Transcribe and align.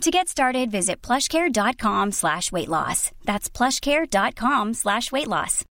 To 0.00 0.10
get 0.10 0.28
started, 0.28 0.70
visit 0.70 1.00
plushcare.com 1.00 2.12
slash 2.12 2.52
weight 2.52 2.68
loss. 2.68 3.10
That's 3.24 3.48
plushcare.com 3.48 4.74
slash 4.74 5.10
weight 5.10 5.28
loss. 5.28 5.64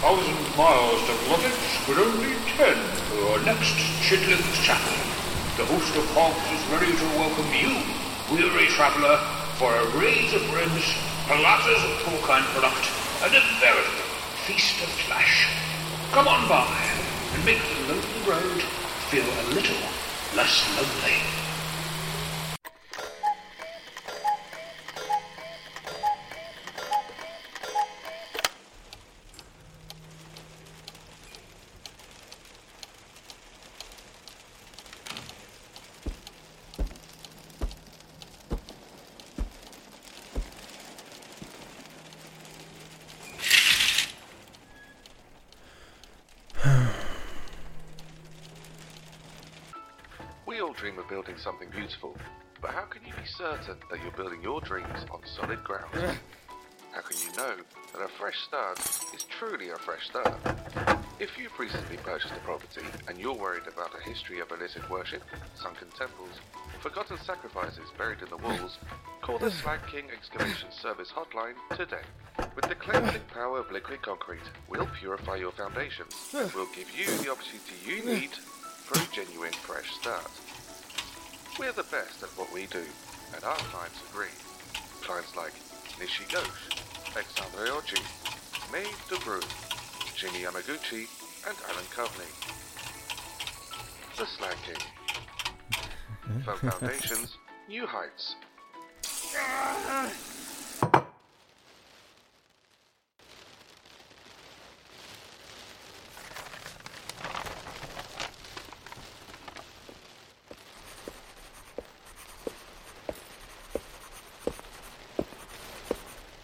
Thousand 0.00 0.56
miles 0.56 1.00
to 1.06 1.12
Glottage, 1.26 1.86
but 1.88 1.98
only 1.98 2.34
ten 2.56 2.76
for 3.08 3.32
our 3.32 3.44
next 3.44 3.74
Chitlin's 4.06 4.64
Chapel. 4.64 5.15
The 5.56 5.64
host 5.64 5.96
of 5.96 6.04
hogs 6.12 6.44
is 6.52 6.60
ready 6.68 6.92
to 6.92 7.04
welcome 7.16 7.48
you, 7.56 7.80
weary 8.28 8.66
traveller, 8.68 9.16
for 9.56 9.74
a 9.74 9.88
raise 9.96 10.34
of 10.34 10.44
ribs, 10.52 10.92
platters 11.24 11.80
of 11.80 11.96
porcine 12.04 12.44
product, 12.52 12.84
and 13.24 13.32
a 13.32 13.40
veritable 13.56 14.04
feast 14.44 14.82
of 14.84 14.90
flesh. 15.08 15.48
Come 16.12 16.28
on 16.28 16.46
by 16.46 16.68
and 17.32 17.44
make 17.46 17.56
the 17.72 17.88
lonely 17.88 18.20
road 18.28 18.60
feel 19.08 19.24
a 19.24 19.44
little 19.56 19.80
less 20.36 20.60
lonely. 20.76 21.45
Fresh 59.96 60.08
start? 60.08 60.98
If 61.18 61.38
you've 61.38 61.58
recently 61.58 61.96
purchased 61.96 62.34
a 62.34 62.40
property 62.40 62.82
and 63.08 63.16
you're 63.16 63.32
worried 63.32 63.66
about 63.66 63.92
a 63.98 64.02
history 64.06 64.40
of 64.40 64.50
illicit 64.50 64.88
worship, 64.90 65.22
sunken 65.54 65.88
temples, 65.96 66.36
forgotten 66.80 67.16
sacrifices 67.24 67.88
buried 67.96 68.20
in 68.20 68.28
the 68.28 68.36
walls, 68.36 68.76
call 69.22 69.38
the 69.38 69.50
Slag 69.50 69.80
King 69.90 70.04
Excavation 70.12 70.70
Service 70.70 71.10
hotline 71.10 71.54
today. 71.76 72.04
With 72.54 72.68
the 72.68 72.74
cleansing 72.74 73.22
power 73.32 73.60
of 73.60 73.72
liquid 73.72 74.02
concrete, 74.02 74.44
we'll 74.68 74.86
purify 75.00 75.36
your 75.36 75.52
foundations 75.52 76.14
and 76.36 76.52
we'll 76.52 76.68
give 76.74 76.90
you 76.94 77.06
the 77.24 77.30
opportunity 77.30 77.76
you 77.86 78.04
need 78.04 78.32
for 78.32 79.00
a 79.00 79.14
genuine 79.14 79.54
fresh 79.54 79.90
start. 79.92 80.30
We're 81.58 81.72
the 81.72 81.88
best 81.90 82.22
at 82.22 82.28
what 82.36 82.52
we 82.52 82.66
do, 82.66 82.84
and 83.34 83.42
our 83.44 83.56
clients 83.56 84.02
agree. 84.10 84.34
Clients 85.00 85.34
like 85.36 85.54
Nishi 85.98 86.28
Ghosh, 86.28 86.68
Axandre 87.14 87.70
Oge, 87.70 87.94
Maeve 88.70 89.06
DeBrew, 89.08 89.65
Jimmie 90.16 90.38
Yamaguchi, 90.38 91.06
and 91.46 91.56
Alan 91.68 91.84
Coveney. 91.94 92.24
The 94.16 94.24
Slag 94.24 94.56
King. 94.64 96.42
From 96.42 96.58
foundations, 96.58 97.36
new 97.68 97.86
heights. 97.86 98.34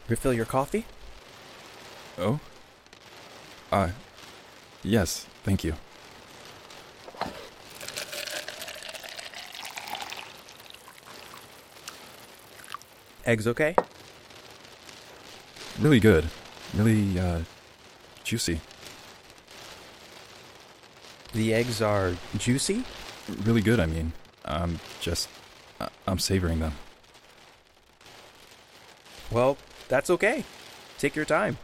Refill 0.08 0.34
your 0.34 0.44
coffee? 0.44 0.84
Oh? 2.18 2.38
Uh, 3.72 3.88
yes, 4.92 5.26
thank 5.42 5.64
you. 5.64 5.74
Eggs 13.24 13.46
okay? 13.46 13.74
Really 15.80 16.00
good. 16.00 16.26
Really, 16.74 17.18
uh, 17.18 17.40
juicy. 18.24 18.60
The 21.32 21.54
eggs 21.54 21.80
are 21.80 22.12
juicy? 22.36 22.84
Really 23.44 23.62
good, 23.62 23.80
I 23.80 23.86
mean. 23.86 24.12
I'm 24.44 24.80
just. 25.00 25.28
I- 25.80 25.88
I'm 26.06 26.18
savoring 26.18 26.58
them. 26.60 26.74
Well, 29.30 29.56
that's 29.88 30.10
okay. 30.10 30.44
Take 30.98 31.16
your 31.16 31.24
time. 31.24 31.56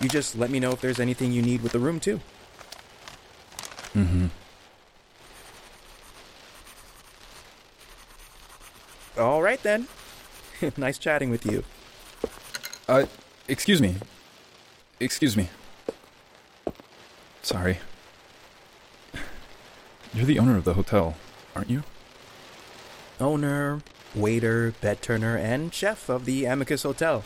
You 0.00 0.08
just 0.08 0.36
let 0.36 0.50
me 0.50 0.58
know 0.58 0.72
if 0.72 0.80
there's 0.80 0.98
anything 0.98 1.30
you 1.30 1.42
need 1.42 1.62
with 1.62 1.72
the 1.72 1.78
room, 1.78 2.00
too. 2.00 2.20
Mm 3.96 4.06
hmm. 4.06 4.26
All 9.18 9.40
right, 9.40 9.62
then. 9.62 9.88
nice 10.76 10.98
chatting 10.98 11.30
with 11.30 11.46
you. 11.46 11.64
Uh, 12.86 13.06
excuse 13.48 13.80
me. 13.80 13.96
Excuse 15.00 15.34
me. 15.36 15.48
Sorry. 17.40 17.78
You're 20.12 20.26
the 20.26 20.38
owner 20.38 20.58
of 20.58 20.64
the 20.64 20.74
hotel, 20.74 21.16
aren't 21.54 21.70
you? 21.70 21.82
Owner, 23.18 23.80
waiter, 24.14 24.74
bed 24.82 25.00
turner, 25.00 25.38
and 25.38 25.72
chef 25.72 26.10
of 26.10 26.26
the 26.26 26.44
Amicus 26.44 26.82
Hotel. 26.82 27.24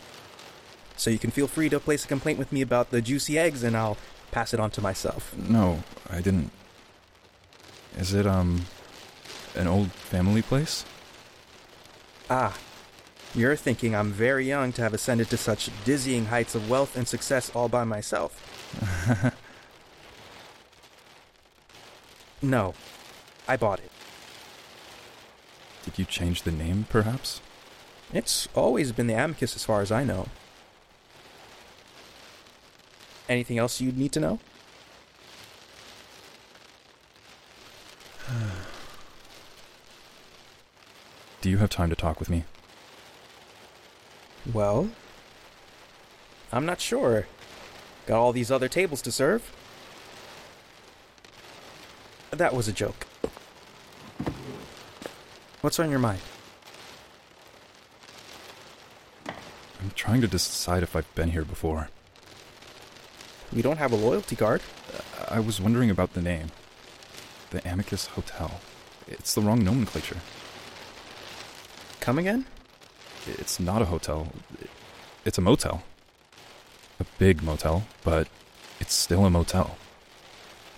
So 0.95 1.09
you 1.09 1.19
can 1.19 1.31
feel 1.31 1.47
free 1.47 1.67
to 1.67 1.81
place 1.81 2.05
a 2.05 2.07
complaint 2.07 2.39
with 2.39 2.53
me 2.53 2.61
about 2.61 2.91
the 2.91 3.01
juicy 3.01 3.37
eggs, 3.37 3.61
and 3.63 3.75
I'll 3.75 3.97
pass 4.31 4.53
it 4.53 4.59
on 4.61 4.71
to 4.71 4.81
myself. 4.81 5.35
No, 5.37 5.83
I 6.09 6.21
didn't. 6.21 6.51
Is 7.97 8.13
it, 8.13 8.25
um, 8.25 8.65
an 9.55 9.67
old 9.67 9.91
family 9.91 10.41
place? 10.41 10.85
Ah, 12.29 12.57
you're 13.33 13.55
thinking 13.55 13.95
I'm 13.95 14.11
very 14.11 14.45
young 14.45 14.71
to 14.73 14.81
have 14.81 14.93
ascended 14.93 15.29
to 15.29 15.37
such 15.37 15.69
dizzying 15.83 16.25
heights 16.25 16.55
of 16.55 16.69
wealth 16.69 16.97
and 16.97 17.07
success 17.07 17.51
all 17.55 17.69
by 17.69 17.83
myself. 17.83 19.33
no, 22.41 22.73
I 23.47 23.57
bought 23.57 23.79
it. 23.79 23.91
Did 25.83 25.97
you 25.97 26.05
change 26.05 26.43
the 26.43 26.51
name, 26.51 26.85
perhaps? 26.89 27.41
It's 28.13 28.47
always 28.53 28.91
been 28.91 29.07
the 29.07 29.13
Amicus 29.13 29.55
as 29.55 29.63
far 29.63 29.81
as 29.81 29.91
I 29.91 30.03
know. 30.03 30.27
Anything 33.29 33.57
else 33.57 33.79
you'd 33.79 33.97
need 33.97 34.11
to 34.11 34.19
know? 34.19 34.39
Do 41.41 41.49
you 41.49 41.57
have 41.57 41.71
time 41.71 41.89
to 41.89 41.95
talk 41.95 42.19
with 42.19 42.29
me? 42.29 42.43
Well, 44.53 44.91
I'm 46.51 46.67
not 46.67 46.79
sure. 46.79 47.25
Got 48.05 48.19
all 48.19 48.31
these 48.31 48.51
other 48.51 48.67
tables 48.67 49.01
to 49.01 49.11
serve. 49.11 49.51
That 52.29 52.53
was 52.53 52.67
a 52.67 52.71
joke. 52.71 53.07
What's 55.61 55.79
on 55.79 55.89
your 55.89 55.99
mind? 55.99 56.21
I'm 59.27 59.91
trying 59.95 60.21
to 60.21 60.27
decide 60.27 60.83
if 60.83 60.95
I've 60.95 61.13
been 61.15 61.31
here 61.31 61.45
before. 61.45 61.89
We 63.51 63.63
don't 63.63 63.77
have 63.77 63.91
a 63.91 63.95
loyalty 63.95 64.35
card. 64.35 64.61
I 65.27 65.39
was 65.39 65.59
wondering 65.59 65.89
about 65.89 66.13
the 66.13 66.21
name. 66.21 66.51
The 67.49 67.67
Amicus 67.67 68.07
Hotel. 68.07 68.61
It's 69.07 69.33
the 69.33 69.41
wrong 69.41 69.63
nomenclature. 69.63 70.17
Come 72.01 72.17
again? 72.17 72.45
It's 73.27 73.59
not 73.59 73.83
a 73.83 73.85
hotel. 73.85 74.27
It's 75.23 75.37
a 75.37 75.41
motel. 75.41 75.83
a 76.99 77.05
big 77.19 77.43
motel, 77.43 77.83
but 78.03 78.27
it's 78.79 78.93
still 78.93 79.23
a 79.25 79.29
motel. 79.29 79.77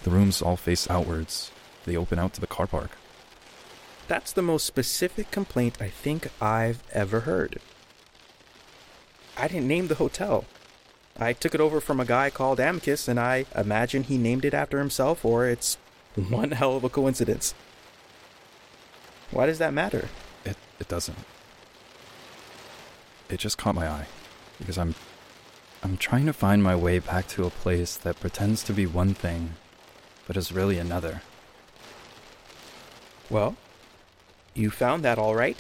The 0.03 0.11
rooms 0.11 0.41
all 0.41 0.57
face 0.57 0.89
outwards, 0.89 1.49
they 1.85 1.95
open 1.95 2.19
out 2.19 2.33
to 2.33 2.41
the 2.41 2.47
car 2.47 2.67
park. 2.67 2.91
That's 4.09 4.33
the 4.33 4.41
most 4.41 4.65
specific 4.65 5.31
complaint 5.31 5.81
I 5.81 5.87
think 5.87 6.27
I've 6.41 6.83
ever 6.91 7.21
heard. 7.21 7.59
I 9.37 9.47
didn't 9.47 9.67
name 9.67 9.87
the 9.87 9.95
hotel. 9.95 10.43
I 11.17 11.31
took 11.31 11.55
it 11.55 11.61
over 11.61 11.79
from 11.79 12.01
a 12.01 12.05
guy 12.05 12.29
called 12.29 12.59
Amicus, 12.59 13.07
and 13.07 13.17
I 13.17 13.45
imagine 13.55 14.03
he 14.03 14.17
named 14.17 14.43
it 14.43 14.53
after 14.53 14.79
himself, 14.79 15.23
or 15.23 15.47
it's 15.47 15.77
one 16.29 16.51
hell 16.51 16.75
of 16.75 16.83
a 16.83 16.89
coincidence. 16.89 17.53
Why 19.31 19.45
does 19.45 19.59
that 19.59 19.73
matter? 19.73 20.09
It, 20.45 20.57
it 20.79 20.87
doesn't. 20.87 21.17
It 23.29 23.39
just 23.39 23.57
caught 23.57 23.75
my 23.75 23.87
eye 23.87 24.07
because 24.59 24.77
I'm 24.77 24.95
I'm 25.83 25.97
trying 25.97 26.25
to 26.27 26.33
find 26.33 26.63
my 26.63 26.75
way 26.75 26.99
back 26.99 27.27
to 27.29 27.45
a 27.45 27.49
place 27.49 27.97
that 27.97 28.19
pretends 28.19 28.63
to 28.63 28.73
be 28.73 28.85
one 28.85 29.13
thing, 29.13 29.55
but 30.25 30.37
is 30.37 30.53
really 30.53 30.77
another. 30.77 31.21
Well, 33.29 33.57
you 34.53 34.69
found 34.69 35.03
that 35.03 35.17
all 35.17 35.35
right. 35.35 35.57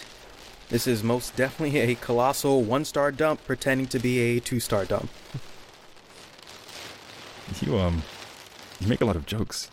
This 0.69 0.87
is 0.87 1.03
most 1.03 1.35
definitely 1.35 1.79
a 1.79 1.95
colossal 1.95 2.63
one 2.63 2.85
star 2.85 3.11
dump 3.11 3.43
pretending 3.45 3.87
to 3.87 3.99
be 3.99 4.19
a 4.19 4.39
two 4.39 4.59
star 4.59 4.85
dump. 4.85 5.09
you 7.61 7.77
um 7.77 8.03
you 8.79 8.87
make 8.87 9.01
a 9.01 9.05
lot 9.05 9.15
of 9.15 9.25
jokes. 9.25 9.69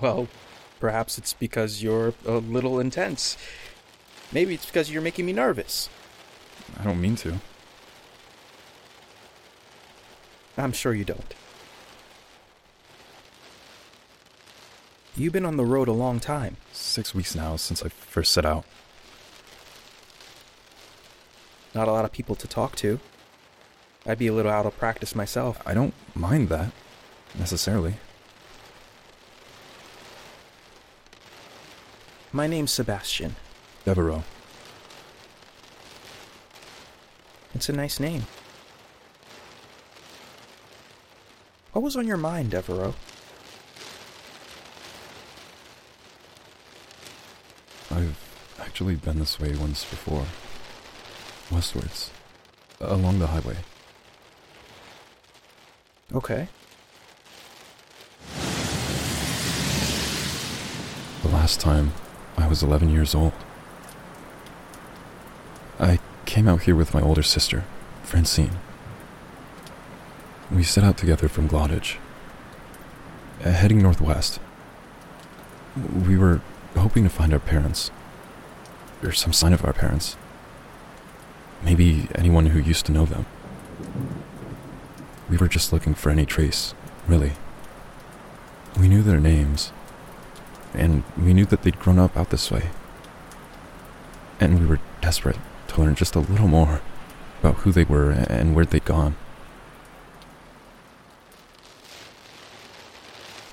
Well, 0.00 0.28
perhaps 0.80 1.18
it's 1.18 1.32
because 1.32 1.82
you're 1.82 2.14
a 2.24 2.38
little 2.38 2.78
intense. 2.80 3.36
Maybe 4.32 4.54
it's 4.54 4.66
because 4.66 4.90
you're 4.90 5.02
making 5.02 5.26
me 5.26 5.32
nervous. 5.32 5.88
I 6.78 6.84
don't 6.84 7.00
mean 7.00 7.16
to. 7.16 7.40
I'm 10.58 10.72
sure 10.72 10.94
you 10.94 11.04
don't. 11.04 11.34
You've 15.14 15.32
been 15.32 15.46
on 15.46 15.56
the 15.56 15.64
road 15.64 15.88
a 15.88 15.92
long 15.92 16.20
time. 16.20 16.56
Six 16.72 17.14
weeks 17.14 17.34
now 17.34 17.56
since 17.56 17.82
I 17.82 17.88
first 17.88 18.32
set 18.32 18.44
out. 18.44 18.64
Not 21.74 21.88
a 21.88 21.92
lot 21.92 22.04
of 22.04 22.12
people 22.12 22.34
to 22.36 22.46
talk 22.46 22.76
to. 22.76 23.00
I'd 24.06 24.18
be 24.18 24.26
a 24.26 24.32
little 24.32 24.52
out 24.52 24.66
of 24.66 24.78
practice 24.78 25.14
myself. 25.14 25.60
I 25.66 25.74
don't 25.74 25.94
mind 26.14 26.48
that, 26.48 26.72
necessarily. 27.38 27.94
My 32.32 32.46
name's 32.46 32.72
Sebastian. 32.72 33.36
Devereaux. 33.84 34.24
It's 37.54 37.68
a 37.68 37.72
nice 37.72 37.98
name. 37.98 38.26
What 41.72 41.82
was 41.82 41.96
on 41.96 42.06
your 42.06 42.16
mind, 42.16 42.50
Devereaux? 42.50 42.94
I've 47.90 48.18
actually 48.60 48.96
been 48.96 49.18
this 49.18 49.40
way 49.40 49.54
once 49.54 49.84
before. 49.84 50.26
Westwards. 51.50 52.10
Along 52.80 53.18
the 53.18 53.28
highway. 53.28 53.56
Okay. 56.14 56.48
The 61.22 61.28
last 61.28 61.60
time, 61.60 61.92
I 62.36 62.46
was 62.46 62.62
11 62.62 62.90
years 62.90 63.14
old. 63.14 63.32
I 65.78 65.98
came 66.24 66.48
out 66.48 66.62
here 66.62 66.76
with 66.76 66.94
my 66.94 67.00
older 67.00 67.22
sister, 67.22 67.64
Francine. 68.02 68.58
We 70.50 70.62
set 70.62 70.84
out 70.84 70.96
together 70.96 71.28
from 71.28 71.48
Glottage, 71.48 71.96
uh, 73.44 73.50
heading 73.50 73.82
northwest. 73.82 74.38
We 75.76 76.16
were 76.16 76.40
hoping 76.76 77.04
to 77.04 77.10
find 77.10 77.32
our 77.32 77.38
parents, 77.38 77.90
or 79.02 79.12
some 79.12 79.32
sign 79.32 79.52
of 79.52 79.64
our 79.64 79.72
parents. 79.72 80.16
Maybe 81.62 82.08
anyone 82.14 82.46
who 82.46 82.60
used 82.60 82.86
to 82.86 82.92
know 82.92 83.06
them. 83.06 83.26
We 85.28 85.36
were 85.36 85.48
just 85.48 85.72
looking 85.72 85.94
for 85.94 86.10
any 86.10 86.24
trace, 86.24 86.74
really. 87.08 87.32
We 88.78 88.88
knew 88.88 89.02
their 89.02 89.20
names, 89.20 89.72
and 90.76 91.02
we 91.16 91.32
knew 91.32 91.46
that 91.46 91.62
they'd 91.62 91.78
grown 91.78 91.98
up 91.98 92.16
out 92.16 92.30
this 92.30 92.50
way. 92.50 92.70
And 94.38 94.60
we 94.60 94.66
were 94.66 94.80
desperate 95.00 95.38
to 95.68 95.80
learn 95.80 95.94
just 95.94 96.14
a 96.14 96.20
little 96.20 96.48
more 96.48 96.82
about 97.40 97.56
who 97.56 97.72
they 97.72 97.84
were 97.84 98.10
and 98.10 98.54
where 98.54 98.66
they'd 98.66 98.84
gone. 98.84 99.16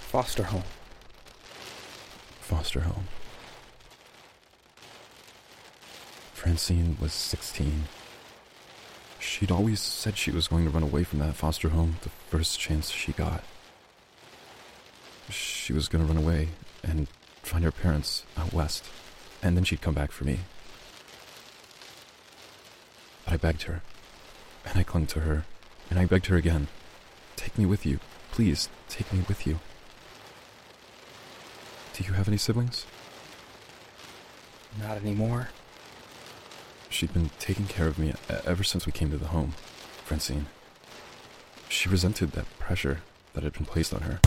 Foster 0.02 0.44
home. 0.44 0.64
Foster 2.42 2.82
home. 2.82 3.08
Francine 6.34 6.98
was 7.00 7.14
16. 7.14 7.86
She'd 9.20 9.52
always 9.52 9.80
said 9.80 10.18
she 10.18 10.30
was 10.30 10.50
going 10.50 10.66
to 10.66 10.70
run 10.70 10.84
away 10.84 11.06
from 11.06 11.20
that 11.20 11.36
foster 11.36 11.70
home 11.70 11.96
the 12.02 12.10
first 12.10 12.60
chance 12.60 12.92
she 12.92 13.14
got. 13.14 13.44
She 15.30 15.72
was 15.72 15.88
going 15.88 16.06
to 16.06 16.14
run 16.14 16.22
away 16.22 16.50
and 16.84 17.08
find 17.42 17.64
her 17.64 17.72
parents 17.72 18.26
out 18.38 18.54
west, 18.54 18.86
and 19.42 19.56
then 19.56 19.64
she'd 19.64 19.82
come 19.82 19.94
back 19.94 20.12
for 20.12 20.26
me. 20.26 20.40
But 23.26 23.34
I 23.34 23.38
begged 23.38 23.64
her, 23.64 23.82
and 24.66 24.78
I 24.78 24.84
clung 24.84 25.08
to 25.08 25.22
her, 25.22 25.46
and 25.90 25.98
I 25.98 26.06
begged 26.06 26.28
her 26.28 26.38
again 26.38 26.68
Take 27.36 27.58
me 27.58 27.66
with 27.66 27.86
you. 27.86 28.00
Please, 28.32 28.70
take 28.88 29.12
me 29.12 29.24
with 29.28 29.46
you. 29.46 29.60
Do 31.94 32.04
you 32.04 32.14
have 32.14 32.28
any 32.28 32.38
siblings? 32.38 32.86
Not 34.80 34.98
anymore. 34.98 35.50
She'd 36.90 37.14
been 37.14 37.32
taking 37.40 37.66
care 37.66 37.88
of 37.88 38.00
me 38.00 38.14
ever 38.46 38.64
since 38.64 38.86
we 38.86 38.92
came 38.92 39.12
to 39.12 39.18
the 39.18 39.28
home, 39.28 39.54
Francine. 40.06 40.46
She 41.70 41.90
resented 41.90 42.32
that 42.32 42.60
pressure 42.60 43.02
that 43.34 43.44
had 43.44 43.54
been 43.54 43.66
placed 43.66 43.94
on 43.94 44.02
her. 44.02 44.20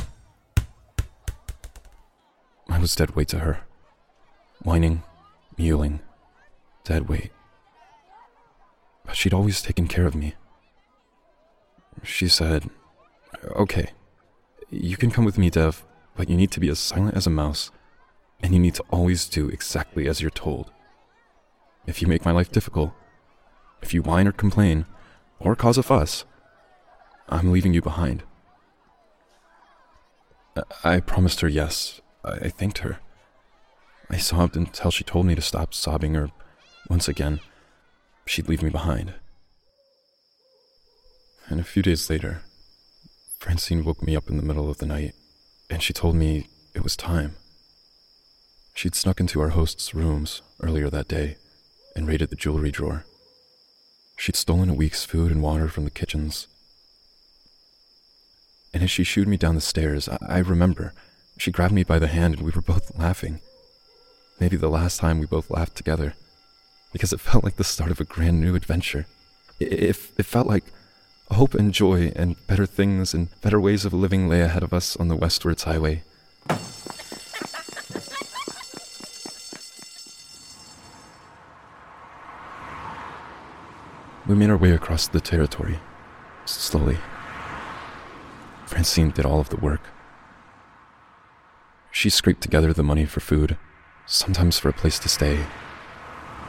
I 2.76 2.78
was 2.78 2.94
dead 2.94 3.16
weight 3.16 3.28
to 3.28 3.38
her. 3.38 3.60
Whining, 4.62 5.02
mewling, 5.58 6.00
dead 6.84 7.08
weight. 7.08 7.30
But 9.02 9.16
she'd 9.16 9.32
always 9.32 9.62
taken 9.62 9.88
care 9.88 10.04
of 10.04 10.14
me. 10.14 10.34
She 12.02 12.28
said, 12.28 12.68
Okay, 13.52 13.92
you 14.68 14.98
can 14.98 15.10
come 15.10 15.24
with 15.24 15.38
me, 15.38 15.48
Dev, 15.48 15.86
but 16.16 16.28
you 16.28 16.36
need 16.36 16.50
to 16.50 16.60
be 16.60 16.68
as 16.68 16.78
silent 16.78 17.16
as 17.16 17.26
a 17.26 17.30
mouse, 17.30 17.70
and 18.42 18.52
you 18.52 18.58
need 18.58 18.74
to 18.74 18.84
always 18.90 19.26
do 19.26 19.48
exactly 19.48 20.06
as 20.06 20.20
you're 20.20 20.28
told. 20.28 20.70
If 21.86 22.02
you 22.02 22.08
make 22.08 22.26
my 22.26 22.32
life 22.32 22.52
difficult, 22.52 22.92
if 23.80 23.94
you 23.94 24.02
whine 24.02 24.28
or 24.28 24.32
complain, 24.32 24.84
or 25.40 25.56
cause 25.56 25.78
a 25.78 25.82
fuss, 25.82 26.26
I'm 27.30 27.52
leaving 27.52 27.72
you 27.72 27.80
behind. 27.80 28.22
I, 30.84 31.00
promised 31.00 31.40
her 31.40 31.48
yes. 31.48 32.02
I, 32.26 32.48
thanked 32.48 32.78
her. 32.78 32.98
I 34.10 34.18
sobbed 34.18 34.56
until 34.56 34.90
she 34.90 35.04
told 35.04 35.26
me 35.26 35.34
to 35.34 35.42
stop 35.42 35.72
sobbing, 35.72 36.16
or 36.16 36.30
once 36.88 37.08
again, 37.08 37.40
she'd 38.26 38.48
leave 38.48 38.62
me 38.62 38.70
behind. 38.70 39.14
And 41.48 41.60
a 41.60 41.64
few 41.64 41.82
days 41.82 42.10
later, 42.10 42.42
Francine 43.38 43.84
woke 43.84 44.02
me 44.02 44.16
up 44.16 44.28
in 44.28 44.36
the 44.36 44.42
middle 44.42 44.68
of 44.68 44.78
the 44.78 44.86
night, 44.86 45.14
and 45.70 45.82
she 45.82 45.92
told 45.92 46.16
me 46.16 46.48
it 46.74 46.82
was 46.82 46.96
time. 46.96 47.36
She'd 48.74 48.94
snuck 48.94 49.20
into 49.20 49.40
our 49.40 49.50
host's 49.50 49.94
rooms 49.94 50.42
earlier 50.60 50.90
that 50.90 51.08
day 51.08 51.36
and 51.94 52.06
raided 52.06 52.30
the 52.30 52.36
jewelry 52.36 52.70
drawer. 52.70 53.04
She'd 54.16 54.36
stolen 54.36 54.68
a 54.68 54.74
week's 54.74 55.04
food 55.04 55.30
and 55.30 55.42
water 55.42 55.68
from 55.68 55.84
the 55.84 55.90
kitchens. 55.90 56.48
And 58.74 58.82
as 58.82 58.90
she 58.90 59.04
shooed 59.04 59.28
me 59.28 59.36
down 59.36 59.54
the 59.54 59.60
stairs, 59.60 60.08
I, 60.08 60.18
I 60.28 60.38
remember 60.38 60.92
she 61.38 61.50
grabbed 61.50 61.74
me 61.74 61.84
by 61.84 61.98
the 61.98 62.06
hand 62.06 62.34
and 62.34 62.44
we 62.44 62.52
were 62.52 62.62
both 62.62 62.96
laughing. 62.98 63.40
Maybe 64.40 64.56
the 64.56 64.68
last 64.68 65.00
time 65.00 65.18
we 65.18 65.26
both 65.26 65.50
laughed 65.50 65.76
together, 65.76 66.14
because 66.92 67.12
it 67.12 67.20
felt 67.20 67.44
like 67.44 67.56
the 67.56 67.64
start 67.64 67.90
of 67.90 68.00
a 68.00 68.04
grand 68.04 68.40
new 68.40 68.54
adventure. 68.54 69.06
It, 69.58 69.72
it, 69.72 69.96
it 70.18 70.26
felt 70.26 70.46
like 70.46 70.64
hope 71.30 71.54
and 71.54 71.72
joy 71.72 72.12
and 72.14 72.36
better 72.46 72.66
things 72.66 73.14
and 73.14 73.28
better 73.40 73.60
ways 73.60 73.84
of 73.84 73.92
living 73.92 74.28
lay 74.28 74.42
ahead 74.42 74.62
of 74.62 74.72
us 74.72 74.96
on 74.96 75.08
the 75.08 75.16
westwards 75.16 75.64
highway. 75.64 76.02
We 84.26 84.34
made 84.34 84.50
our 84.50 84.56
way 84.56 84.72
across 84.72 85.06
the 85.06 85.20
territory, 85.20 85.78
slowly. 86.46 86.98
Francine 88.66 89.10
did 89.10 89.24
all 89.24 89.38
of 89.38 89.50
the 89.50 89.56
work. 89.56 89.82
She 91.96 92.10
scraped 92.10 92.42
together 92.42 92.74
the 92.74 92.82
money 92.82 93.06
for 93.06 93.20
food, 93.20 93.56
sometimes 94.04 94.58
for 94.58 94.68
a 94.68 94.74
place 94.74 94.98
to 94.98 95.08
stay. 95.08 95.46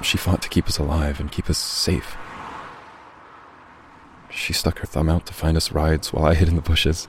She 0.02 0.18
fought 0.18 0.42
to 0.42 0.50
keep 0.50 0.68
us 0.68 0.78
alive 0.78 1.22
and 1.22 1.32
keep 1.32 1.50
us 1.50 1.58
safe. 1.58 2.18
She 4.30 4.52
stuck 4.52 4.80
her 4.80 4.86
thumb 4.86 5.08
out 5.08 5.26
to 5.28 5.34
find 5.34 5.56
us 5.56 5.72
rides 5.72 6.12
while 6.12 6.26
I 6.26 6.34
hid 6.34 6.50
in 6.50 6.58
the 6.58 6.62
bushes. 6.62 7.08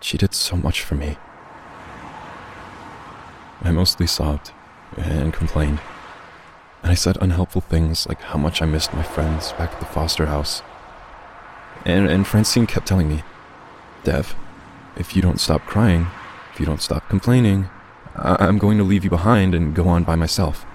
She 0.00 0.18
did 0.18 0.34
so 0.34 0.56
much 0.56 0.82
for 0.82 0.96
me. 0.96 1.16
I 3.62 3.70
mostly 3.70 4.08
sobbed 4.08 4.50
and 4.96 5.32
complained, 5.32 5.78
and 6.82 6.90
I 6.90 6.96
said 6.96 7.18
unhelpful 7.20 7.60
things 7.60 8.04
like 8.08 8.20
how 8.20 8.38
much 8.40 8.60
I 8.60 8.66
missed 8.66 8.94
my 8.94 9.04
friends 9.04 9.52
back 9.52 9.74
at 9.74 9.78
the 9.78 9.86
foster 9.86 10.26
house. 10.26 10.60
And, 11.84 12.08
and 12.08 12.26
Francine 12.26 12.66
kept 12.66 12.88
telling 12.88 13.08
me, 13.08 13.22
Dev, 14.02 14.34
if 14.98 15.14
you 15.16 15.22
don't 15.22 15.40
stop 15.40 15.62
crying, 15.62 16.06
if 16.52 16.60
you 16.60 16.66
don't 16.66 16.82
stop 16.82 17.08
complaining, 17.08 17.68
I- 18.16 18.44
I'm 18.46 18.58
going 18.58 18.78
to 18.78 18.84
leave 18.84 19.04
you 19.04 19.10
behind 19.10 19.54
and 19.54 19.74
go 19.74 19.88
on 19.88 20.04
by 20.04 20.16
myself. 20.16 20.66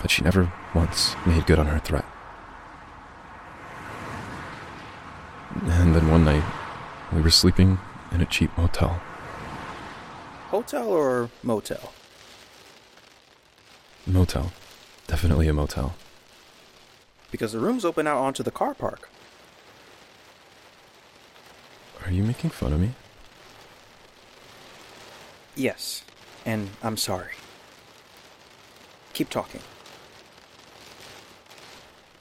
But 0.00 0.10
she 0.10 0.22
never 0.22 0.52
once 0.74 1.14
made 1.26 1.46
good 1.46 1.58
on 1.58 1.66
her 1.66 1.78
threat. 1.78 2.04
And 5.62 5.94
then 5.94 6.10
one 6.10 6.24
night, 6.24 6.44
we 7.12 7.20
were 7.20 7.30
sleeping 7.30 7.78
in 8.12 8.20
a 8.20 8.26
cheap 8.26 8.56
motel. 8.56 9.00
Hotel 10.48 10.88
or 10.88 11.30
motel? 11.42 11.92
Motel. 14.06 14.52
Definitely 15.06 15.48
a 15.48 15.52
motel. 15.52 15.94
Because 17.30 17.52
the 17.52 17.58
rooms 17.58 17.84
open 17.84 18.06
out 18.06 18.18
onto 18.18 18.42
the 18.42 18.50
car 18.50 18.72
park. 18.72 19.10
Are 22.04 22.10
you 22.10 22.22
making 22.22 22.50
fun 22.50 22.72
of 22.72 22.80
me? 22.80 22.90
Yes, 25.54 26.04
and 26.46 26.70
I'm 26.82 26.96
sorry. 26.96 27.32
Keep 29.12 29.30
talking. 29.30 29.60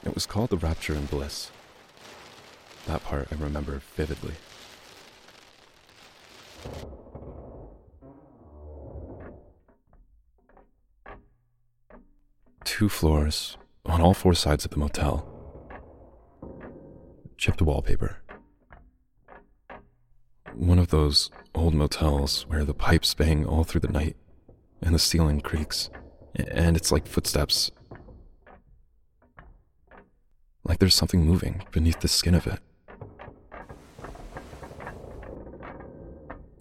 It 0.03 0.13
was 0.13 0.25
called 0.25 0.49
the 0.49 0.57
Rapture 0.57 0.93
and 0.93 1.09
Bliss. 1.09 1.51
That 2.87 3.03
part 3.03 3.27
I 3.31 3.35
remember 3.35 3.81
vividly. 3.95 4.33
Two 12.63 12.89
floors 12.89 13.57
on 13.85 14.01
all 14.01 14.13
four 14.13 14.33
sides 14.33 14.65
of 14.65 14.71
the 14.71 14.77
motel. 14.77 15.27
Chipped 17.37 17.61
wallpaper. 17.61 18.17
One 20.57 20.79
of 20.79 20.89
those 20.89 21.29
old 21.55 21.73
motels 21.73 22.45
where 22.47 22.65
the 22.65 22.73
pipes 22.73 23.13
bang 23.13 23.45
all 23.45 23.63
through 23.63 23.81
the 23.81 23.87
night 23.87 24.17
and 24.81 24.93
the 24.93 24.99
ceiling 24.99 25.41
creaks, 25.41 25.89
and 26.35 26.75
it's 26.75 26.91
like 26.91 27.07
footsteps 27.07 27.71
like 30.67 30.79
there's 30.79 30.95
something 30.95 31.25
moving 31.25 31.63
beneath 31.71 32.01
the 32.01 32.07
skin 32.07 32.35
of 32.35 32.45
it. 32.45 32.59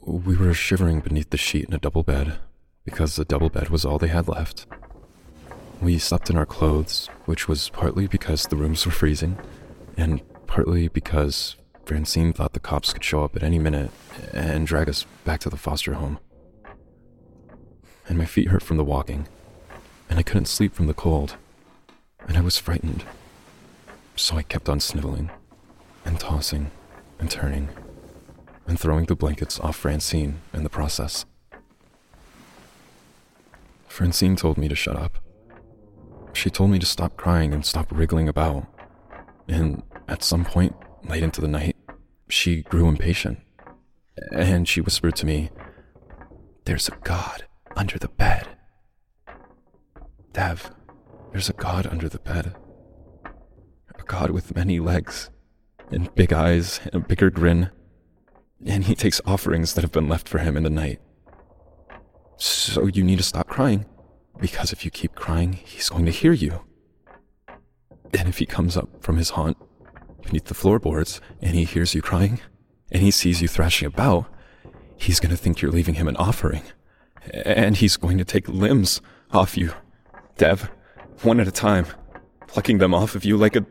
We 0.00 0.36
were 0.36 0.54
shivering 0.54 1.00
beneath 1.00 1.30
the 1.30 1.36
sheet 1.36 1.66
in 1.66 1.74
a 1.74 1.78
double 1.78 2.04
bed 2.04 2.38
because 2.84 3.16
the 3.16 3.24
double 3.24 3.50
bed 3.50 3.68
was 3.68 3.84
all 3.84 3.98
they 3.98 4.06
had 4.06 4.28
left. 4.28 4.66
We 5.82 5.98
slept 5.98 6.30
in 6.30 6.36
our 6.36 6.46
clothes, 6.46 7.08
which 7.24 7.48
was 7.48 7.68
partly 7.70 8.06
because 8.06 8.44
the 8.44 8.56
rooms 8.56 8.86
were 8.86 8.92
freezing, 8.92 9.36
and 9.96 10.22
partly 10.46 10.86
because 10.86 11.56
Francine 11.87 12.33
thought 12.33 12.52
the 12.52 12.59
cops 12.59 12.93
could 12.93 13.05
show 13.05 13.23
up 13.23 13.37
at 13.37 13.45
any 13.45 13.61
minute 13.61 13.93
and 14.33 14.66
drag 14.66 14.88
us 14.88 15.07
back 15.25 15.38
to 15.40 15.49
the 15.49 15.57
foster 15.57 15.95
home. 15.95 16.19
And 18.09 18.19
my 18.19 18.25
feet 18.25 18.49
hurt 18.49 18.64
from 18.64 18.76
the 18.76 18.85
walking, 18.85 19.28
and 20.11 20.19
I 20.19 20.25
couldn't 20.25 20.47
sleep 20.47 20.75
from 20.75 20.88
the 20.88 20.95
cold, 20.95 21.37
and 22.26 22.37
I 22.37 22.40
was 22.40 22.59
frightened. 22.59 23.05
So 24.16 24.37
I 24.37 24.43
kept 24.43 24.69
on 24.69 24.81
sniveling, 24.81 25.31
and 26.05 26.19
tossing, 26.19 26.73
and 27.21 27.31
turning, 27.31 27.69
and 28.66 28.81
throwing 28.81 29.07
the 29.07 29.14
blankets 29.14 29.61
off 29.61 29.76
Francine 29.76 30.40
in 30.52 30.64
the 30.64 30.69
process. 30.69 31.25
Francine 33.87 34.35
told 34.35 34.59
me 34.59 34.66
to 34.66 34.75
shut 34.75 34.97
up. 34.97 35.19
She 36.33 36.50
told 36.50 36.71
me 36.71 36.81
to 36.81 36.87
stop 36.87 37.16
crying 37.16 37.55
and 37.55 37.64
stop 37.64 37.87
wriggling 37.93 38.28
about. 38.28 38.66
And 39.47 39.85
at 40.09 40.25
some 40.25 40.45
point, 40.45 40.75
late 41.09 41.23
into 41.23 41.40
the 41.40 41.49
night, 41.49 41.75
she 42.28 42.62
grew 42.62 42.88
impatient. 42.88 43.38
And 44.33 44.66
she 44.66 44.80
whispered 44.80 45.16
to 45.16 45.26
me, 45.26 45.50
There's 46.64 46.88
a 46.88 46.97
God 47.02 47.45
under 47.76 47.99
the 47.99 48.09
bed. 48.09 48.47
Dev, 50.33 50.71
there's 51.33 51.49
a 51.49 51.54
God 51.54 51.87
under 51.87 52.09
the 52.09 52.18
bed 52.18 52.54
a 53.99 54.04
god 54.04 54.30
with 54.30 54.54
many 54.54 54.80
legs, 54.80 55.30
and 55.90 56.14
big 56.14 56.33
eyes, 56.33 56.80
and 56.85 56.95
a 56.95 57.06
bigger 57.06 57.30
grin, 57.30 57.71
and 58.64 58.85
he 58.85 58.95
takes 58.95 59.21
offerings 59.26 59.75
that 59.75 59.83
have 59.83 59.92
been 59.92 60.09
left 60.09 60.28
for 60.28 60.38
him 60.38 60.56
in 60.56 60.62
the 60.62 60.71
night. 60.71 61.00
So 62.37 62.87
you 62.87 63.02
need 63.02 63.18
to 63.18 63.25
stop 63.25 63.49
crying, 63.49 63.87
because 64.40 64.73
if 64.73 64.85
you 64.85 64.90
keep 64.90 65.14
crying, 65.14 65.54
he's 65.54 65.88
going 65.88 66.06
to 66.06 66.11
hear 66.12 66.33
you. 66.33 66.64
And 68.18 68.28
if 68.28 68.38
he 68.38 68.47
comes 68.47 68.76
up 68.76 69.02
from 69.02 69.16
his 69.16 69.30
haunt 69.30 69.56
beneath 70.26 70.47
the 70.47 70.54
floorboards 70.54 71.21
and 71.40 71.54
he 71.54 71.64
hears 71.64 71.95
you 71.95 72.02
crying, 72.02 72.40
and 72.90 73.02
he 73.02 73.11
sees 73.11 73.40
you 73.40 73.49
thrashing 73.49 73.87
about, 73.87 74.26
he's 74.97 75.21
going 75.21 75.30
to 75.30 75.37
think 75.37 75.61
you're 75.61 75.73
leaving 75.73 75.95
him 75.95 76.09
an 76.09 76.16
offering. 76.16 76.62
And 77.33 77.76
he's 77.76 77.97
going 77.97 78.18
to 78.18 78.25
take 78.25 78.49
limbs 78.49 79.00
off 79.33 79.56
you, 79.56 79.73
Dev, 80.37 80.71
one 81.23 81.40
at 81.40 81.49
a 81.49 81.52
time, 81.52 81.87
plucking 82.47 82.78
them 82.78 82.95
off 82.95 83.14
of 83.14 83.25
you 83.25 83.37
like 83.37 83.56
a 83.56 83.66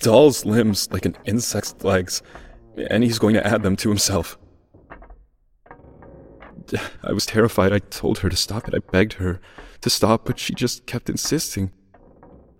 doll's 0.00 0.44
limbs 0.44 0.88
like 0.90 1.06
an 1.06 1.16
insect's 1.24 1.84
legs, 1.84 2.22
and 2.90 3.04
he's 3.04 3.18
going 3.18 3.34
to 3.34 3.46
add 3.46 3.62
them 3.62 3.76
to 3.76 3.88
himself. 3.88 4.38
I 7.04 7.12
was 7.12 7.26
terrified. 7.26 7.72
I 7.72 7.78
told 7.78 8.18
her 8.18 8.28
to 8.28 8.36
stop 8.36 8.66
it. 8.66 8.74
I 8.74 8.78
begged 8.90 9.14
her 9.14 9.40
to 9.82 9.90
stop, 9.90 10.24
but 10.24 10.38
she 10.38 10.52
just 10.52 10.86
kept 10.86 11.08
insisting. 11.08 11.70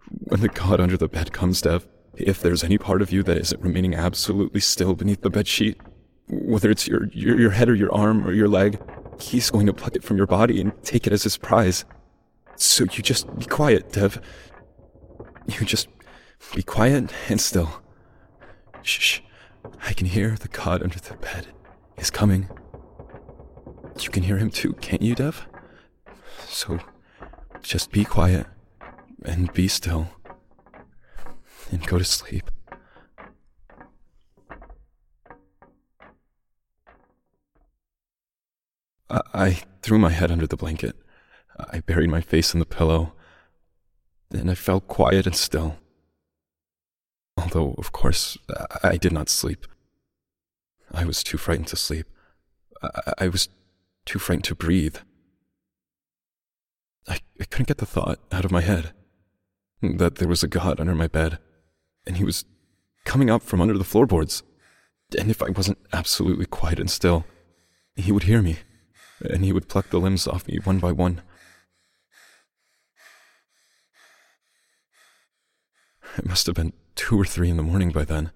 When 0.09 0.41
the 0.41 0.49
god 0.49 0.81
under 0.81 0.97
the 0.97 1.09
bed 1.09 1.33
comes, 1.33 1.61
Dev, 1.61 1.88
if 2.16 2.40
there's 2.40 2.64
any 2.64 2.78
part 2.78 3.02
of 3.02 3.12
you 3.12 3.23
that 3.23 3.37
isn't 3.38 3.62
remaining 3.62 3.94
absolutely 3.94 4.61
still 4.61 4.94
beneath 4.94 5.20
the 5.20 5.30
bed 5.30 5.46
sheet, 5.46 5.80
whether 6.28 6.70
it's 6.70 6.88
your, 6.88 7.06
your, 7.12 7.38
your 7.38 7.50
head 7.50 7.68
or 7.68 7.75
your 7.75 7.92
arm 7.94 8.26
or 8.26 8.32
your 8.32 8.49
leg, 8.49 8.80
he's 9.20 9.50
going 9.50 9.66
to 9.66 9.73
pluck 9.73 9.96
it 9.96 10.02
from 10.02 10.16
your 10.16 10.26
body 10.26 10.61
and 10.61 10.73
take 10.82 11.06
it 11.06 11.12
as 11.12 11.23
his 11.23 11.37
prize. 11.37 11.85
So 12.56 12.85
you 12.85 13.02
just 13.02 13.38
be 13.38 13.44
quiet, 13.44 13.92
Dev. 13.92 14.20
You 15.46 15.64
just 15.66 15.88
be 16.54 16.62
quiet 16.62 17.12
and 17.28 17.40
still. 17.40 17.82
Shh. 18.82 19.20
I 19.85 19.92
can 19.92 20.06
hear 20.06 20.37
the 20.37 20.49
god 20.49 20.82
under 20.82 20.99
the 20.99 21.14
bed 21.16 21.49
is 21.96 22.11
coming. 22.11 22.49
You 24.00 24.11
can 24.11 24.23
hear 24.23 24.38
him 24.38 24.50
too, 24.50 24.75
can't 24.75 25.02
you, 25.02 25.14
Dev? 25.14 25.46
So 26.46 26.78
just 27.62 27.90
be 27.90 28.04
quiet 28.04 28.46
and 29.25 29.52
be 29.52 29.68
still 29.68 30.08
and 31.70 31.87
go 31.87 31.99
to 31.99 32.04
sleep. 32.04 32.50
I, 39.08 39.62
threw 39.82 39.99
my 39.99 40.11
head 40.11 40.32
under 40.32 40.46
the 40.46 40.56
blanket. 40.56 40.96
I 41.58 41.80
buried 41.80 42.11
my 42.11 42.20
face 42.20 42.54
in 42.54 42.61
the 42.61 42.66
pillow. 42.66 43.12
Then 44.30 44.49
I 44.49 44.54
felt 44.54 44.88
quiet 44.88 45.26
and 45.26 45.37
still 45.37 45.76
although, 47.37 47.75
of 47.78 47.92
course, 47.92 48.37
I 48.82 48.96
did 48.96 49.12
not 49.12 49.28
sleep. 49.28 49.66
I 50.92 51.04
was 51.04 51.23
too 51.23 51.38
frightened 51.38 51.68
to 51.68 51.76
sleep. 51.76 52.06
I, 53.18 53.28
was 53.28 53.49
too 54.04 54.18
frightened 54.18 54.44
to 54.44 54.54
breathe. 54.54 54.96
I 57.08 57.18
couldn't 57.50 57.68
get 57.68 57.78
the 57.78 57.87
thought 57.87 58.18
out 58.32 58.44
of 58.44 58.50
my 58.50 58.61
head 58.61 58.92
that 59.82 60.16
there 60.16 60.28
was 60.28 60.42
a 60.42 60.49
god 60.49 60.80
under 60.80 60.94
my 60.94 61.06
bed, 61.06 61.38
and 62.07 62.17
he 62.17 62.25
was 62.25 62.45
coming 63.05 63.31
up 63.31 63.43
from 63.43 63.61
under 63.61 63.77
the 63.77 63.85
floorboards. 63.85 64.43
And 65.19 65.31
if 65.31 65.43
I 65.43 65.51
wasn't 65.51 65.79
absolutely 65.93 66.47
quiet 66.47 66.79
and 66.79 66.91
still, 66.91 67.25
he 67.95 68.13
would 68.13 68.25
hear 68.25 68.43
me, 68.43 68.59
and 69.21 69.45
he 69.45 69.53
would 69.53 69.69
pluck 69.69 69.91
the 69.91 70.01
limbs 70.01 70.27
off 70.27 70.47
me 70.47 70.59
one 70.59 70.79
by 70.79 70.93
one. 70.93 71.23
It 76.19 76.27
must 76.27 76.47
have 76.47 76.55
been 76.55 76.73
two 76.95 77.21
or 77.21 77.25
three 77.25 77.51
in 77.51 77.57
the 77.57 77.63
morning 77.63 77.91
by 77.91 78.05
then. 78.05 78.31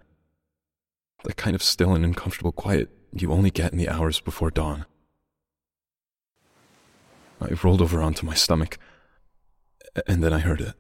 The 1.25 1.33
kind 1.33 1.55
of 1.55 1.63
still 1.63 1.95
and 1.95 2.05
uncomfortable 2.05 2.53
quiet 2.53 2.91
you 3.13 3.33
only 3.33 3.51
get 3.51 3.73
in 3.73 3.79
the 3.79 3.89
hours 3.89 4.21
before 4.21 4.51
dawn. 4.51 4.87
I 7.41 7.49
rolled 7.63 7.81
over 7.81 8.03
onto 8.03 8.27
my 8.27 8.35
stomach, 8.35 8.79
and 10.07 10.23
then 10.23 10.33
I 10.33 10.41
heard 10.41 10.61
it. 10.61 10.75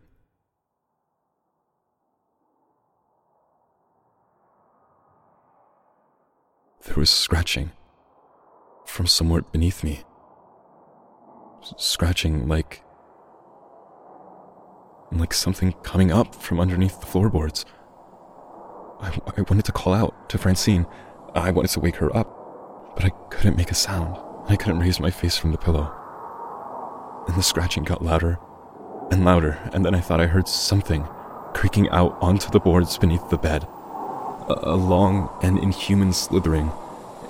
There 6.86 6.96
was 6.96 7.10
scratching 7.10 7.72
from 8.86 9.06
somewhere 9.06 9.42
beneath 9.42 9.84
me. 9.84 10.02
Scratching 11.76 12.48
like 12.48 12.82
like 15.12 15.34
something 15.34 15.72
coming 15.82 16.10
up 16.10 16.34
from 16.34 16.58
underneath 16.58 17.00
the 17.00 17.06
floorboards. 17.06 17.66
I, 19.00 19.18
I 19.36 19.42
wanted 19.42 19.66
to 19.66 19.72
call 19.72 19.92
out 19.92 20.30
to 20.30 20.38
Francine. 20.38 20.86
I 21.34 21.50
wanted 21.50 21.72
to 21.72 21.80
wake 21.80 21.96
her 21.96 22.16
up, 22.16 22.94
but 22.94 23.04
I 23.04 23.10
couldn't 23.28 23.58
make 23.58 23.70
a 23.70 23.74
sound. 23.74 24.16
I 24.48 24.56
couldn't 24.56 24.80
raise 24.80 25.00
my 25.00 25.10
face 25.10 25.36
from 25.36 25.52
the 25.52 25.58
pillow. 25.58 25.92
And 27.28 27.36
the 27.36 27.42
scratching 27.42 27.84
got 27.84 28.02
louder 28.02 28.38
and 29.10 29.24
louder, 29.24 29.58
and 29.74 29.84
then 29.84 29.94
I 29.94 30.00
thought 30.00 30.20
I 30.20 30.26
heard 30.26 30.48
something 30.48 31.06
creaking 31.52 31.90
out 31.90 32.16
onto 32.22 32.48
the 32.50 32.60
boards 32.60 32.96
beneath 32.96 33.28
the 33.28 33.36
bed. 33.36 33.66
A, 34.48 34.74
long 34.74 35.30
and 35.42 35.58
inhuman 35.58 36.12
slithering, 36.12 36.72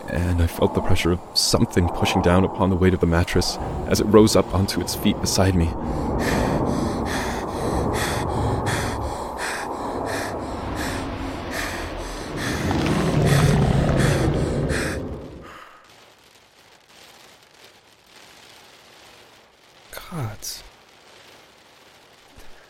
and 0.09 0.41
I 0.43 0.47
felt 0.47 0.75
the 0.75 0.81
pressure 0.81 1.13
of 1.13 1.21
something 1.35 1.89
pushing 1.89 2.23
down 2.23 2.45
upon 2.45 2.71
the 2.71 2.77
weight 2.77 2.95
of 2.95 3.01
the 3.01 3.07
mattress 3.07 3.59
as 3.87 4.01
it 4.01 4.05
rose 4.05 4.37
up 4.37 4.55
onto 4.55 4.81
its 4.81 4.95
feet 4.95 5.21
beside 5.21 5.55
me. 5.55 5.67
Gods. 20.11 20.63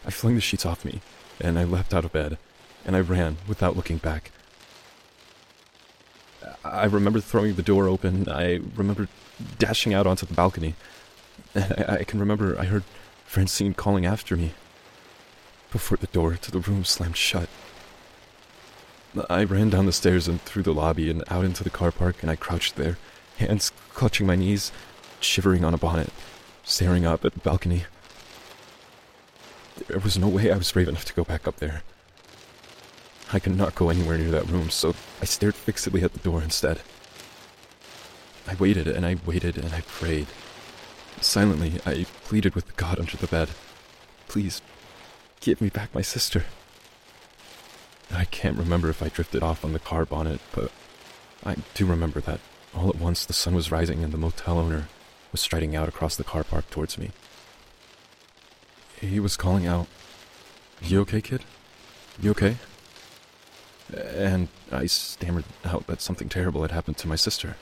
I 0.04 0.10
flung 0.10 0.34
the 0.34 0.40
sheets 0.40 0.66
off 0.66 0.84
me, 0.84 1.00
and 1.40 1.58
I 1.58 1.64
leapt 1.64 1.94
out 1.94 2.04
of 2.04 2.12
bed, 2.12 2.36
and 2.84 2.96
I 2.96 3.00
ran 3.00 3.38
without 3.46 3.76
looking 3.76 3.98
back. 3.98 4.32
I 6.64 6.84
remember 6.84 7.20
throwing 7.20 7.54
the 7.54 7.62
door 7.62 7.88
open. 7.88 8.28
I 8.28 8.60
remember 8.76 9.08
dashing 9.58 9.94
out 9.94 10.06
onto 10.06 10.26
the 10.26 10.34
balcony. 10.34 10.74
I, 11.54 11.96
I 12.00 12.04
can 12.04 12.20
remember 12.20 12.58
I 12.58 12.64
heard 12.64 12.84
Francine 13.24 13.74
calling 13.74 14.06
after 14.06 14.36
me 14.36 14.52
before 15.70 15.96
the 15.96 16.06
door 16.08 16.34
to 16.34 16.50
the 16.50 16.58
room 16.58 16.84
slammed 16.84 17.16
shut. 17.16 17.48
I 19.28 19.44
ran 19.44 19.70
down 19.70 19.86
the 19.86 19.92
stairs 19.92 20.28
and 20.28 20.40
through 20.42 20.62
the 20.62 20.74
lobby 20.74 21.10
and 21.10 21.24
out 21.28 21.44
into 21.44 21.64
the 21.64 21.70
car 21.70 21.90
park, 21.90 22.22
and 22.22 22.30
I 22.30 22.36
crouched 22.36 22.76
there, 22.76 22.96
hands 23.38 23.72
clutching 23.92 24.26
my 24.26 24.36
knees, 24.36 24.70
shivering 25.20 25.64
on 25.64 25.74
a 25.74 25.78
bonnet, 25.78 26.10
staring 26.62 27.06
up 27.06 27.24
at 27.24 27.34
the 27.34 27.40
balcony. 27.40 27.84
There 29.88 29.98
was 29.98 30.18
no 30.18 30.28
way 30.28 30.52
I 30.52 30.56
was 30.56 30.70
brave 30.70 30.88
enough 30.88 31.04
to 31.06 31.14
go 31.14 31.24
back 31.24 31.48
up 31.48 31.56
there. 31.56 31.82
I 33.32 33.38
could 33.38 33.56
not 33.56 33.74
go 33.74 33.90
anywhere 33.90 34.18
near 34.18 34.30
that 34.32 34.48
room, 34.48 34.70
so 34.70 34.94
I 35.20 35.24
stared 35.24 35.54
fixedly 35.54 36.02
at 36.02 36.12
the 36.12 36.18
door 36.18 36.42
instead. 36.42 36.80
I 38.48 38.54
waited 38.54 38.88
and 38.88 39.06
I 39.06 39.16
waited 39.24 39.56
and 39.56 39.72
I 39.72 39.82
prayed. 39.82 40.26
Silently, 41.20 41.80
I 41.86 42.06
pleaded 42.24 42.54
with 42.54 42.66
the 42.66 42.72
God 42.72 42.98
under 42.98 43.16
the 43.16 43.28
bed. 43.28 43.50
Please, 44.26 44.62
give 45.40 45.60
me 45.60 45.68
back 45.68 45.94
my 45.94 46.02
sister. 46.02 46.44
I 48.12 48.24
can't 48.24 48.58
remember 48.58 48.88
if 48.88 49.02
I 49.02 49.08
drifted 49.08 49.42
off 49.42 49.64
on 49.64 49.72
the 49.72 49.78
car 49.78 50.04
bonnet, 50.04 50.40
but 50.52 50.72
I 51.44 51.56
do 51.74 51.86
remember 51.86 52.20
that 52.22 52.40
all 52.74 52.88
at 52.88 52.96
once 52.96 53.24
the 53.24 53.32
sun 53.32 53.54
was 53.54 53.70
rising 53.70 54.02
and 54.02 54.12
the 54.12 54.18
motel 54.18 54.58
owner 54.58 54.88
was 55.30 55.40
striding 55.40 55.76
out 55.76 55.88
across 55.88 56.16
the 56.16 56.24
car 56.24 56.42
park 56.42 56.68
towards 56.70 56.98
me. 56.98 57.10
He 59.00 59.20
was 59.20 59.36
calling 59.36 59.66
out, 59.66 59.86
You 60.82 61.00
okay, 61.02 61.20
kid? 61.20 61.44
You 62.20 62.32
okay? 62.32 62.56
And 63.94 64.48
I 64.70 64.86
stammered 64.86 65.44
out 65.64 65.86
that 65.86 66.00
something 66.00 66.28
terrible 66.28 66.62
had 66.62 66.70
happened 66.70 66.96
to 66.98 67.08
my 67.08 67.16
sister. 67.16 67.56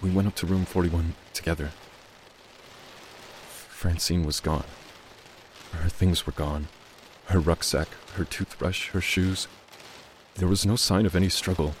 We 0.00 0.10
went 0.10 0.28
up 0.28 0.34
to 0.36 0.46
room 0.46 0.64
41 0.64 1.14
together. 1.32 1.70
Francine 3.48 4.24
was 4.24 4.40
gone. 4.40 4.64
Her 5.72 5.88
things 5.88 6.26
were 6.26 6.32
gone. 6.32 6.68
Her 7.26 7.38
rucksack, 7.38 7.88
her 8.14 8.24
toothbrush, 8.24 8.88
her 8.90 9.00
shoes. 9.00 9.48
There 10.34 10.48
was 10.48 10.66
no 10.66 10.76
sign 10.76 11.06
of 11.06 11.14
any 11.14 11.28
struggle. 11.28 11.74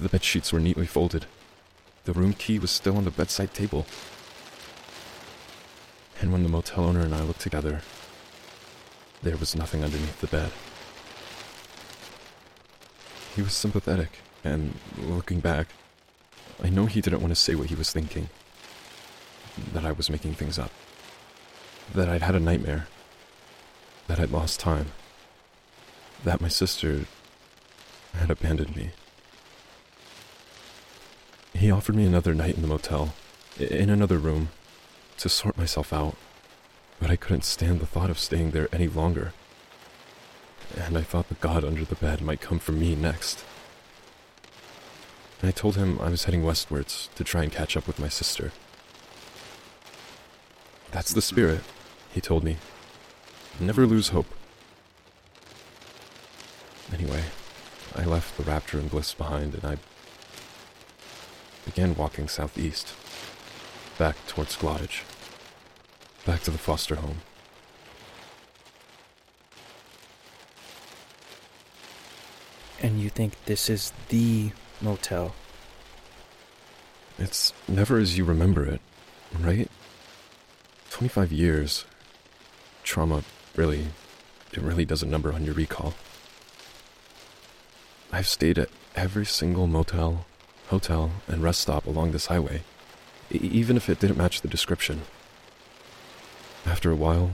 The 0.00 0.08
bed 0.08 0.24
sheets 0.24 0.52
were 0.52 0.60
neatly 0.60 0.86
folded. 0.86 1.26
The 2.04 2.12
room 2.12 2.34
key 2.34 2.58
was 2.58 2.70
still 2.70 2.96
on 2.96 3.04
the 3.04 3.10
bedside 3.10 3.52
table. 3.52 3.86
And 6.20 6.32
when 6.32 6.42
the 6.42 6.48
motel 6.48 6.84
owner 6.84 7.00
and 7.00 7.14
I 7.14 7.22
looked 7.22 7.40
together, 7.40 7.82
there 9.22 9.36
was 9.36 9.56
nothing 9.56 9.84
underneath 9.84 10.20
the 10.20 10.28
bed. 10.28 10.52
He 13.36 13.42
was 13.42 13.52
sympathetic, 13.52 14.20
and 14.42 14.72
looking 14.96 15.40
back, 15.40 15.68
I 16.62 16.70
know 16.70 16.86
he 16.86 17.02
didn't 17.02 17.20
want 17.20 17.32
to 17.32 17.40
say 17.40 17.54
what 17.54 17.68
he 17.68 17.74
was 17.74 17.92
thinking. 17.92 18.30
That 19.74 19.84
I 19.84 19.92
was 19.92 20.08
making 20.08 20.32
things 20.34 20.58
up. 20.58 20.70
That 21.94 22.08
I'd 22.08 22.22
had 22.22 22.34
a 22.34 22.40
nightmare. 22.40 22.88
That 24.06 24.18
I'd 24.18 24.30
lost 24.30 24.58
time. 24.58 24.86
That 26.24 26.40
my 26.40 26.48
sister 26.48 27.04
had 28.14 28.30
abandoned 28.30 28.74
me. 28.74 28.92
He 31.52 31.70
offered 31.70 31.94
me 31.94 32.06
another 32.06 32.32
night 32.32 32.54
in 32.54 32.62
the 32.62 32.68
motel, 32.68 33.12
in 33.58 33.90
another 33.90 34.16
room, 34.16 34.48
to 35.18 35.28
sort 35.28 35.58
myself 35.58 35.92
out, 35.92 36.16
but 36.98 37.10
I 37.10 37.16
couldn't 37.16 37.44
stand 37.44 37.80
the 37.80 37.86
thought 37.86 38.08
of 38.08 38.18
staying 38.18 38.52
there 38.52 38.70
any 38.72 38.88
longer. 38.88 39.34
And 40.74 40.96
I 40.96 41.02
thought 41.02 41.28
the 41.28 41.34
god 41.36 41.64
under 41.64 41.84
the 41.84 41.94
bed 41.94 42.20
might 42.20 42.40
come 42.40 42.58
for 42.58 42.72
me 42.72 42.94
next. 42.94 43.44
I 45.42 45.50
told 45.52 45.76
him 45.76 46.00
I 46.00 46.08
was 46.08 46.24
heading 46.24 46.42
westwards 46.42 47.08
to 47.14 47.22
try 47.22 47.42
and 47.42 47.52
catch 47.52 47.76
up 47.76 47.86
with 47.86 48.00
my 48.00 48.08
sister. 48.08 48.52
That's 50.90 51.12
the 51.12 51.22
spirit, 51.22 51.60
he 52.12 52.20
told 52.20 52.42
me. 52.42 52.56
Never 53.60 53.86
lose 53.86 54.08
hope. 54.08 54.26
Anyway, 56.92 57.22
I 57.94 58.04
left 58.04 58.36
the 58.36 58.44
rapture 58.44 58.78
and 58.78 58.90
bliss 58.90 59.14
behind 59.14 59.54
and 59.54 59.64
I 59.64 59.76
began 61.64 61.94
walking 61.94 62.28
southeast, 62.28 62.94
back 63.98 64.16
towards 64.26 64.56
Glottage, 64.56 65.02
back 66.24 66.42
to 66.42 66.50
the 66.50 66.58
foster 66.58 66.96
home. 66.96 67.18
And 72.80 73.00
you 73.00 73.05
think 73.16 73.46
this 73.46 73.70
is 73.70 73.94
the 74.10 74.50
motel? 74.82 75.34
It's 77.18 77.54
never 77.66 77.96
as 77.96 78.18
you 78.18 78.24
remember 78.24 78.66
it, 78.66 78.82
right? 79.40 79.70
25 80.90 81.32
years. 81.32 81.86
Trauma 82.84 83.24
really, 83.56 83.86
it 84.52 84.60
really 84.60 84.84
does 84.84 85.02
a 85.02 85.06
number 85.06 85.32
on 85.32 85.46
your 85.46 85.54
recall. 85.54 85.94
I've 88.12 88.28
stayed 88.28 88.58
at 88.58 88.68
every 88.94 89.24
single 89.24 89.66
motel, 89.66 90.26
hotel, 90.68 91.12
and 91.26 91.42
rest 91.42 91.62
stop 91.62 91.86
along 91.86 92.12
this 92.12 92.26
highway, 92.26 92.64
e- 93.32 93.38
even 93.38 93.78
if 93.78 93.88
it 93.88 93.98
didn't 93.98 94.18
match 94.18 94.42
the 94.42 94.48
description. 94.48 95.02
After 96.66 96.90
a 96.90 96.96
while, 96.96 97.30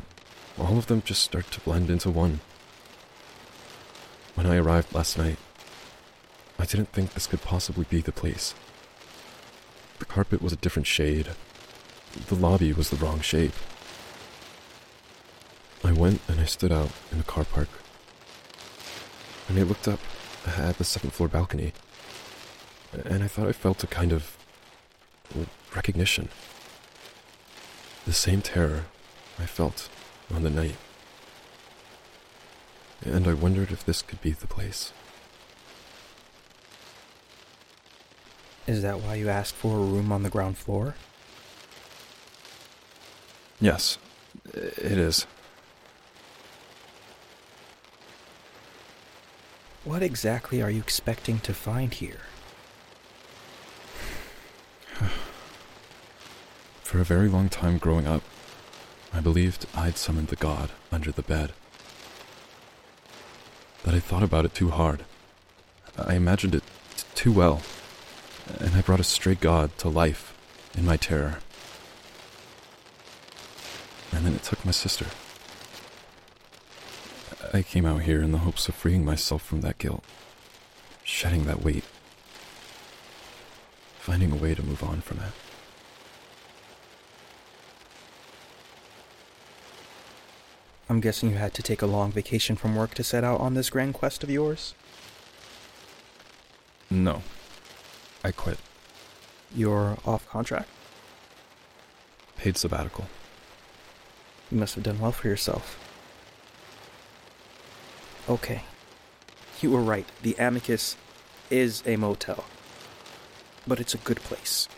all 0.56 0.78
of 0.78 0.86
them 0.86 1.02
just 1.04 1.24
start 1.24 1.50
to 1.50 1.60
blend 1.60 1.90
into 1.90 2.08
one. 2.08 2.38
When 4.36 4.46
I 4.46 4.58
arrived 4.58 4.94
last 4.94 5.18
night, 5.18 5.38
I 6.62 6.64
didn't 6.64 6.92
think 6.92 7.12
this 7.12 7.26
could 7.26 7.42
possibly 7.42 7.84
be 7.90 8.00
the 8.00 8.12
place. 8.12 8.54
The 9.98 10.04
carpet 10.04 10.40
was 10.40 10.52
a 10.52 10.56
different 10.56 10.86
shade. 10.86 11.30
The 12.28 12.36
lobby 12.36 12.72
was 12.72 12.88
the 12.88 12.96
wrong 13.04 13.20
shape. 13.20 13.54
I 15.82 15.90
went 15.90 16.20
and 16.28 16.38
I 16.40 16.44
stood 16.44 16.70
out 16.70 16.92
in 17.10 17.18
the 17.18 17.24
car 17.24 17.42
park. 17.42 17.68
And 19.48 19.58
I 19.58 19.64
looked 19.64 19.88
up 19.88 19.98
at 20.46 20.78
the 20.78 20.84
second 20.84 21.12
floor 21.12 21.28
balcony. 21.28 21.72
And 23.06 23.24
I 23.24 23.26
thought 23.26 23.48
I 23.48 23.52
felt 23.52 23.82
a 23.82 23.88
kind 23.88 24.12
of 24.12 24.38
recognition. 25.74 26.28
The 28.04 28.12
same 28.12 28.40
terror 28.40 28.84
I 29.36 29.46
felt 29.46 29.88
on 30.32 30.44
the 30.44 30.50
night. 30.50 30.76
And 33.04 33.26
I 33.26 33.34
wondered 33.34 33.72
if 33.72 33.84
this 33.84 34.00
could 34.00 34.20
be 34.20 34.30
the 34.30 34.46
place. 34.46 34.92
Is 38.66 38.82
that 38.82 39.00
why 39.00 39.16
you 39.16 39.28
asked 39.28 39.54
for 39.54 39.76
a 39.76 39.80
room 39.80 40.12
on 40.12 40.22
the 40.22 40.30
ground 40.30 40.56
floor? 40.56 40.94
Yes, 43.60 43.98
it 44.54 44.98
is. 44.98 45.26
What 49.84 50.02
exactly 50.02 50.62
are 50.62 50.70
you 50.70 50.80
expecting 50.80 51.40
to 51.40 51.52
find 51.52 51.92
here? 51.92 52.20
For 56.82 57.00
a 57.00 57.04
very 57.04 57.28
long 57.28 57.48
time 57.48 57.78
growing 57.78 58.06
up, 58.06 58.22
I 59.12 59.20
believed 59.20 59.66
I'd 59.74 59.96
summoned 59.96 60.28
the 60.28 60.36
god 60.36 60.70
under 60.92 61.10
the 61.10 61.22
bed. 61.22 61.52
But 63.84 63.94
I 63.94 63.98
thought 64.00 64.22
about 64.22 64.44
it 64.44 64.54
too 64.54 64.70
hard. 64.70 65.04
I 65.98 66.14
imagined 66.14 66.54
it 66.54 66.62
t- 66.96 67.04
too 67.14 67.32
well, 67.32 67.62
and 68.58 68.74
I 68.74 68.80
brought 68.82 69.00
a 69.00 69.04
stray 69.04 69.34
god 69.34 69.76
to 69.78 69.88
life 69.88 70.34
in 70.76 70.84
my 70.84 70.96
terror. 70.96 71.38
and 74.12 74.26
then 74.26 74.34
it 74.34 74.42
took 74.42 74.64
my 74.64 74.70
sister. 74.70 75.06
I 77.52 77.62
came 77.62 77.84
out 77.84 78.02
here 78.02 78.22
in 78.22 78.32
the 78.32 78.38
hopes 78.38 78.68
of 78.68 78.74
freeing 78.74 79.04
myself 79.04 79.42
from 79.42 79.62
that 79.62 79.78
guilt, 79.78 80.04
shedding 81.02 81.44
that 81.44 81.62
weight, 81.62 81.84
finding 83.98 84.30
a 84.30 84.36
way 84.36 84.54
to 84.54 84.62
move 84.62 84.84
on 84.84 85.00
from 85.00 85.18
it. 85.18 85.32
I'm 90.88 91.00
guessing 91.00 91.30
you 91.30 91.36
had 91.36 91.54
to 91.54 91.62
take 91.62 91.80
a 91.80 91.86
long 91.86 92.12
vacation 92.12 92.54
from 92.54 92.76
work 92.76 92.94
to 92.94 93.02
set 93.02 93.24
out 93.24 93.40
on 93.40 93.54
this 93.54 93.70
grand 93.70 93.94
quest 93.94 94.22
of 94.22 94.30
yours? 94.30 94.74
No, 96.90 97.22
I 98.24 98.30
quit. 98.30 98.58
You're 99.54 99.98
off 100.06 100.28
contract? 100.28 100.68
Paid 102.36 102.56
sabbatical. 102.56 103.06
You 104.50 104.58
must 104.58 104.74
have 104.74 104.84
done 104.84 105.00
well 105.00 105.12
for 105.12 105.28
yourself. 105.28 105.78
Okay. 108.28 108.62
You 109.60 109.70
were 109.70 109.80
right. 109.80 110.06
The 110.22 110.36
Amicus 110.38 110.96
is 111.50 111.82
a 111.86 111.96
motel. 111.96 112.44
But 113.66 113.80
it's 113.80 113.94
a 113.94 113.98
good 113.98 114.18
place. 114.18 114.68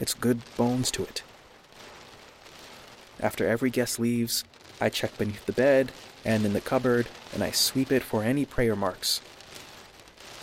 It's 0.00 0.14
good 0.14 0.40
bones 0.56 0.90
to 0.92 1.02
it. 1.02 1.22
After 3.20 3.46
every 3.46 3.70
guest 3.70 3.98
leaves, 3.98 4.44
I 4.80 4.90
check 4.90 5.16
beneath 5.16 5.46
the 5.46 5.52
bed 5.52 5.92
and 6.24 6.44
in 6.44 6.52
the 6.52 6.60
cupboard, 6.60 7.06
and 7.32 7.42
I 7.42 7.50
sweep 7.50 7.90
it 7.90 8.02
for 8.02 8.22
any 8.22 8.44
prayer 8.44 8.76
marks. 8.76 9.20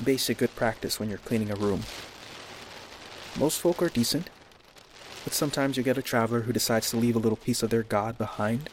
Basic 0.04 0.38
good 0.38 0.56
practice 0.56 1.00
when 1.00 1.10
you're 1.10 1.18
cleaning 1.20 1.50
a 1.50 1.56
room. 1.56 1.84
Most 3.40 3.62
folk 3.62 3.82
are 3.82 3.90
decent, 3.90 4.30
but 5.24 5.34
sometimes 5.34 5.78
you 5.78 5.84
get 5.84 5.98
a 5.98 6.02
traveler 6.02 6.42
who 6.42 6.52
decides 6.52 6.90
to 6.90 6.98
leave 6.98 7.16
a 7.16 7.20
little 7.20 7.38
piece 7.38 7.64
of 7.64 7.70
their 7.70 7.84
god 7.84 8.18
behind, 8.18 8.70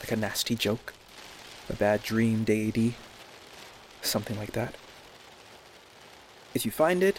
like 0.00 0.12
a 0.12 0.16
nasty 0.16 0.54
joke, 0.54 0.94
a 1.68 1.74
bad 1.74 2.02
dream 2.02 2.44
deity, 2.44 2.94
something 4.02 4.38
like 4.38 4.52
that. 4.52 4.76
If 6.54 6.64
you 6.64 6.70
find 6.70 7.02
it, 7.02 7.18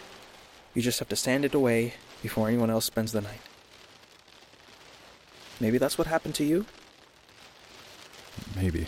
you 0.74 0.82
just 0.82 1.00
have 1.00 1.10
to 1.10 1.16
sand 1.16 1.44
it 1.44 1.54
away 1.54 1.96
before 2.22 2.48
anyone 2.48 2.70
else 2.70 2.86
spends 2.86 3.12
the 3.12 3.22
night. 3.22 3.42
Maybe 5.60 5.78
that's 5.78 5.98
what 5.98 6.08
happened 6.08 6.36
to 6.36 6.46
you? 6.46 6.66
Maybe. 8.56 8.88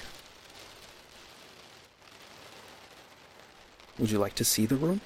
Would 3.98 4.12
you 4.12 4.20
like 4.20 4.36
to 4.36 4.46
see 4.46 4.66
the 4.66 4.76
room? 4.76 5.00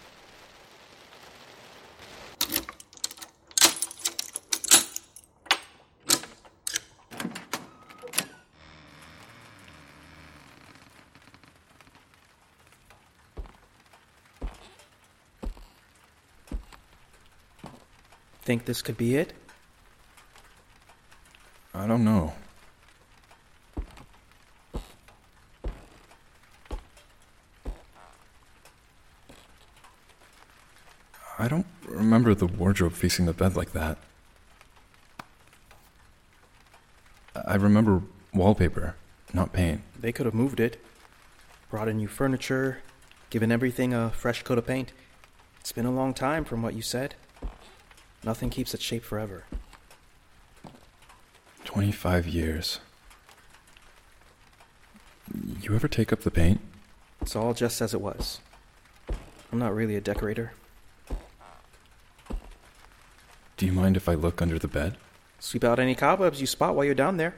Think 18.42 18.66
this 18.66 18.82
could 18.82 18.98
be 18.98 19.16
it? 19.16 19.34
I 21.76 21.86
don't 21.86 22.04
know. 22.04 22.34
I 31.38 31.48
don't 31.48 31.66
remember 32.30 32.54
the 32.54 32.60
wardrobe 32.60 32.94
facing 32.94 33.26
the 33.26 33.34
bed 33.34 33.56
like 33.56 33.72
that. 33.72 33.98
I 37.48 37.56
remember 37.56 38.04
wallpaper, 38.34 38.96
not 39.34 39.52
paint. 39.52 39.82
They 40.00 40.12
could 40.12 40.26
have 40.26 40.36
moved 40.36 40.60
it, 40.60 40.80
brought 41.72 41.88
in 41.88 41.98
new 41.98 42.08
furniture, 42.08 42.80
given 43.30 43.52
everything 43.52 43.94
a 43.94 44.12
fresh 44.12 44.44
coat 44.44 44.60
of 44.60 44.68
paint. 44.68 44.94
It's 45.60 45.72
been 45.72 45.86
a 45.86 45.92
long 45.92 46.14
time 46.14 46.46
from 46.46 46.62
what 46.62 46.76
you 46.76 46.82
said. 46.82 47.16
Nothing 48.24 48.50
keeps 48.50 48.74
its 48.74 48.84
shape 48.84 49.04
forever. 49.04 49.46
25 51.64 52.28
years. 52.28 52.80
You 55.62 55.74
ever 55.74 55.88
take 55.88 56.12
up 56.12 56.22
the 56.22 56.32
paint? 56.32 56.60
It's 57.22 57.36
all 57.36 57.54
just 57.54 57.82
as 57.82 57.94
it 57.94 58.02
was. 58.02 58.40
I'm 59.52 59.60
not 59.60 59.74
really 59.74 59.96
a 59.96 60.02
decorator. 60.02 60.54
Do 63.60 63.66
you 63.66 63.74
mind 63.74 63.98
if 63.98 64.08
I 64.08 64.14
look 64.14 64.42
under 64.42 64.58
the 64.58 64.70
bed? 64.70 64.96
Sweep 65.38 65.66
out 65.66 65.80
any 65.80 65.94
cobwebs 65.94 66.40
you 66.40 66.48
spot 66.48 66.78
while 66.78 66.86
you're 66.86 66.96
down 66.96 67.18
there. 67.18 67.36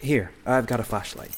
Here, 0.00 0.30
I've 0.46 0.66
got 0.66 0.80
a 0.80 0.82
flashlight. 0.82 1.36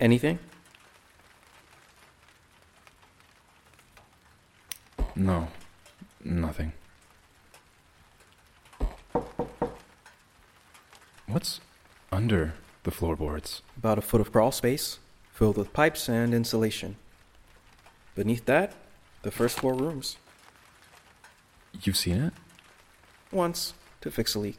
Anything? 0.00 0.38
No, 5.14 5.48
nothing. 6.24 6.72
What's 11.28 11.60
under 12.10 12.54
the 12.84 12.90
floorboards? 12.90 13.60
About 13.76 13.98
a 13.98 14.00
foot 14.00 14.22
of 14.22 14.32
crawl 14.32 14.50
space, 14.50 14.98
filled 15.30 15.58
with 15.58 15.74
pipes 15.74 16.08
and 16.08 16.32
insulation. 16.32 16.96
Beneath 18.14 18.46
that, 18.46 18.72
the 19.22 19.30
first 19.30 19.58
floor 19.58 19.74
rooms. 19.74 20.16
You've 21.82 21.98
seen 21.98 22.16
it? 22.16 22.32
Once, 23.30 23.74
to 24.00 24.10
fix 24.10 24.34
a 24.34 24.38
leak. 24.38 24.58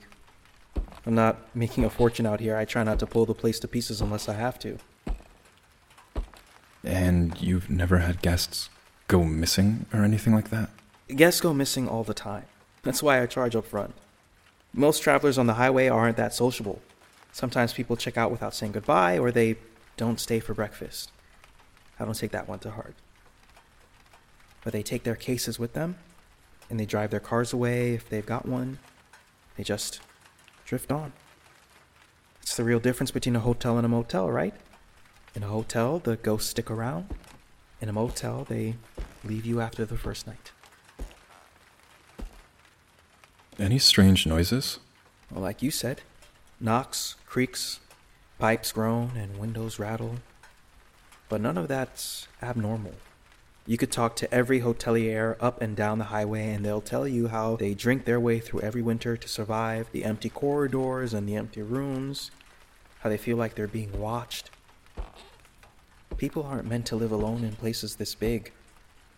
I'm 1.07 1.15
not 1.15 1.37
making 1.55 1.85
a 1.85 1.89
fortune 1.89 2.27
out 2.27 2.39
here. 2.39 2.55
I 2.55 2.65
try 2.65 2.83
not 2.83 2.99
to 2.99 3.07
pull 3.07 3.25
the 3.25 3.33
place 3.33 3.59
to 3.61 3.67
pieces 3.67 3.99
unless 3.99 4.29
I 4.29 4.33
have 4.33 4.59
to. 4.59 4.77
And 6.83 7.41
you've 7.41 7.67
never 7.71 7.97
had 7.97 8.21
guests 8.21 8.69
go 9.07 9.23
missing 9.23 9.87
or 9.91 10.03
anything 10.03 10.35
like 10.35 10.51
that? 10.51 10.69
Guests 11.07 11.41
go 11.41 11.51
missing 11.51 11.89
all 11.89 12.03
the 12.03 12.13
time. 12.13 12.45
That's 12.83 13.01
why 13.01 13.23
I 13.23 13.25
charge 13.25 13.55
up 13.55 13.65
front. 13.65 13.95
Most 14.73 15.01
travelers 15.01 15.37
on 15.37 15.47
the 15.47 15.55
highway 15.55 15.87
aren't 15.87 16.17
that 16.17 16.33
sociable. 16.33 16.81
Sometimes 17.31 17.73
people 17.73 17.95
check 17.95 18.17
out 18.17 18.31
without 18.31 18.53
saying 18.53 18.73
goodbye 18.73 19.17
or 19.17 19.31
they 19.31 19.55
don't 19.97 20.19
stay 20.19 20.39
for 20.39 20.53
breakfast. 20.53 21.11
I 21.99 22.05
don't 22.05 22.13
take 22.13 22.31
that 22.31 22.47
one 22.47 22.59
to 22.59 22.71
heart. 22.71 22.95
But 24.63 24.73
they 24.73 24.83
take 24.83 25.03
their 25.03 25.15
cases 25.15 25.59
with 25.59 25.73
them 25.73 25.95
and 26.69 26.79
they 26.79 26.85
drive 26.85 27.11
their 27.11 27.19
cars 27.19 27.53
away 27.53 27.93
if 27.93 28.09
they've 28.09 28.25
got 28.25 28.45
one. 28.45 28.79
They 29.57 29.63
just 29.63 30.01
drift 30.65 30.91
on. 30.91 31.13
It's 32.41 32.55
the 32.55 32.63
real 32.63 32.79
difference 32.79 33.11
between 33.11 33.35
a 33.35 33.41
hotel 33.41 33.77
and 33.77 33.85
a 33.85 33.89
motel, 33.89 34.29
right? 34.29 34.53
In 35.35 35.43
a 35.43 35.47
hotel, 35.47 35.99
the 35.99 36.15
ghosts 36.15 36.49
stick 36.49 36.69
around. 36.71 37.07
In 37.81 37.89
a 37.89 37.93
motel, 37.93 38.43
they 38.43 38.75
leave 39.23 39.45
you 39.45 39.61
after 39.61 39.85
the 39.85 39.97
first 39.97 40.27
night. 40.27 40.51
Any 43.59 43.77
strange 43.77 44.25
noises? 44.25 44.79
Well, 45.29 45.43
like 45.43 45.61
you 45.61 45.69
said, 45.69 46.01
knocks, 46.61 47.17
creaks, 47.25 47.81
pipes 48.39 48.71
groan, 48.71 49.11
and 49.17 49.37
windows 49.37 49.77
rattle. 49.77 50.15
But 51.27 51.41
none 51.41 51.57
of 51.57 51.67
that's 51.67 52.29
abnormal. 52.41 52.93
You 53.67 53.77
could 53.77 53.91
talk 53.91 54.15
to 54.15 54.33
every 54.33 54.61
hotelier 54.61 55.35
up 55.41 55.61
and 55.61 55.75
down 55.75 55.97
the 55.97 56.05
highway, 56.05 56.53
and 56.53 56.65
they'll 56.65 56.79
tell 56.79 57.05
you 57.05 57.27
how 57.27 57.57
they 57.57 57.73
drink 57.73 58.05
their 58.05 58.19
way 58.19 58.39
through 58.39 58.61
every 58.61 58.81
winter 58.81 59.17
to 59.17 59.27
survive 59.27 59.91
the 59.91 60.05
empty 60.05 60.29
corridors 60.29 61.13
and 61.13 61.27
the 61.27 61.35
empty 61.35 61.61
rooms, 61.61 62.31
how 62.99 63.09
they 63.09 63.17
feel 63.17 63.35
like 63.35 63.55
they're 63.55 63.67
being 63.67 63.99
watched. 63.99 64.51
People 66.15 66.43
aren't 66.43 66.69
meant 66.69 66.85
to 66.85 66.95
live 66.95 67.11
alone 67.11 67.43
in 67.43 67.57
places 67.57 67.97
this 67.97 68.15
big. 68.15 68.53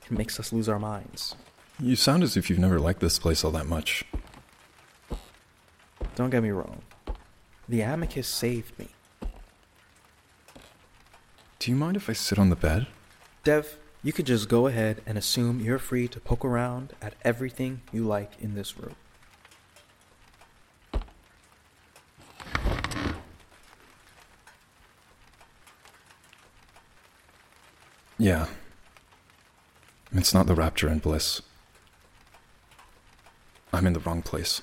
It 0.06 0.12
makes 0.12 0.40
us 0.40 0.52
lose 0.52 0.68
our 0.68 0.80
minds. 0.80 1.36
You 1.80 1.96
sound 1.96 2.24
as 2.24 2.36
if 2.36 2.50
you've 2.50 2.60
never 2.60 2.80
liked 2.80 3.02
this 3.02 3.20
place 3.20 3.44
all 3.44 3.52
that 3.52 3.68
much. 3.68 4.04
Don't 6.16 6.30
get 6.30 6.44
me 6.44 6.52
wrong. 6.52 6.82
The 7.68 7.82
Amicus 7.82 8.28
saved 8.28 8.78
me. 8.78 8.90
Do 11.60 11.72
you 11.72 11.78
mind 11.78 11.96
if 11.96 12.10
I 12.10 12.14
sit 12.14 12.40
on 12.40 12.50
the 12.50 12.56
bed? 12.56 12.88
Dev, 13.44 13.78
you 14.04 14.12
could 14.12 14.26
just 14.26 14.50
go 14.50 14.68
ahead 14.68 15.02
and 15.06 15.18
assume 15.18 15.60
you're 15.60 15.78
free 15.78 16.08
to 16.08 16.20
poke 16.20 16.44
around 16.44 16.94
at 17.02 17.14
everything 17.24 17.82
you 17.92 18.04
like 18.04 18.32
in 18.40 18.56
this 18.56 18.78
room. 18.78 18.96
Yeah. 28.18 28.48
It's 30.12 30.34
not 30.34 30.46
the 30.46 30.56
rapture 30.56 30.88
and 30.88 31.02
bliss. 31.02 31.42
I'm 33.74 33.88
in 33.88 33.94
the 33.94 34.00
wrong 34.00 34.22
place. 34.22 34.62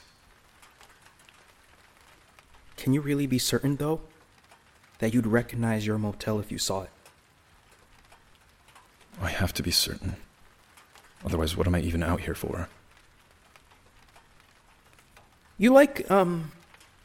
Can 2.89 2.95
you 2.95 3.03
really 3.03 3.27
be 3.27 3.39
certain, 3.39 3.77
though, 3.77 4.01
that 4.99 5.13
you'd 5.13 5.27
recognize 5.27 5.87
your 5.87 5.99
motel 5.99 6.41
if 6.41 6.51
you 6.51 6.57
saw 6.57 6.85
it? 6.85 6.91
I 9.21 9.29
have 9.29 9.53
to 9.53 9.63
be 9.63 9.71
certain. 9.71 10.17
Otherwise, 11.23 11.55
what 11.55 11.67
am 11.67 11.75
I 11.75 11.81
even 11.81 12.03
out 12.03 12.21
here 12.21 12.35
for? 12.35 12.71
You 15.59 15.71
like, 15.71 16.11
um, 16.11 16.51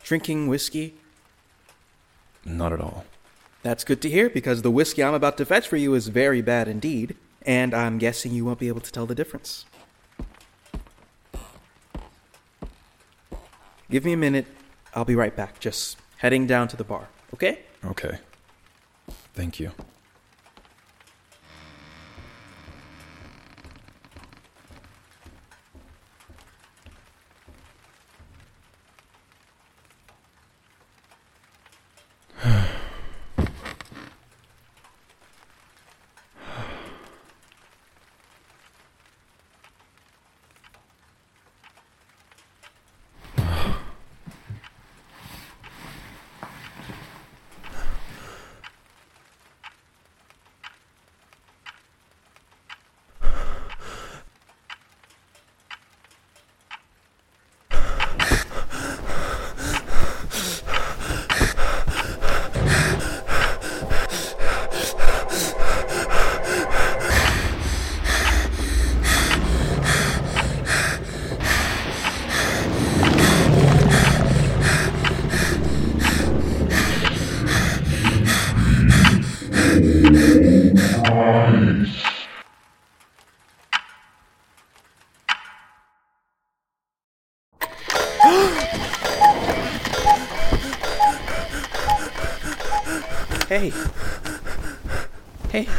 drinking 0.03 0.47
whiskey? 0.47 0.93
Not 2.45 2.71
at 2.71 2.79
all. 2.79 3.03
That's 3.61 3.83
good 3.83 4.01
to 4.03 4.09
hear 4.09 4.29
because 4.29 4.61
the 4.61 4.71
whiskey 4.71 5.03
I'm 5.03 5.13
about 5.13 5.35
to 5.39 5.45
fetch 5.45 5.67
for 5.67 5.75
you 5.75 5.95
is 5.95 6.07
very 6.07 6.41
bad 6.41 6.69
indeed, 6.69 7.17
and 7.45 7.73
I'm 7.73 7.97
guessing 7.97 8.31
you 8.31 8.45
won't 8.45 8.59
be 8.59 8.69
able 8.69 8.79
to 8.79 8.91
tell 8.93 9.05
the 9.05 9.15
difference. 9.15 9.65
Give 13.91 14.05
me 14.05 14.13
a 14.13 14.17
minute. 14.17 14.47
I'll 14.95 15.05
be 15.05 15.15
right 15.15 15.35
back. 15.35 15.59
Just 15.59 15.97
heading 16.17 16.47
down 16.47 16.67
to 16.69 16.77
the 16.77 16.83
bar, 16.83 17.07
okay? 17.33 17.59
Okay. 17.85 18.19
Thank 19.33 19.59
you. 19.59 19.71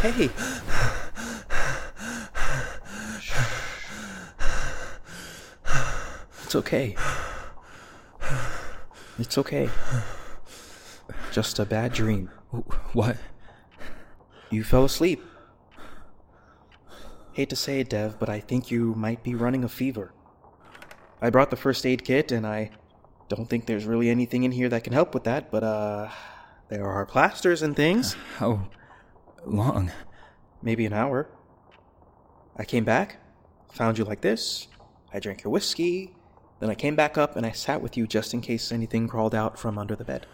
Hey, 0.05 0.11
hey. 0.11 0.31
It's 6.43 6.55
okay. 6.55 6.95
It's 9.19 9.39
okay. 9.39 9.71
Just 11.33 11.59
a 11.59 11.65
bad 11.65 11.95
dream. 11.95 12.31
What? 12.93 13.17
You 14.51 14.63
fell 14.63 14.85
asleep. 14.85 15.25
Hate 17.33 17.49
to 17.49 17.57
say 17.57 17.81
it, 17.81 17.89
Dev, 17.89 18.19
but 18.19 18.29
I 18.29 18.41
think 18.41 18.71
you 18.71 18.95
might 18.97 19.23
be 19.23 19.35
running 19.35 19.65
a 19.65 19.71
fever. 19.71 20.13
I 21.23 21.31
brought 21.31 21.49
the 21.49 21.57
first 21.57 21.87
aid 21.87 22.05
kit, 22.05 22.31
and 22.31 22.47
I 22.47 22.73
don't 23.31 23.49
think 23.49 23.65
there's 23.65 23.87
really 23.87 24.11
anything 24.11 24.43
in 24.43 24.53
here 24.53 24.69
that 24.69 24.85
can 24.85 24.93
help 24.93 25.15
with 25.15 25.25
that, 25.25 25.51
but, 25.51 25.65
uh, 25.65 26.11
there 26.69 26.87
are 26.87 27.07
plasters 27.07 27.63
and 27.63 27.75
things. 27.75 28.17
How 28.37 28.69
long? 29.47 29.93
Maybe 30.63 30.87
an 30.87 30.93
hour. 30.93 31.29
I 32.57 32.65
came 32.65 32.85
back, 32.85 33.17
found 33.73 33.99
you 33.99 34.05
like 34.05 34.21
this. 34.21 34.69
I 35.13 35.21
drank 35.21 35.45
your 35.45 35.53
whiskey. 35.53 36.15
Then 36.61 36.71
I 36.71 36.75
came 36.75 36.97
back 36.97 37.19
up 37.19 37.37
and 37.37 37.45
I 37.45 37.53
sat 37.53 37.83
with 37.83 37.97
you 37.97 38.07
just 38.07 38.33
in 38.33 38.41
case 38.41 38.73
anything 38.73 39.09
crawled 39.09 39.35
out 39.35 39.59
from 39.59 39.79
under 39.79 39.95
the 39.95 40.05
bed. 40.05 40.27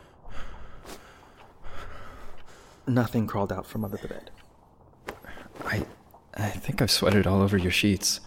Nothing 2.86 3.26
crawled 3.26 3.52
out 3.52 3.66
from 3.66 3.84
under 3.84 3.96
the 3.96 4.08
bed. 4.08 4.30
I 5.64 5.84
I 6.34 6.50
think 6.50 6.80
I've 6.80 6.90
sweated 6.90 7.26
all 7.26 7.42
over 7.42 7.56
your 7.56 7.70
sheets. 7.70 8.20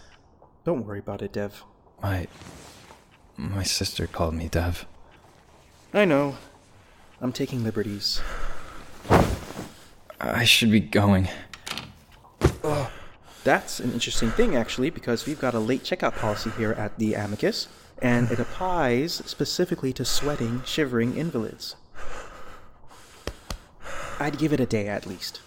Don't 0.64 0.86
worry 0.86 0.98
about 0.98 1.22
it, 1.22 1.32
Dev. 1.32 1.64
My 2.02 2.26
my 3.36 3.62
sister 3.62 4.06
called 4.06 4.34
me 4.34 4.48
Dev. 4.48 4.86
I 5.92 6.04
know. 6.04 6.36
I'm 7.20 7.32
taking 7.32 7.64
liberties. 7.64 8.20
I 10.32 10.44
should 10.44 10.70
be 10.70 10.80
going. 10.80 11.28
That's 13.44 13.78
an 13.78 13.92
interesting 13.92 14.30
thing, 14.30 14.56
actually, 14.56 14.88
because 14.88 15.26
we've 15.26 15.38
got 15.38 15.52
a 15.52 15.58
late 15.58 15.82
checkout 15.82 16.16
policy 16.16 16.50
here 16.56 16.72
at 16.72 16.98
the 16.98 17.12
Amicus, 17.12 17.68
and 18.00 18.30
it 18.30 18.38
applies 18.38 19.12
specifically 19.26 19.92
to 19.92 20.04
sweating, 20.04 20.62
shivering 20.64 21.16
invalids. 21.16 21.76
I'd 24.18 24.38
give 24.38 24.54
it 24.54 24.60
a 24.60 24.66
day 24.66 24.88
at 24.88 25.04
least. 25.04 25.42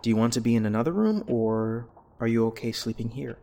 Do 0.00 0.08
you 0.08 0.16
want 0.16 0.32
to 0.32 0.40
be 0.40 0.54
in 0.54 0.64
another 0.64 0.92
room, 0.92 1.24
or 1.26 1.86
are 2.20 2.26
you 2.26 2.46
okay 2.46 2.72
sleeping 2.72 3.10
here? 3.10 3.36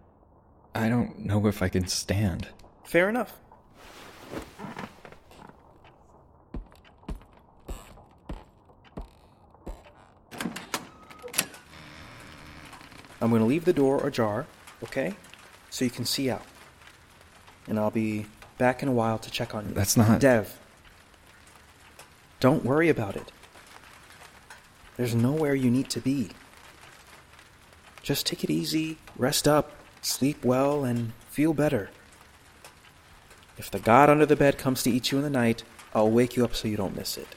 I 0.74 0.90
don't 0.90 1.20
know 1.20 1.46
if 1.46 1.62
I 1.62 1.70
can 1.70 1.88
stand. 1.88 2.48
Fair 2.84 3.10
enough. 3.10 3.40
I'm 13.22 13.30
going 13.30 13.42
to 13.42 13.48
leave 13.48 13.66
the 13.66 13.74
door 13.74 14.06
ajar, 14.06 14.46
okay? 14.84 15.16
So 15.70 15.86
you 15.86 15.92
can 15.92 16.06
see 16.06 16.30
out. 16.30 16.44
And 17.68 17.80
I'll 17.80 17.92
be 17.92 18.26
back 18.58 18.82
in 18.82 18.90
a 18.90 18.92
while 18.92 19.18
to 19.20 19.32
check 19.32 19.54
on 19.56 19.68
you. 19.68 19.74
That's 19.74 19.98
not- 19.98 20.20
Dev. 20.20 20.58
Don't 22.40 22.64
worry 22.64 22.90
about 22.90 23.16
it. 23.16 23.32
There's 24.96 25.16
nowhere 25.16 25.56
you 25.56 25.72
need 25.72 25.90
to 25.92 26.00
be. 26.00 26.30
Just 28.04 28.26
take 28.26 28.44
it 28.44 28.50
easy, 28.50 28.98
rest 29.18 29.48
up, 29.48 29.72
sleep 30.02 30.46
well, 30.46 30.84
and 30.84 31.14
feel 31.30 31.54
better. 31.54 31.90
If 33.58 33.70
the 33.72 33.80
god 33.80 34.10
under 34.10 34.26
the 34.26 34.36
bed 34.36 34.58
comes 34.58 34.84
to 34.84 34.92
eat 34.92 35.12
you 35.12 35.18
in 35.18 35.24
the 35.24 35.30
night, 35.30 35.64
I'll 35.94 36.10
wake 36.12 36.36
you 36.38 36.46
up 36.46 36.56
so 36.56 36.68
you 36.68 36.78
don't 36.78 36.96
miss 36.96 37.18
it. 37.18 37.28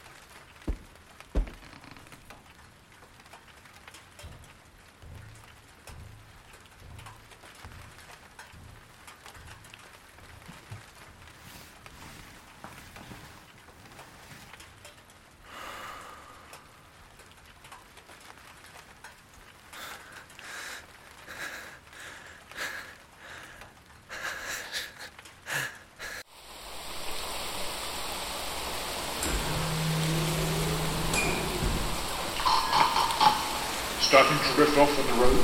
Starting 34.00 34.38
to 34.38 34.54
drift 34.56 34.76
off 34.78 34.90
on 34.98 35.06
the 35.06 35.22
road? 35.22 35.38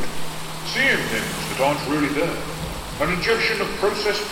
Seeing 0.67 0.99
things 1.13 1.33
that 1.51 1.61
aren't 1.63 1.83
really 1.89 2.13
there. 2.15 2.37
An 3.01 3.13
injection 3.13 3.61
of 3.61 3.69
processed 3.79 4.23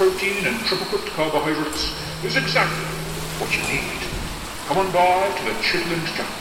protein 0.65 0.79
and 0.79 0.89
triple 0.89 0.99
cooked 0.99 1.15
carbohydrates 1.15 2.25
is 2.25 2.37
exactly 2.37 2.85
what 3.39 3.51
you 3.57 3.63
need. 3.73 4.03
Come 4.67 4.79
on 4.79 4.93
by 4.93 5.37
to 5.37 5.45
the 5.45 5.51
Chitlins 5.61 6.07
Chapel, 6.17 6.35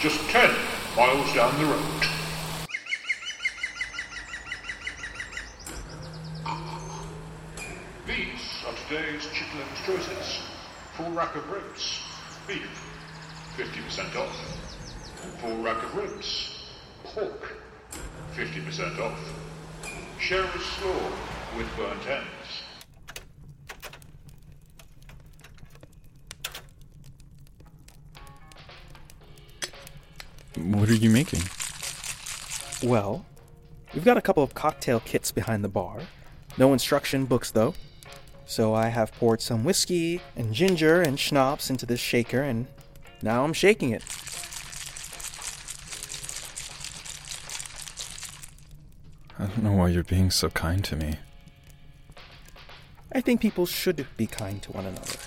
just 0.00 0.20
10 0.30 0.50
miles 0.96 1.32
down 1.34 1.56
the 1.58 1.66
road. 1.66 2.06
Ah, 6.46 7.04
these 8.06 8.64
are 8.66 8.74
today's 8.88 9.26
Chitlins 9.26 9.84
choices. 9.84 10.40
Full 10.96 11.10
rack 11.10 11.36
of 11.36 11.48
ribs, 11.50 12.00
beef, 12.46 12.66
50% 13.56 14.16
off. 14.16 14.36
Full 15.40 15.62
rack 15.62 15.82
of 15.82 15.94
ribs, 15.94 16.64
pork, 17.04 17.56
50% 18.34 18.98
off. 18.98 19.18
Sherry's 20.18 20.64
slaw 20.64 21.12
with 21.56 21.68
burnt 21.76 22.06
ends. 22.08 22.37
What 30.56 30.88
are 30.88 30.94
you 30.94 31.10
making? 31.10 31.42
Well, 32.82 33.24
we've 33.94 34.04
got 34.04 34.16
a 34.16 34.22
couple 34.22 34.42
of 34.42 34.54
cocktail 34.54 35.00
kits 35.00 35.30
behind 35.32 35.62
the 35.62 35.68
bar. 35.68 36.00
No 36.56 36.72
instruction 36.72 37.26
books, 37.26 37.50
though. 37.50 37.74
So 38.46 38.74
I 38.74 38.88
have 38.88 39.12
poured 39.12 39.42
some 39.42 39.62
whiskey 39.62 40.22
and 40.34 40.54
ginger 40.54 41.02
and 41.02 41.20
schnapps 41.20 41.70
into 41.70 41.84
this 41.84 42.00
shaker, 42.00 42.42
and 42.42 42.66
now 43.22 43.44
I'm 43.44 43.52
shaking 43.52 43.90
it. 43.90 44.02
I 49.38 49.46
don't 49.46 49.62
know 49.62 49.72
why 49.72 49.88
you're 49.88 50.02
being 50.02 50.30
so 50.30 50.48
kind 50.50 50.82
to 50.84 50.96
me. 50.96 51.16
I 53.12 53.20
think 53.20 53.40
people 53.40 53.66
should 53.66 54.06
be 54.16 54.26
kind 54.26 54.62
to 54.62 54.72
one 54.72 54.86
another. 54.86 55.18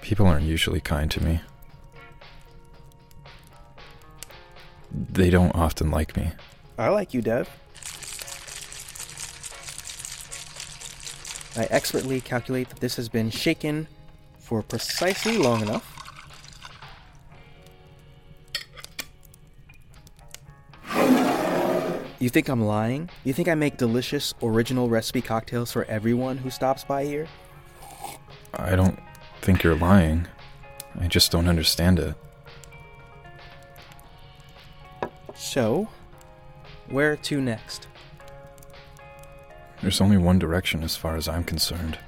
People 0.00 0.26
aren't 0.26 0.46
usually 0.46 0.80
kind 0.80 1.10
to 1.10 1.22
me. 1.22 1.40
They 4.92 5.30
don't 5.30 5.54
often 5.54 5.90
like 5.90 6.16
me. 6.16 6.32
I 6.78 6.88
like 6.88 7.14
you, 7.14 7.22
Dev. 7.22 7.48
I 11.56 11.64
expertly 11.64 12.20
calculate 12.20 12.68
that 12.68 12.80
this 12.80 12.96
has 12.96 13.08
been 13.08 13.30
shaken 13.30 13.88
for 14.38 14.62
precisely 14.62 15.36
long 15.36 15.62
enough. 15.62 15.96
You 22.20 22.28
think 22.28 22.48
I'm 22.48 22.62
lying? 22.62 23.08
You 23.24 23.32
think 23.32 23.48
I 23.48 23.54
make 23.54 23.78
delicious, 23.78 24.34
original 24.42 24.90
recipe 24.90 25.22
cocktails 25.22 25.72
for 25.72 25.84
everyone 25.86 26.36
who 26.36 26.50
stops 26.50 26.84
by 26.84 27.04
here? 27.04 27.26
I 28.52 28.76
don't 28.76 28.98
think 29.40 29.62
you're 29.62 29.74
lying. 29.74 30.28
I 31.00 31.06
just 31.06 31.32
don't 31.32 31.48
understand 31.48 31.98
it. 31.98 32.14
So, 35.40 35.88
where 36.90 37.16
to 37.16 37.40
next? 37.40 37.88
There's 39.80 40.02
only 40.02 40.18
one 40.18 40.38
direction 40.38 40.82
as 40.82 40.96
far 40.96 41.16
as 41.16 41.28
I'm 41.28 41.44
concerned. 41.44 41.98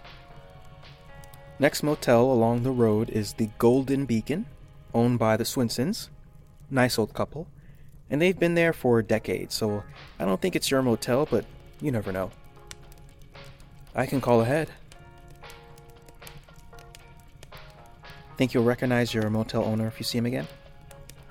Next 1.58 1.82
motel 1.82 2.30
along 2.30 2.62
the 2.62 2.70
road 2.70 3.08
is 3.08 3.32
the 3.32 3.48
Golden 3.56 4.04
Beacon, 4.04 4.44
owned 4.92 5.18
by 5.18 5.38
the 5.38 5.44
Swinsons. 5.44 6.10
Nice 6.70 6.98
old 6.98 7.14
couple. 7.14 7.48
And 8.10 8.20
they've 8.20 8.38
been 8.38 8.54
there 8.54 8.74
for 8.74 9.00
decades, 9.00 9.54
so 9.54 9.82
I 10.18 10.26
don't 10.26 10.40
think 10.40 10.54
it's 10.54 10.70
your 10.70 10.82
motel, 10.82 11.26
but 11.28 11.46
you 11.80 11.90
never 11.90 12.12
know. 12.12 12.30
I 13.94 14.04
can 14.04 14.20
call 14.20 14.42
ahead. 14.42 14.68
Think 18.36 18.52
you'll 18.52 18.64
recognize 18.64 19.14
your 19.14 19.30
motel 19.30 19.64
owner 19.64 19.86
if 19.86 19.98
you 19.98 20.04
see 20.04 20.18
him 20.18 20.26
again? 20.26 20.46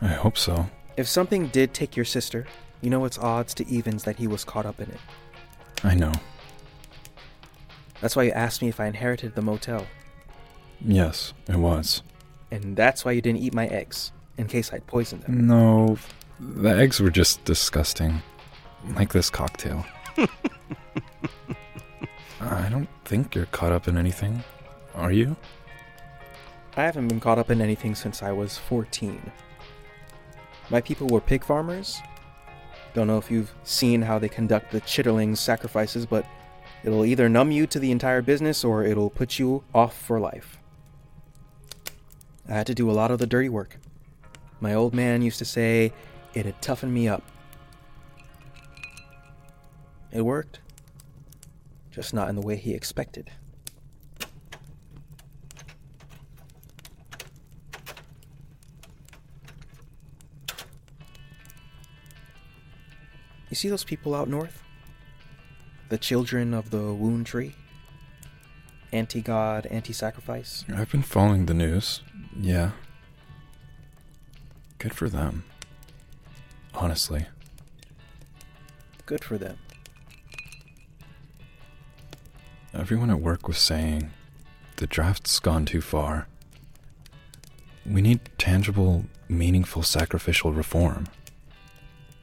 I 0.01 0.07
hope 0.07 0.35
so. 0.35 0.65
If 1.01 1.07
something 1.07 1.47
did 1.47 1.73
take 1.73 1.95
your 1.95 2.05
sister, 2.05 2.45
you 2.79 2.91
know 2.91 3.05
it's 3.05 3.17
odds 3.17 3.55
to 3.55 3.67
evens 3.67 4.03
that 4.03 4.17
he 4.17 4.27
was 4.27 4.43
caught 4.43 4.67
up 4.67 4.79
in 4.79 4.87
it. 4.91 4.99
I 5.83 5.95
know. 5.95 6.11
That's 8.01 8.15
why 8.15 8.21
you 8.21 8.31
asked 8.33 8.61
me 8.61 8.69
if 8.69 8.79
I 8.79 8.85
inherited 8.85 9.33
the 9.33 9.41
motel. 9.41 9.87
Yes, 10.79 11.33
it 11.49 11.55
was. 11.55 12.03
And 12.51 12.75
that's 12.75 13.03
why 13.03 13.13
you 13.13 13.21
didn't 13.23 13.39
eat 13.39 13.55
my 13.55 13.65
eggs, 13.65 14.11
in 14.37 14.45
case 14.45 14.71
I'd 14.71 14.85
poisoned 14.85 15.23
them. 15.23 15.47
No, 15.47 15.97
the 16.39 16.69
eggs 16.69 16.99
were 16.99 17.09
just 17.09 17.43
disgusting. 17.45 18.21
Like 18.95 19.11
this 19.11 19.31
cocktail. 19.31 19.83
I 22.39 22.69
don't 22.69 22.89
think 23.05 23.33
you're 23.33 23.47
caught 23.47 23.71
up 23.71 23.87
in 23.87 23.97
anything. 23.97 24.43
Are 24.93 25.11
you? 25.11 25.35
I 26.77 26.83
haven't 26.83 27.07
been 27.07 27.19
caught 27.19 27.39
up 27.39 27.49
in 27.49 27.59
anything 27.59 27.95
since 27.95 28.21
I 28.21 28.31
was 28.31 28.59
14. 28.59 29.31
My 30.71 30.79
people 30.79 31.07
were 31.07 31.19
pig 31.19 31.43
farmers. 31.43 32.01
Don't 32.93 33.07
know 33.07 33.17
if 33.17 33.29
you've 33.29 33.53
seen 33.63 34.01
how 34.01 34.17
they 34.17 34.29
conduct 34.29 34.71
the 34.71 34.79
Chitlin's 34.79 35.41
sacrifices, 35.41 36.05
but 36.05 36.25
it'll 36.85 37.03
either 37.03 37.27
numb 37.27 37.51
you 37.51 37.67
to 37.67 37.77
the 37.77 37.91
entire 37.91 38.21
business 38.21 38.63
or 38.63 38.85
it'll 38.85 39.09
put 39.09 39.37
you 39.37 39.65
off 39.75 40.01
for 40.01 40.17
life. 40.17 40.59
I 42.47 42.53
had 42.53 42.67
to 42.67 42.73
do 42.73 42.89
a 42.89 42.93
lot 42.93 43.11
of 43.11 43.19
the 43.19 43.27
dirty 43.27 43.49
work. 43.49 43.79
My 44.61 44.73
old 44.73 44.93
man 44.93 45.21
used 45.21 45.39
to 45.39 45.45
say 45.45 45.91
it 46.33 46.45
had 46.45 46.61
toughened 46.61 46.93
me 46.93 47.05
up. 47.05 47.23
It 50.13 50.21
worked, 50.21 50.61
just 51.91 52.13
not 52.13 52.29
in 52.29 52.35
the 52.35 52.41
way 52.41 52.55
he 52.55 52.73
expected. 52.73 53.29
You 63.51 63.55
see 63.57 63.67
those 63.67 63.83
people 63.83 64.15
out 64.15 64.29
north? 64.29 64.63
The 65.89 65.97
children 65.97 66.53
of 66.53 66.69
the 66.69 66.93
wound 66.93 67.25
tree? 67.25 67.53
Anti 68.93 69.21
God, 69.21 69.65
anti 69.65 69.91
sacrifice? 69.91 70.63
I've 70.73 70.89
been 70.89 71.01
following 71.01 71.47
the 71.47 71.53
news. 71.53 72.01
Yeah. 72.39 72.71
Good 74.77 74.93
for 74.93 75.09
them. 75.09 75.43
Honestly. 76.73 77.25
Good 79.05 79.25
for 79.25 79.37
them. 79.37 79.57
Everyone 82.73 83.09
at 83.09 83.19
work 83.19 83.49
was 83.49 83.57
saying 83.57 84.11
the 84.77 84.87
draft's 84.87 85.37
gone 85.39 85.65
too 85.65 85.81
far. 85.81 86.27
We 87.85 88.01
need 88.01 88.21
tangible, 88.37 89.07
meaningful 89.27 89.83
sacrificial 89.83 90.53
reform. 90.53 91.07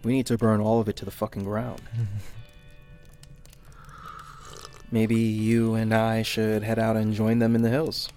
We 0.09 0.15
need 0.15 0.27
to 0.29 0.39
burn 0.39 0.63
all 0.63 0.81
of 0.81 0.89
it 0.89 0.97
to 0.97 1.05
the 1.05 1.11
fucking 1.11 1.45
ground. 1.45 1.83
Maybe 4.91 5.17
you 5.17 5.75
and 5.75 5.93
I 5.93 6.23
should 6.23 6.63
head 6.63 6.79
out 6.79 6.97
and 6.97 7.13
join 7.13 7.41
them 7.41 7.55
in 7.55 7.61
the 7.61 7.69
hills. 7.69 8.09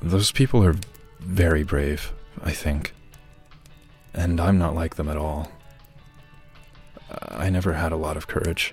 Those 0.00 0.32
people 0.32 0.64
are 0.64 0.76
very 1.20 1.62
brave, 1.62 2.10
I 2.42 2.52
think. 2.52 2.94
And 4.14 4.40
I'm 4.40 4.56
not 4.56 4.74
like 4.74 4.94
them 4.94 5.10
at 5.10 5.18
all. 5.18 5.52
I 7.28 7.50
never 7.50 7.74
had 7.74 7.92
a 7.92 7.96
lot 7.96 8.16
of 8.16 8.26
courage. 8.26 8.72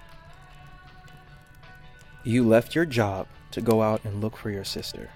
You 2.23 2.47
left 2.47 2.75
your 2.75 2.85
job 2.85 3.27
to 3.51 3.59
go 3.59 3.81
out 3.81 4.05
and 4.05 4.21
look 4.21 4.37
for 4.37 4.49
your 4.49 4.63
sister. 4.63 5.09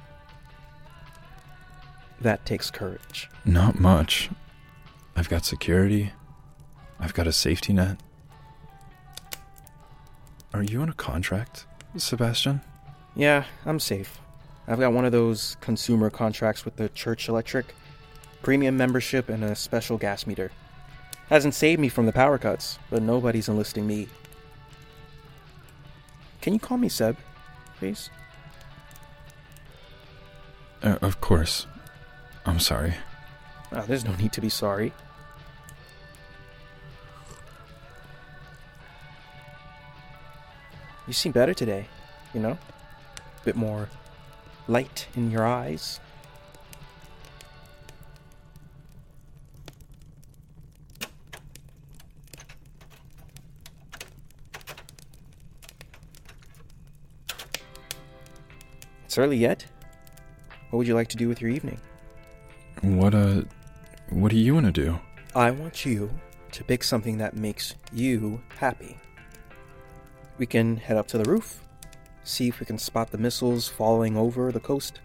That 2.20 2.46
takes 2.46 2.70
courage. 2.70 3.30
Not 3.46 3.80
much. 3.80 4.30
I've 5.16 5.30
got 5.30 5.46
security. 5.46 6.12
I've 7.00 7.14
got 7.14 7.28
a 7.28 7.32
safety 7.32 7.74
net. 7.74 7.98
Are 10.54 10.64
you 10.64 10.82
on 10.82 10.90
a 10.90 10.94
contract, 10.94 11.66
Sebastian? 11.98 12.62
Yeah, 13.16 13.46
I'm 13.66 13.80
safe. 13.80 14.20
I've 14.68 14.80
got 14.80 14.94
one 14.94 15.06
of 15.06 15.12
those 15.12 15.58
consumer 15.62 16.10
contracts 16.10 16.66
with 16.66 16.76
the 16.76 16.90
church 16.90 17.30
electric, 17.30 17.74
premium 18.42 18.78
membership, 18.78 19.30
and 19.30 19.44
a 19.44 19.56
special 19.56 19.98
gas 19.98 20.26
meter. 20.26 20.52
Hasn't 21.30 21.54
saved 21.54 21.82
me 21.82 21.90
from 21.90 22.06
the 22.06 22.14
power 22.14 22.38
cuts, 22.38 22.80
but 22.90 23.02
nobody's 23.02 23.50
enlisting 23.50 23.88
me. 23.88 24.08
Can 26.42 26.54
you 26.54 26.60
call 26.60 26.78
me 26.78 26.90
Seb, 26.90 27.18
please? 27.80 28.10
Uh, 30.84 30.98
of 31.02 31.20
course. 31.22 31.68
I'm 32.46 32.60
sorry. 32.60 32.94
Oh, 33.72 33.84
there's 33.88 34.06
no 34.06 34.16
need 34.16 34.32
to 34.34 34.42
be 34.42 34.50
sorry. 34.50 34.94
You 41.08 41.14
seem 41.14 41.32
better 41.32 41.54
today, 41.54 41.86
you 42.34 42.40
know? 42.40 42.58
A 43.42 43.46
bit 43.46 43.56
more 43.56 43.90
light 44.68 45.08
in 45.16 45.30
your 45.30 45.46
eyes. 45.46 46.00
It's 59.06 59.20
early 59.20 59.38
yet. 59.38 59.66
What 60.72 60.80
would 60.80 60.88
you 60.88 60.96
like 60.96 61.08
to 61.10 61.18
do 61.18 61.30
with 61.30 61.40
your 61.40 61.52
evening? 61.52 61.80
What, 62.82 63.14
uh, 63.14 63.44
what 64.10 64.32
do 64.32 64.38
you 64.38 64.54
want 64.56 64.66
to 64.66 64.72
do? 64.72 65.00
I 65.36 65.52
want 65.52 65.86
you 65.86 66.10
to 66.52 66.64
pick 66.64 66.84
something 66.84 67.20
that 67.20 67.36
makes 67.36 67.76
you 67.94 68.42
happy. 68.58 68.98
We 70.38 70.46
can 70.46 70.78
head 70.78 70.98
up 70.98 71.08
to 71.08 71.18
the 71.18 71.30
roof, 71.30 71.62
see 72.24 72.48
if 72.48 72.60
we 72.60 72.66
can 72.66 72.78
spot 72.78 73.12
the 73.12 73.18
missiles 73.18 73.68
falling 73.68 74.18
over 74.18 74.52
the 74.52 74.60
coast, 74.60 75.00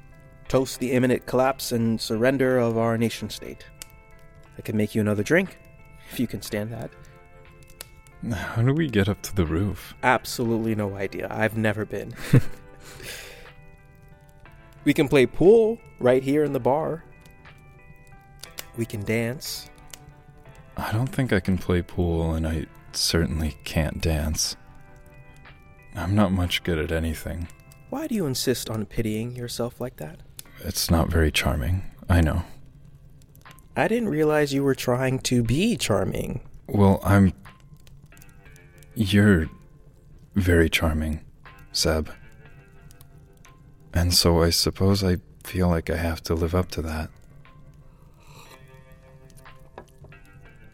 toast 0.49 0.81
the 0.81 0.93
imminent 0.93 1.27
collapse 1.27 1.71
and 1.73 2.01
surrender 2.01 2.59
of 2.59 2.77
our 2.77 2.99
nation 2.99 3.31
state. 3.31 3.65
I 4.59 4.63
can 4.63 4.77
make 4.77 4.95
you 4.95 5.01
another 5.01 5.23
drink, 5.23 5.59
if 6.11 6.19
you 6.19 6.27
can 6.27 6.43
stand 6.43 6.73
that. 6.73 6.91
How 8.33 8.63
do 8.63 8.75
we 8.75 8.89
get 8.89 9.09
up 9.09 9.23
to 9.23 9.35
the 9.35 9.47
roof? 9.47 9.95
Absolutely 10.03 10.75
no 10.75 10.95
idea. 10.95 11.29
I've 11.31 11.57
never 11.57 11.85
been. 11.85 12.13
we 14.85 14.93
can 14.93 15.09
play 15.09 15.27
pool 15.27 15.79
right 16.01 16.23
here 16.23 16.45
in 16.45 16.53
the 16.53 16.61
bar. 16.61 17.05
We 18.77 18.85
can 18.85 19.03
dance. 19.05 19.71
I 20.77 20.93
don't 20.93 21.09
think 21.09 21.33
I 21.33 21.41
can 21.41 21.59
play 21.59 21.83
pool, 21.83 22.35
and 22.35 22.47
I 22.47 22.67
certainly 22.93 23.57
can't 23.65 24.01
dance. 24.01 24.57
I'm 26.01 26.15
not 26.15 26.33
much 26.33 26.63
good 26.65 26.79
at 26.79 26.91
anything. 26.91 27.47
Why 27.91 28.07
do 28.07 28.15
you 28.15 28.25
insist 28.25 28.71
on 28.71 28.87
pitying 28.87 29.37
yourself 29.37 29.81
like 29.81 29.97
that? 29.97 30.21
It's 30.61 30.91
not 30.91 31.09
very 31.09 31.31
charming, 31.31 31.83
I 32.09 32.23
know. 32.23 32.43
I 33.77 33.87
didn't 33.87 34.09
realize 34.09 34.55
you 34.55 34.65
were 34.65 34.75
trying 34.75 35.19
to 35.21 35.43
be 35.43 35.77
charming. 35.77 36.41
Well, 36.67 37.01
I'm. 37.05 37.33
You're 38.95 39.49
very 40.35 40.71
charming, 40.71 41.21
Seb. 41.73 42.11
And 43.93 44.15
so 44.15 44.43
I 44.43 44.51
suppose 44.51 45.05
I 45.05 45.19
feel 45.45 45.69
like 45.69 45.91
I 45.91 45.97
have 45.97 46.23
to 46.25 46.35
live 46.35 46.55
up 46.55 46.71
to 46.73 46.83
that. 46.83 47.11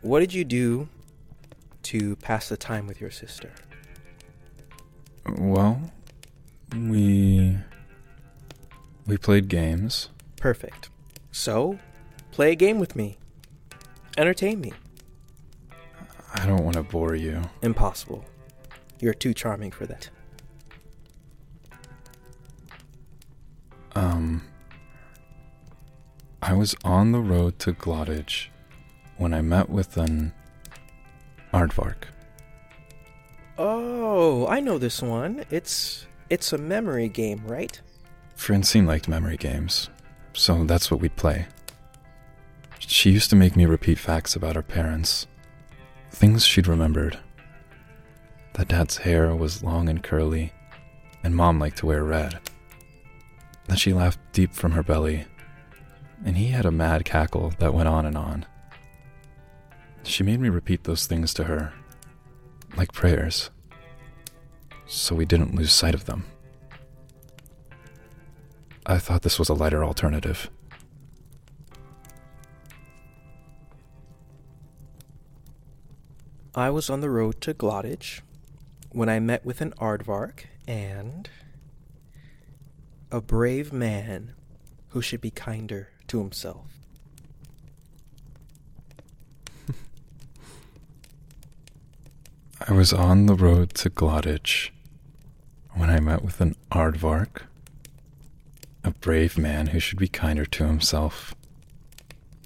What 0.03 0.21
did 0.21 0.33
you 0.33 0.45
do 0.45 0.89
to 1.85 2.15
pass 2.17 2.49
the 2.49 2.57
time 2.57 2.87
with 2.87 3.01
your 3.01 3.11
sister? 3.11 3.51
Well, 5.39 5.81
we. 6.75 7.59
We 9.07 9.17
played 9.17 9.49
games. 9.49 10.09
Perfect. 10.37 10.89
So, 11.31 11.79
play 12.33 12.53
a 12.53 12.55
game 12.55 12.79
with 12.79 12.97
me. 12.97 13.19
Entertain 14.19 14.61
me. 14.61 14.73
I 16.35 16.47
don't 16.47 16.65
want 16.65 16.77
to 16.77 16.83
bore 16.83 17.15
you. 17.15 17.43
Impossible. 17.63 18.25
You're 19.01 19.15
too 19.15 19.35
charming 19.35 19.71
for 19.71 19.87
that. 19.87 20.11
Um. 23.95 24.43
I 26.43 26.53
was 26.53 26.77
on 26.85 27.13
the 27.13 27.19
road 27.19 27.59
to 27.61 27.73
Glottage 27.73 28.49
when 29.17 29.35
I 29.35 29.41
met 29.41 29.69
with 29.69 29.97
an 29.97 30.33
aardvark. 31.53 32.05
Oh, 33.59 34.47
I 34.49 34.61
know 34.61 34.79
this 34.79 35.01
one. 35.03 35.45
It's 35.51 36.07
it's 36.29 36.53
a 36.53 36.59
memory 36.59 37.09
game, 37.09 37.43
right? 37.47 37.81
Francine 38.35 38.87
liked 38.87 39.09
memory 39.09 39.37
games, 39.37 39.89
so 40.35 40.65
that's 40.65 40.91
what 40.91 41.01
we'd 41.01 41.17
play. 41.17 41.47
She 42.79 43.11
used 43.11 43.31
to 43.31 43.37
make 43.37 43.57
me 43.57 43.65
repeat 43.65 43.99
facts 43.99 44.37
about 44.37 44.57
her 44.57 44.63
parents, 44.63 45.27
things 46.11 46.45
she'd 46.45 46.69
remembered. 46.69 47.19
That 48.55 48.69
dad's 48.69 48.99
hair 48.99 49.35
was 49.35 49.63
long 49.63 49.89
and 49.89 50.03
curly, 50.03 50.53
and 51.25 51.35
mom 51.35 51.59
liked 51.59 51.79
to 51.79 51.87
wear 51.87 52.05
red. 52.05 52.39
That 53.69 53.79
she 53.79 53.93
laughed 53.93 54.21
deep 54.33 54.53
from 54.53 54.73
her 54.73 54.83
belly, 54.83 55.25
and 56.25 56.37
he 56.37 56.49
had 56.49 56.67
a 56.67 56.71
mad 56.71 57.05
cackle 57.05 57.55
that 57.59 57.75
went 57.75 57.89
on 57.89 58.05
and 58.05 58.17
on. 58.17 58.47
She 60.03 60.23
made 60.23 60.41
me 60.41 60.49
repeat 60.51 60.85
those 60.85 61.07
things 61.07 61.33
to 61.35 61.45
her, 61.45 61.73
like 62.77 62.93
prayers, 62.93 63.51
so 64.87 65.15
we 65.15 65.25
didn't 65.25 65.55
lose 65.55 65.73
sight 65.73 65.95
of 65.95 66.05
them. 66.05 66.25
I 68.85 68.99
thought 68.99 69.23
this 69.23 69.39
was 69.39 69.49
a 69.49 69.55
lighter 69.55 69.85
alternative. 69.85 70.51
I 76.55 76.71
was 76.71 76.89
on 76.89 77.01
the 77.01 77.11
road 77.11 77.41
to 77.43 77.53
Glottage 77.53 78.23
when 78.91 79.09
I 79.09 79.21
met 79.21 79.45
with 79.45 79.61
an 79.61 79.73
aardvark 79.73 80.45
and 80.67 81.29
a 83.11 83.21
brave 83.21 83.73
man 83.73 84.35
who 84.89 85.03
should 85.03 85.21
be 85.21 85.31
kinder 85.31 85.91
to 86.09 86.19
himself. 86.19 86.86
I 92.69 92.73
was 92.73 92.93
on 92.93 93.27
the 93.27 93.35
road 93.35 93.75
to 93.75 93.91
Glottage 93.91 94.71
when 95.75 95.89
I 95.89 96.01
met 96.01 96.25
with 96.25 96.41
an 96.41 96.57
aardvark, 96.73 97.43
a 98.83 98.91
brave 98.91 99.39
man 99.39 99.69
who 99.69 99.79
should 99.79 100.01
be 100.01 100.09
kinder 100.09 100.45
to 100.45 100.67
himself, 100.67 101.33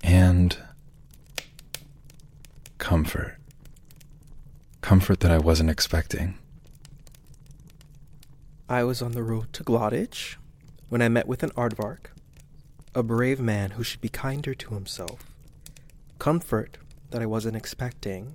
and 0.03 0.59
comfort. 2.77 3.39
Comfort 4.83 5.21
that 5.21 5.31
I 5.31 5.39
wasn't 5.39 5.71
expecting. 5.71 6.37
I 8.69 8.85
was 8.85 9.01
on 9.01 9.13
the 9.13 9.23
road 9.23 9.55
to 9.55 9.65
Glottage 9.65 10.37
when 10.91 11.01
I 11.01 11.09
met 11.09 11.29
with 11.29 11.43
an 11.43 11.51
aardvark, 11.53 12.11
a 12.95 13.03
brave 13.03 13.41
man 13.41 13.71
who 13.71 13.83
should 13.83 14.03
be 14.03 14.11
kinder 14.11 14.53
to 14.53 14.75
himself, 14.75 15.25
comfort 16.19 16.77
that 17.11 17.23
I 17.23 17.27
wasn't 17.27 17.57
expecting, 17.57 18.35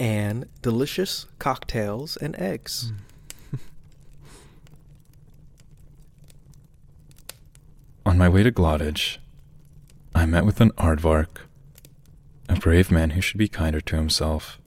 and 0.00 0.48
delicious 0.62 1.26
cocktails 1.38 2.16
and 2.16 2.34
eggs. 2.36 2.92
On 8.06 8.16
my 8.16 8.28
way 8.30 8.42
to 8.42 8.50
Glottage, 8.50 9.18
I 10.14 10.24
met 10.24 10.46
with 10.46 10.62
an 10.62 10.70
aardvark, 10.70 11.42
a 12.48 12.56
brave 12.56 12.90
man 12.90 13.10
who 13.10 13.20
should 13.20 13.36
be 13.36 13.46
kinder 13.46 13.82
to 13.82 13.96
himself, 13.96 14.58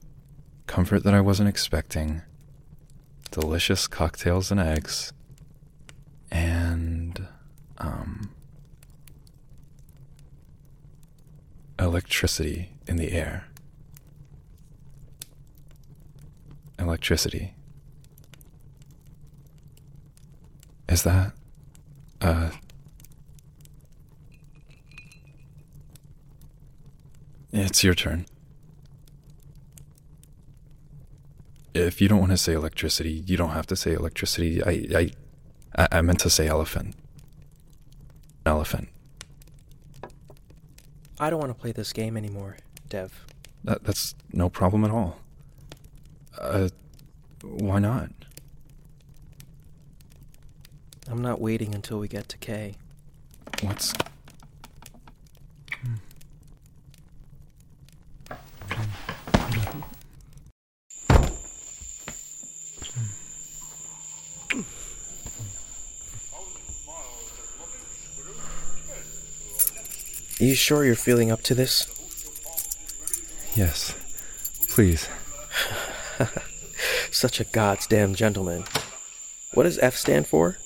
comfort 0.68 1.02
that 1.02 1.14
I 1.14 1.20
wasn't 1.20 1.48
expecting, 1.48 2.22
delicious 3.32 3.88
cocktails 3.88 4.52
and 4.52 4.60
eggs, 4.60 5.12
and, 6.30 7.26
um, 7.78 8.30
electricity 11.76 12.70
in 12.86 12.96
the 12.96 13.10
air. 13.10 13.48
Electricity. 16.78 17.54
Is 20.88 21.02
that, 21.02 21.32
uh, 22.20 22.50
It's 27.56 27.84
your 27.84 27.94
turn. 27.94 28.26
If 31.72 32.00
you 32.00 32.08
don't 32.08 32.18
want 32.18 32.32
to 32.32 32.36
say 32.36 32.52
electricity, 32.52 33.22
you 33.26 33.36
don't 33.36 33.50
have 33.50 33.66
to 33.68 33.76
say 33.76 33.92
electricity. 33.92 34.60
I, 34.64 35.12
I, 35.76 35.88
I 35.92 36.02
meant 36.02 36.18
to 36.20 36.30
say 36.30 36.48
elephant. 36.48 36.96
Elephant. 38.44 38.88
I 41.20 41.30
don't 41.30 41.38
want 41.38 41.50
to 41.50 41.58
play 41.58 41.70
this 41.70 41.92
game 41.92 42.16
anymore, 42.16 42.56
Dev. 42.88 43.24
That, 43.62 43.84
that's 43.84 44.16
no 44.32 44.48
problem 44.48 44.84
at 44.84 44.90
all. 44.90 45.20
Uh, 46.38 46.68
why 47.42 47.78
not? 47.78 48.10
I'm 51.10 51.20
not 51.20 51.40
waiting 51.40 51.74
until 51.74 51.98
we 51.98 52.08
get 52.08 52.28
to 52.30 52.38
K. 52.38 52.74
What's. 53.62 53.92
Are 70.40 70.46
you 70.46 70.54
sure 70.54 70.84
you're 70.84 70.94
feeling 70.94 71.30
up 71.30 71.42
to 71.42 71.54
this? 71.54 71.86
Yes. 73.54 73.94
Please. 74.68 75.08
Such 77.10 77.40
a 77.40 77.44
goddamn 77.44 78.14
gentleman. 78.14 78.64
What 79.54 79.64
does 79.64 79.78
F 79.78 79.96
stand 79.96 80.26
for? 80.26 80.56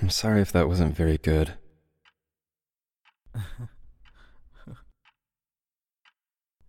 I'm 0.00 0.10
sorry 0.10 0.40
if 0.40 0.52
that 0.52 0.68
wasn't 0.68 0.96
very 0.96 1.18
good. 1.18 1.54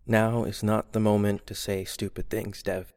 Now 0.09 0.43
is 0.43 0.63
not 0.63 0.93
the 0.93 0.99
moment 0.99 1.45
to 1.45 1.53
say 1.53 1.85
stupid 1.85 2.31
things, 2.31 2.63
Dev. 2.63 2.91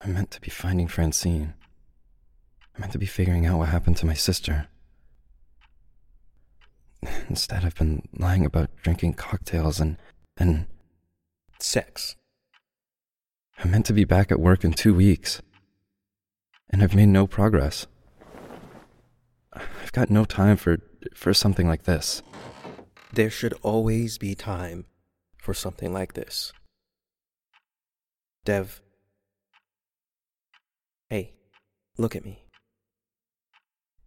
I 0.00 0.06
meant 0.06 0.30
to 0.30 0.40
be 0.40 0.50
finding 0.50 0.86
Francine. 0.86 1.54
I 2.76 2.80
meant 2.80 2.92
to 2.92 2.98
be 2.98 3.06
figuring 3.06 3.44
out 3.44 3.58
what 3.58 3.70
happened 3.70 3.96
to 3.96 4.06
my 4.06 4.14
sister. 4.14 4.68
Instead, 7.28 7.64
I've 7.64 7.74
been 7.74 8.06
lying 8.16 8.46
about 8.46 8.70
drinking 8.84 9.14
cocktails 9.14 9.80
and 9.80 9.96
and 10.36 10.66
sex. 11.58 12.14
I'm 13.58 13.70
meant 13.70 13.86
to 13.86 13.92
be 13.92 14.04
back 14.04 14.30
at 14.30 14.40
work 14.40 14.64
in 14.64 14.72
two 14.72 14.94
weeks, 14.94 15.40
and 16.70 16.82
I've 16.82 16.94
made 16.94 17.06
no 17.06 17.26
progress. 17.26 17.86
I've 19.52 19.92
got 19.92 20.10
no 20.10 20.24
time 20.24 20.56
for 20.56 20.78
for 21.14 21.32
something 21.32 21.68
like 21.68 21.84
this. 21.84 22.22
There 23.12 23.30
should 23.30 23.54
always 23.62 24.18
be 24.18 24.34
time 24.34 24.86
for 25.38 25.54
something 25.54 25.92
like 25.92 26.14
this. 26.14 26.52
Dev. 28.44 28.82
Hey, 31.08 31.34
look 31.96 32.16
at 32.16 32.24
me. 32.24 32.44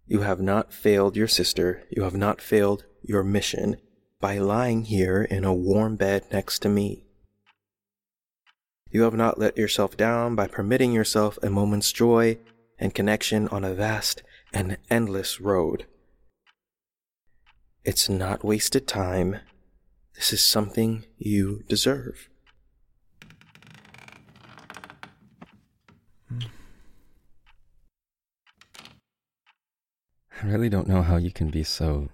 You 0.05 0.21
have 0.21 0.41
not 0.41 0.73
failed 0.73 1.15
your 1.15 1.27
sister. 1.27 1.83
You 1.89 2.03
have 2.03 2.15
not 2.15 2.41
failed 2.41 2.85
your 3.01 3.23
mission 3.23 3.77
by 4.19 4.37
lying 4.37 4.85
here 4.85 5.23
in 5.23 5.43
a 5.43 5.53
warm 5.53 5.95
bed 5.95 6.25
next 6.31 6.59
to 6.59 6.69
me. 6.69 7.06
You 8.91 9.03
have 9.03 9.13
not 9.13 9.37
let 9.37 9.57
yourself 9.57 9.97
down 9.97 10.35
by 10.35 10.47
permitting 10.47 10.93
yourself 10.93 11.37
a 11.43 11.49
moment's 11.49 11.91
joy 11.91 12.37
and 12.79 12.93
connection 12.93 13.47
on 13.49 13.63
a 13.63 13.73
vast 13.73 14.23
and 14.53 14.77
endless 14.89 15.41
road. 15.41 15.85
It's 17.83 18.09
not 18.09 18.43
wasted 18.43 18.87
time. 18.87 19.37
This 20.15 20.33
is 20.33 20.41
something 20.41 21.05
you 21.17 21.63
deserve. 21.67 22.29
I 30.41 30.45
really 30.45 30.69
don't 30.69 30.87
know 30.87 31.01
how 31.01 31.17
you 31.17 31.31
can 31.31 31.49
be 31.49 31.63
so. 31.63 32.09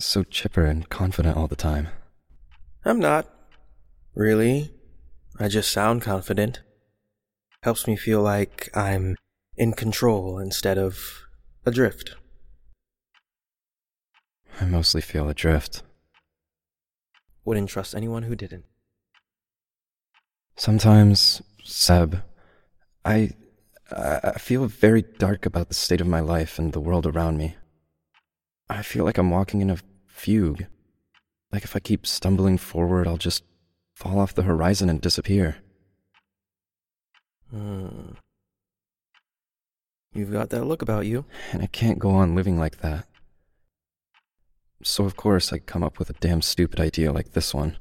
so 0.00 0.22
chipper 0.24 0.64
and 0.64 0.88
confident 0.88 1.36
all 1.36 1.48
the 1.48 1.56
time. 1.56 1.88
I'm 2.84 2.98
not. 2.98 3.28
Really. 4.14 4.72
I 5.38 5.48
just 5.48 5.72
sound 5.72 6.02
confident. 6.02 6.60
Helps 7.62 7.86
me 7.86 7.96
feel 7.96 8.22
like 8.22 8.68
I'm 8.74 9.16
in 9.56 9.72
control 9.72 10.38
instead 10.38 10.78
of 10.78 11.22
adrift. 11.64 12.16
I 14.60 14.64
mostly 14.64 15.00
feel 15.00 15.28
adrift. 15.28 15.82
Wouldn't 17.44 17.70
trust 17.70 17.94
anyone 17.94 18.24
who 18.24 18.36
didn't. 18.36 18.64
Sometimes, 20.56 21.42
Seb, 21.64 22.22
I 23.04 23.30
I 23.90 24.38
feel 24.38 24.66
very 24.66 25.02
dark 25.02 25.44
about 25.44 25.68
the 25.68 25.74
state 25.74 26.00
of 26.00 26.06
my 26.06 26.20
life 26.20 26.58
and 26.58 26.72
the 26.72 26.80
world 26.80 27.06
around 27.06 27.36
me. 27.36 27.56
I 28.68 28.82
feel 28.82 29.04
like 29.04 29.18
I'm 29.18 29.30
walking 29.30 29.60
in 29.60 29.70
a 29.70 29.78
fugue. 30.06 30.66
Like 31.52 31.64
if 31.64 31.76
I 31.76 31.80
keep 31.80 32.06
stumbling 32.06 32.58
forward, 32.58 33.06
I'll 33.06 33.18
just 33.18 33.44
fall 33.94 34.18
off 34.18 34.34
the 34.34 34.42
horizon 34.42 34.88
and 34.88 35.00
disappear. 35.00 35.56
Hmm. 37.50 38.12
You've 40.14 40.32
got 40.32 40.50
that 40.50 40.64
look 40.64 40.82
about 40.82 41.06
you. 41.06 41.24
And 41.52 41.62
I 41.62 41.66
can't 41.66 41.98
go 41.98 42.10
on 42.10 42.34
living 42.34 42.58
like 42.58 42.78
that. 42.78 43.06
So, 44.82 45.04
of 45.04 45.16
course, 45.16 45.52
I 45.52 45.58
come 45.58 45.82
up 45.82 45.98
with 45.98 46.10
a 46.10 46.14
damn 46.14 46.42
stupid 46.42 46.80
idea 46.80 47.12
like 47.12 47.32
this 47.32 47.54
one. 47.54 47.76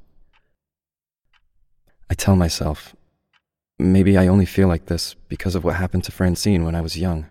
I 2.09 2.13
tell 2.13 2.35
myself, 2.35 2.95
maybe 3.79 4.17
I 4.17 4.27
only 4.27 4.45
feel 4.45 4.67
like 4.67 4.85
this 4.85 5.15
because 5.27 5.55
of 5.55 5.63
what 5.63 5.75
happened 5.75 6.03
to 6.05 6.11
Francine 6.11 6.63
when 6.63 6.75
I 6.75 6.81
was 6.81 6.97
young. 6.97 7.27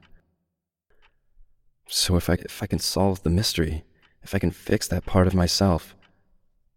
So, 1.87 2.16
if 2.16 2.28
I, 2.28 2.35
if 2.35 2.62
I 2.62 2.66
can 2.66 2.78
solve 2.78 3.22
the 3.22 3.31
mystery, 3.31 3.85
if 4.22 4.35
I 4.35 4.39
can 4.39 4.51
fix 4.51 4.89
that 4.89 5.07
part 5.07 5.26
of 5.26 5.35
myself, 5.35 5.95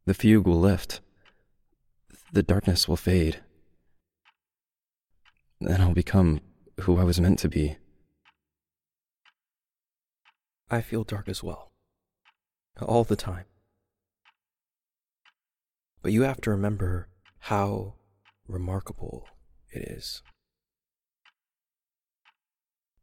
the 0.06 0.14
fugue 0.14 0.46
will 0.46 0.60
lift, 0.60 1.02
the 2.34 2.44
darkness 2.44 2.88
will 2.88 2.98
fade. 2.98 3.42
Then 5.62 5.80
I'll 5.80 5.94
become 5.94 6.42
who 6.82 6.98
I 6.98 7.04
was 7.04 7.22
meant 7.22 7.38
to 7.40 7.48
be. 7.48 7.78
I 10.70 10.82
feel 10.82 11.04
dark 11.04 11.30
as 11.30 11.44
well. 11.44 11.72
All 12.82 13.04
the 13.04 13.16
time. 13.16 13.46
But 16.02 16.12
you 16.12 16.24
have 16.24 16.42
to 16.42 16.50
remember 16.50 17.08
how 17.38 17.94
remarkable 18.48 19.28
it 19.70 19.84
is. 19.84 20.24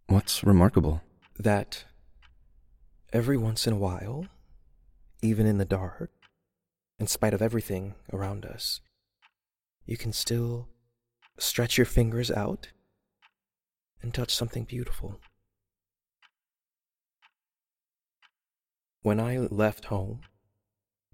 What's 0.08 0.42
remarkable? 0.42 1.02
That 1.38 1.84
every 3.12 3.36
once 3.36 3.68
in 3.68 3.74
a 3.74 3.78
while, 3.78 4.26
even 5.22 5.46
in 5.46 5.58
the 5.58 5.64
dark, 5.64 6.10
in 6.98 7.06
spite 7.06 7.32
of 7.32 7.40
everything 7.40 7.94
around 8.12 8.44
us, 8.44 8.80
you 9.86 9.96
can 9.96 10.12
still 10.12 10.68
stretch 11.38 11.78
your 11.78 11.86
fingers 11.86 12.30
out 12.30 12.68
and 14.02 14.14
touch 14.14 14.34
something 14.34 14.64
beautiful. 14.64 15.20
When 19.02 19.18
I 19.18 19.38
left 19.38 19.86
home, 19.86 20.20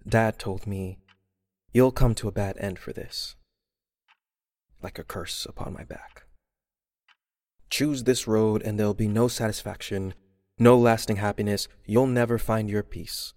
Dad 0.09 0.39
told 0.39 0.67
me, 0.67 0.99
You'll 1.73 1.93
come 1.93 2.15
to 2.17 2.29
a 2.29 2.33
bad 2.33 2.57
end 2.59 2.79
for 2.79 2.93
this, 2.93 3.37
like 4.83 4.99
a 4.99 5.05
curse 5.05 5.45
upon 5.45 5.75
my 5.75 5.85
back. 5.85 6.25
Choose 7.69 8.05
this 8.05 8.27
road, 8.27 8.63
and 8.63 8.79
there'll 8.79 8.95
be 8.95 9.09
no 9.09 9.29
satisfaction, 9.29 10.15
no 10.59 10.79
lasting 10.79 11.17
happiness. 11.17 11.69
You'll 11.85 12.07
never 12.07 12.39
find 12.39 12.71
your 12.71 12.83
peace. 12.83 13.35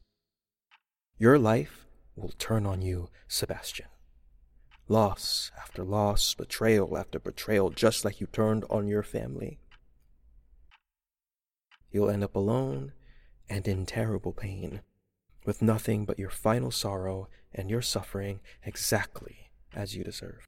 Your 1.17 1.37
life 1.37 1.85
will 2.15 2.31
turn 2.37 2.65
on 2.65 2.81
you, 2.81 3.09
Sebastian. 3.27 3.87
Loss 4.91 5.51
after 5.55 5.83
loss, 5.83 6.33
betrayal 6.33 6.97
after 6.97 7.19
betrayal, 7.19 7.69
just 7.69 8.03
like 8.03 8.19
you 8.19 8.25
turned 8.25 8.65
on 8.71 8.87
your 8.87 9.03
family. 9.03 9.59
You'll 11.91 12.09
end 12.09 12.23
up 12.23 12.35
alone 12.35 12.93
and 13.47 13.67
in 13.67 13.85
terrible 13.85 14.33
pain, 14.33 14.81
with 15.45 15.61
nothing 15.61 16.05
but 16.05 16.17
your 16.17 16.31
final 16.31 16.71
sorrow 16.71 17.29
and 17.53 17.69
your 17.69 17.83
suffering 17.83 18.39
exactly 18.63 19.51
as 19.75 19.95
you 19.95 20.03
deserve. 20.03 20.47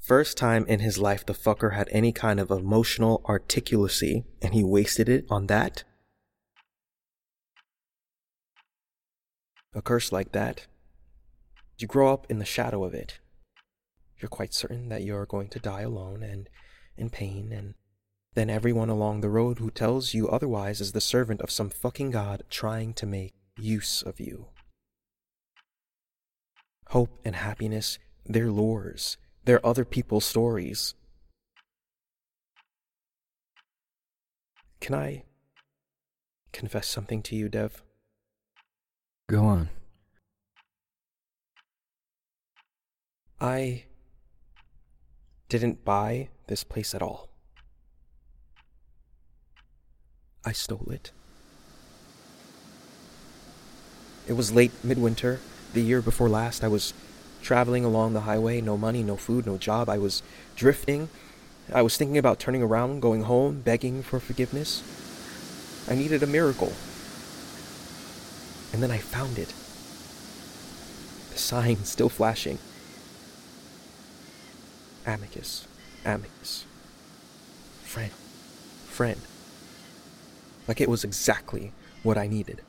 First 0.00 0.36
time 0.36 0.66
in 0.66 0.80
his 0.80 0.98
life 0.98 1.24
the 1.24 1.34
fucker 1.34 1.74
had 1.74 1.88
any 1.92 2.10
kind 2.10 2.40
of 2.40 2.50
emotional 2.50 3.22
articulacy, 3.26 4.24
and 4.42 4.52
he 4.54 4.64
wasted 4.64 5.08
it 5.08 5.24
on 5.30 5.46
that? 5.46 5.84
A 9.74 9.82
curse 9.82 10.12
like 10.12 10.32
that, 10.32 10.66
you 11.78 11.88
grow 11.88 12.12
up 12.12 12.30
in 12.30 12.38
the 12.38 12.44
shadow 12.44 12.84
of 12.84 12.94
it. 12.94 13.18
You're 14.18 14.28
quite 14.28 14.54
certain 14.54 14.88
that 14.88 15.02
you're 15.02 15.26
going 15.26 15.48
to 15.48 15.58
die 15.58 15.82
alone 15.82 16.22
and 16.22 16.48
in 16.96 17.10
pain 17.10 17.52
and 17.52 17.74
then 18.34 18.50
everyone 18.50 18.88
along 18.88 19.20
the 19.20 19.28
road 19.28 19.58
who 19.58 19.70
tells 19.70 20.12
you 20.12 20.28
otherwise 20.28 20.80
is 20.80 20.92
the 20.92 21.00
servant 21.00 21.40
of 21.40 21.50
some 21.50 21.70
fucking 21.70 22.10
god 22.10 22.42
trying 22.50 22.92
to 22.94 23.06
make 23.06 23.34
use 23.58 24.02
of 24.02 24.18
you. 24.18 24.46
Hope 26.88 27.20
and 27.24 27.36
happiness, 27.36 27.98
they're 28.26 28.50
lures, 28.50 29.16
they're 29.44 29.64
other 29.64 29.84
people's 29.84 30.24
stories. 30.24 30.94
Can 34.80 34.94
I 34.94 35.24
confess 36.52 36.88
something 36.88 37.22
to 37.22 37.36
you, 37.36 37.48
Dev? 37.48 37.83
Go 39.26 39.44
on. 39.44 39.70
I 43.40 43.84
didn't 45.48 45.84
buy 45.84 46.28
this 46.46 46.62
place 46.62 46.94
at 46.94 47.02
all. 47.02 47.28
I 50.44 50.52
stole 50.52 50.88
it. 50.90 51.10
It 54.28 54.34
was 54.34 54.52
late 54.52 54.72
midwinter, 54.82 55.40
the 55.72 55.80
year 55.80 56.02
before 56.02 56.28
last. 56.28 56.62
I 56.62 56.68
was 56.68 56.92
traveling 57.42 57.84
along 57.84 58.12
the 58.12 58.22
highway, 58.22 58.60
no 58.60 58.76
money, 58.76 59.02
no 59.02 59.16
food, 59.16 59.46
no 59.46 59.56
job. 59.56 59.88
I 59.88 59.96
was 59.96 60.22
drifting. 60.54 61.08
I 61.72 61.80
was 61.80 61.96
thinking 61.96 62.18
about 62.18 62.38
turning 62.38 62.62
around, 62.62 63.00
going 63.00 63.22
home, 63.22 63.60
begging 63.60 64.02
for 64.02 64.20
forgiveness. 64.20 64.82
I 65.88 65.94
needed 65.94 66.22
a 66.22 66.26
miracle. 66.26 66.72
And 68.74 68.82
then 68.82 68.90
I 68.90 68.98
found 68.98 69.38
it. 69.38 69.54
The 71.30 71.38
sign 71.38 71.84
still 71.84 72.08
flashing. 72.08 72.58
Amicus, 75.06 75.68
amicus. 76.04 76.64
Friend, 77.84 78.10
friend. 78.86 79.20
Like 80.66 80.80
it 80.80 80.88
was 80.88 81.04
exactly 81.04 81.70
what 82.02 82.18
I 82.18 82.26
needed. 82.26 82.62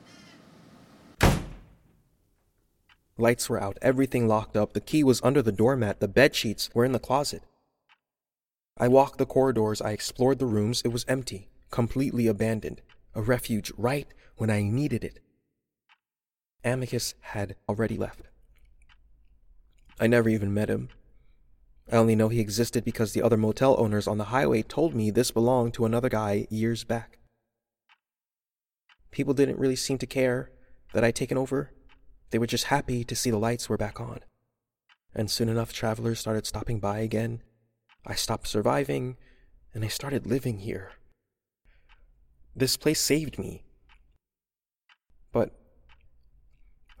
Lights 3.18 3.50
were 3.50 3.60
out, 3.60 3.76
everything 3.82 4.28
locked 4.28 4.56
up, 4.56 4.74
the 4.74 4.80
key 4.80 5.02
was 5.02 5.20
under 5.24 5.42
the 5.42 5.50
doormat, 5.50 5.98
the 5.98 6.06
bed 6.06 6.36
sheets 6.36 6.70
were 6.72 6.84
in 6.84 6.92
the 6.92 7.00
closet. 7.00 7.42
I 8.78 8.86
walked 8.86 9.18
the 9.18 9.26
corridors, 9.26 9.82
I 9.82 9.90
explored 9.90 10.38
the 10.38 10.46
rooms, 10.46 10.82
it 10.84 10.92
was 10.92 11.04
empty, 11.08 11.48
completely 11.72 12.28
abandoned, 12.28 12.80
a 13.12 13.22
refuge 13.22 13.72
right 13.76 14.06
when 14.36 14.50
I 14.50 14.62
needed 14.62 15.02
it. 15.02 15.18
Amicus 16.64 17.14
had 17.20 17.56
already 17.68 17.96
left. 17.96 18.22
I 19.98 20.06
never 20.06 20.28
even 20.28 20.52
met 20.52 20.68
him. 20.68 20.88
I 21.90 21.96
only 21.96 22.16
know 22.16 22.28
he 22.28 22.40
existed 22.40 22.84
because 22.84 23.12
the 23.12 23.22
other 23.22 23.36
motel 23.36 23.76
owners 23.78 24.08
on 24.08 24.18
the 24.18 24.24
highway 24.24 24.62
told 24.62 24.94
me 24.94 25.10
this 25.10 25.30
belonged 25.30 25.74
to 25.74 25.86
another 25.86 26.08
guy 26.08 26.46
years 26.50 26.82
back. 26.84 27.18
People 29.10 29.34
didn't 29.34 29.58
really 29.58 29.76
seem 29.76 29.96
to 29.98 30.06
care 30.06 30.50
that 30.92 31.04
I'd 31.04 31.14
taken 31.14 31.38
over. 31.38 31.70
They 32.30 32.38
were 32.38 32.46
just 32.46 32.64
happy 32.64 33.04
to 33.04 33.16
see 33.16 33.30
the 33.30 33.38
lights 33.38 33.68
were 33.68 33.76
back 33.76 34.00
on. 34.00 34.20
And 35.14 35.30
soon 35.30 35.48
enough, 35.48 35.72
travelers 35.72 36.18
started 36.18 36.46
stopping 36.46 36.80
by 36.80 36.98
again. 36.98 37.42
I 38.04 38.14
stopped 38.14 38.48
surviving, 38.48 39.16
and 39.72 39.84
I 39.84 39.88
started 39.88 40.26
living 40.26 40.58
here. 40.58 40.92
This 42.54 42.76
place 42.76 43.00
saved 43.00 43.38
me. 43.38 43.62
But 45.32 45.54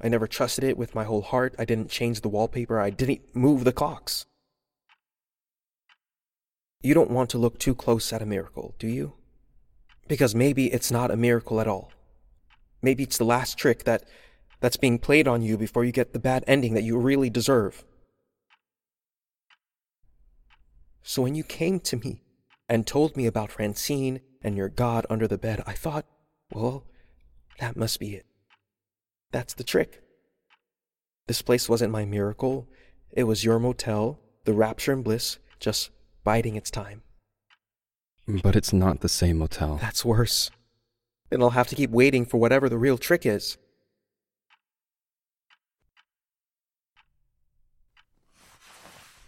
I 0.00 0.08
never 0.08 0.26
trusted 0.26 0.64
it 0.64 0.76
with 0.76 0.94
my 0.94 1.04
whole 1.04 1.22
heart. 1.22 1.54
I 1.58 1.64
didn't 1.64 1.90
change 1.90 2.20
the 2.20 2.28
wallpaper. 2.28 2.78
I 2.78 2.90
didn't 2.90 3.34
move 3.34 3.64
the 3.64 3.72
clocks. 3.72 4.26
You 6.82 6.94
don't 6.94 7.10
want 7.10 7.30
to 7.30 7.38
look 7.38 7.58
too 7.58 7.74
close 7.74 8.12
at 8.12 8.22
a 8.22 8.26
miracle, 8.26 8.74
do 8.78 8.86
you? 8.86 9.14
Because 10.08 10.34
maybe 10.34 10.72
it's 10.72 10.90
not 10.90 11.10
a 11.10 11.16
miracle 11.16 11.60
at 11.60 11.66
all. 11.66 11.90
Maybe 12.82 13.02
it's 13.02 13.18
the 13.18 13.24
last 13.24 13.56
trick 13.58 13.84
that 13.84 14.04
that's 14.60 14.76
being 14.76 14.98
played 14.98 15.26
on 15.26 15.42
you 15.42 15.56
before 15.56 15.84
you 15.84 15.92
get 15.92 16.12
the 16.12 16.18
bad 16.18 16.44
ending 16.46 16.74
that 16.74 16.84
you 16.84 16.96
really 16.98 17.30
deserve. 17.30 17.84
So 21.02 21.22
when 21.22 21.34
you 21.34 21.44
came 21.44 21.80
to 21.80 21.96
me 21.96 22.22
and 22.68 22.86
told 22.86 23.16
me 23.16 23.26
about 23.26 23.52
Francine 23.52 24.20
and 24.42 24.56
your 24.56 24.68
God 24.68 25.06
under 25.08 25.26
the 25.26 25.38
bed, 25.38 25.62
I 25.66 25.72
thought, 25.72 26.04
well, 26.52 26.84
that 27.58 27.76
must 27.76 27.98
be 28.00 28.14
it. 28.14 28.26
That's 29.36 29.52
the 29.52 29.64
trick. 29.64 30.00
This 31.26 31.42
place 31.42 31.68
wasn't 31.68 31.92
my 31.92 32.06
miracle. 32.06 32.66
It 33.12 33.24
was 33.24 33.44
your 33.44 33.58
motel, 33.58 34.18
the 34.44 34.54
rapture 34.54 34.94
and 34.94 35.04
bliss, 35.04 35.38
just 35.60 35.90
biding 36.24 36.56
its 36.56 36.70
time. 36.70 37.02
But 38.26 38.56
it's 38.56 38.72
not 38.72 39.02
the 39.02 39.10
same 39.10 39.36
motel. 39.36 39.76
That's 39.76 40.06
worse. 40.06 40.50
Then 41.28 41.42
I'll 41.42 41.50
have 41.50 41.68
to 41.68 41.74
keep 41.74 41.90
waiting 41.90 42.24
for 42.24 42.38
whatever 42.38 42.70
the 42.70 42.78
real 42.78 42.96
trick 42.96 43.26
is. 43.26 43.58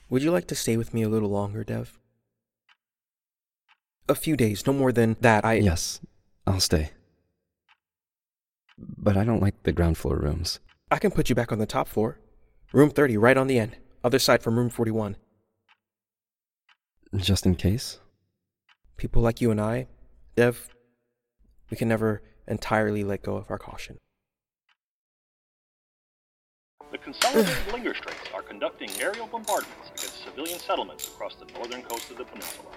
Would 0.09 0.23
you 0.23 0.31
like 0.31 0.47
to 0.47 0.55
stay 0.55 0.79
with 0.79 0.95
me 0.95 1.03
a 1.03 1.09
little 1.11 1.29
longer, 1.29 1.65
Dev? 1.65 1.99
A 4.09 4.15
few 4.15 4.39
days, 4.39 4.67
no 4.67 4.73
more 4.73 4.91
than 4.91 5.19
that. 5.21 5.45
I. 5.45 5.57
Yes, 5.57 6.01
I'll 6.47 6.61
stay. 6.61 6.93
But 8.79 9.17
I 9.17 9.25
don't 9.25 9.43
like 9.43 9.63
the 9.65 9.73
ground 9.73 9.99
floor 9.99 10.17
rooms. 10.17 10.61
I 10.91 10.99
can 10.99 11.11
put 11.11 11.29
you 11.29 11.35
back 11.35 11.53
on 11.53 11.59
the 11.59 11.67
top 11.67 11.89
floor. 11.89 12.19
Room 12.73 12.91
30, 12.91 13.17
right 13.17 13.37
on 13.37 13.47
the 13.47 13.59
end. 13.59 13.77
Other 14.05 14.19
side 14.19 14.43
from 14.43 14.59
room 14.59 14.71
41. 14.71 15.17
Just 17.17 17.47
in 17.47 17.57
case? 17.57 17.99
People 18.97 19.23
like 19.23 19.41
you 19.41 19.51
and 19.51 19.61
I, 19.61 19.87
Dev, 20.37 20.69
we 21.71 21.77
can 21.77 21.89
never 21.89 22.23
entirely 22.47 23.05
let 23.05 23.23
go 23.23 23.37
of 23.37 23.51
our 23.51 23.59
caution. 23.59 23.99
The 26.91 26.99
Consolidated 26.99 27.73
Linger 27.73 27.95
Strikes 27.95 28.31
are 28.35 28.43
conducting 28.43 28.89
aerial 28.99 29.27
bombardments 29.27 29.89
against 29.89 30.25
civilian 30.25 30.59
settlements 30.59 31.09
across 31.09 31.35
the 31.35 31.45
northern 31.53 31.83
coast 31.83 32.11
of 32.11 32.17
the 32.17 32.25
peninsula. 32.25 32.69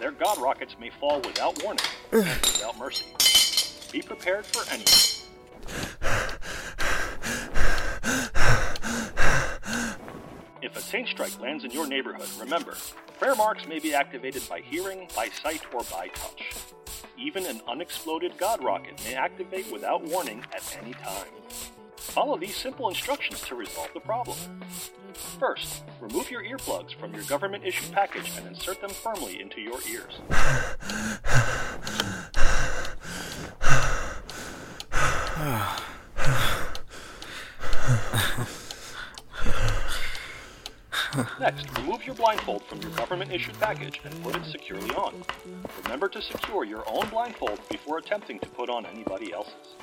Their 0.00 0.12
god 0.12 0.38
rockets 0.40 0.76
may 0.80 0.90
fall 0.98 1.20
without 1.20 1.62
warning 1.62 1.84
and 2.10 2.24
without 2.26 2.78
mercy. 2.78 3.06
Be 3.92 4.00
prepared 4.00 4.46
for 4.46 4.64
anything. 4.72 5.28
If 10.62 10.76
a 10.76 10.80
Saint 10.80 11.08
Strike 11.08 11.38
lands 11.38 11.64
in 11.64 11.70
your 11.72 11.86
neighborhood, 11.86 12.28
remember, 12.40 12.74
prayer 13.18 13.34
marks 13.34 13.68
may 13.68 13.78
be 13.80 13.92
activated 13.92 14.48
by 14.48 14.60
hearing, 14.60 15.08
by 15.14 15.28
sight, 15.28 15.60
or 15.74 15.82
by 15.90 16.08
touch. 16.14 16.54
Even 17.18 17.44
an 17.44 17.60
unexploded 17.68 18.38
God 18.38 18.64
rocket 18.64 18.98
may 19.04 19.14
activate 19.14 19.70
without 19.70 20.02
warning 20.04 20.42
at 20.54 20.78
any 20.80 20.94
time. 20.94 21.28
Follow 21.96 22.38
these 22.38 22.56
simple 22.56 22.88
instructions 22.88 23.42
to 23.42 23.54
resolve 23.54 23.90
the 23.92 24.00
problem. 24.00 24.38
First, 25.38 25.84
remove 26.00 26.30
your 26.30 26.42
earplugs 26.42 26.94
from 26.94 27.12
your 27.12 27.24
government 27.24 27.64
issued 27.64 27.92
package 27.92 28.32
and 28.38 28.46
insert 28.48 28.80
them 28.80 28.90
firmly 28.90 29.38
into 29.40 29.60
your 29.60 29.78
ears. 29.90 30.18
Next, 41.40 41.66
remove 41.78 42.06
your 42.06 42.14
blindfold 42.14 42.62
from 42.66 42.80
your 42.80 42.92
government 42.92 43.32
issued 43.32 43.58
package 43.58 44.00
and 44.04 44.22
put 44.22 44.36
it 44.36 44.44
securely 44.44 44.90
on. 44.90 45.24
Remember 45.82 46.08
to 46.08 46.22
secure 46.22 46.64
your 46.64 46.84
own 46.88 47.08
blindfold 47.08 47.58
before 47.68 47.98
attempting 47.98 48.38
to 48.38 48.48
put 48.50 48.70
on 48.70 48.86
anybody 48.86 49.32
else's. 49.32 49.74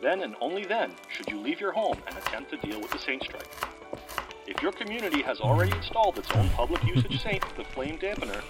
Then 0.00 0.22
and 0.22 0.36
only 0.40 0.64
then 0.64 0.92
should 1.08 1.28
you 1.28 1.40
leave 1.40 1.60
your 1.60 1.72
home 1.72 2.00
and 2.06 2.16
attempt 2.16 2.50
to 2.50 2.56
deal 2.58 2.80
with 2.80 2.92
the 2.92 2.98
Saint 2.98 3.24
Strike. 3.24 3.50
If 4.46 4.62
your 4.62 4.70
community 4.70 5.20
has 5.22 5.40
already 5.40 5.76
installed 5.76 6.16
its 6.16 6.30
own 6.30 6.48
public 6.50 6.84
usage 6.84 7.20
Saint, 7.20 7.42
the 7.56 7.64
Flame 7.64 7.98
Dampener, 7.98 8.44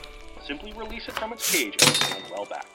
simply 0.46 0.74
release 0.74 1.08
it 1.08 1.14
from 1.14 1.32
its 1.32 1.50
cage 1.50 1.76
and 1.80 1.94
stand 1.94 2.24
well 2.30 2.44
back. 2.44 2.66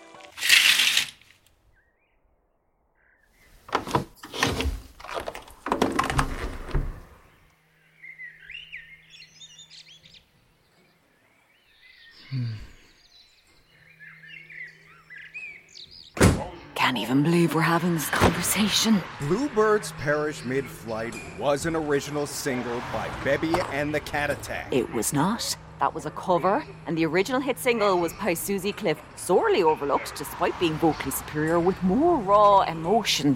Can't 16.75 16.90
even 17.01 17.23
believe 17.23 17.55
we're 17.55 17.61
having 17.61 17.95
this 17.95 18.09
conversation. 18.09 19.01
Bluebirds 19.21 19.91
Perish 19.93 20.45
Mid 20.45 20.65
Flight 20.65 21.15
was 21.39 21.65
an 21.65 21.75
original 21.75 22.27
single 22.27 22.79
by 22.93 23.09
Bebby 23.23 23.53
and 23.71 23.93
the 23.93 23.99
Cat 23.99 24.29
Attack. 24.29 24.67
It 24.71 24.91
was 24.93 25.11
not. 25.11 25.57
That 25.79 25.95
was 25.95 26.05
a 26.05 26.11
cover, 26.11 26.63
and 26.85 26.95
the 26.95 27.07
original 27.07 27.41
hit 27.41 27.57
single 27.57 27.99
was 27.99 28.13
by 28.13 28.35
Susie 28.35 28.71
Cliff, 28.71 29.01
sorely 29.15 29.63
overlooked 29.63 30.15
despite 30.15 30.57
being 30.59 30.75
vocally 30.75 31.09
superior 31.09 31.59
with 31.59 31.81
more 31.81 32.19
raw 32.19 32.61
emotion. 32.61 33.35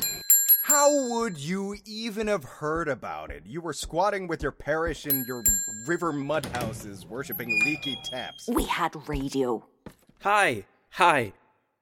How 0.61 1.09
would 1.09 1.38
you 1.38 1.76
even 1.86 2.28
have 2.28 2.43
heard 2.43 2.88
about 2.88 3.32
it? 3.32 3.43
You 3.47 3.61
were 3.61 3.74
squatting 3.74 4.28
with 4.28 4.43
your 4.43 4.51
parish 4.51 5.07
in 5.07 5.26
your 5.28 5.43
river 5.88 6.13
mud 6.13 6.45
houses, 6.47 7.03
worshipping 7.07 7.49
leaky 7.66 7.97
taps. 8.03 8.47
We 8.47 8.66
had 8.66 8.95
radio. 9.07 9.66
Hi, 10.22 10.66
hi. 10.91 11.34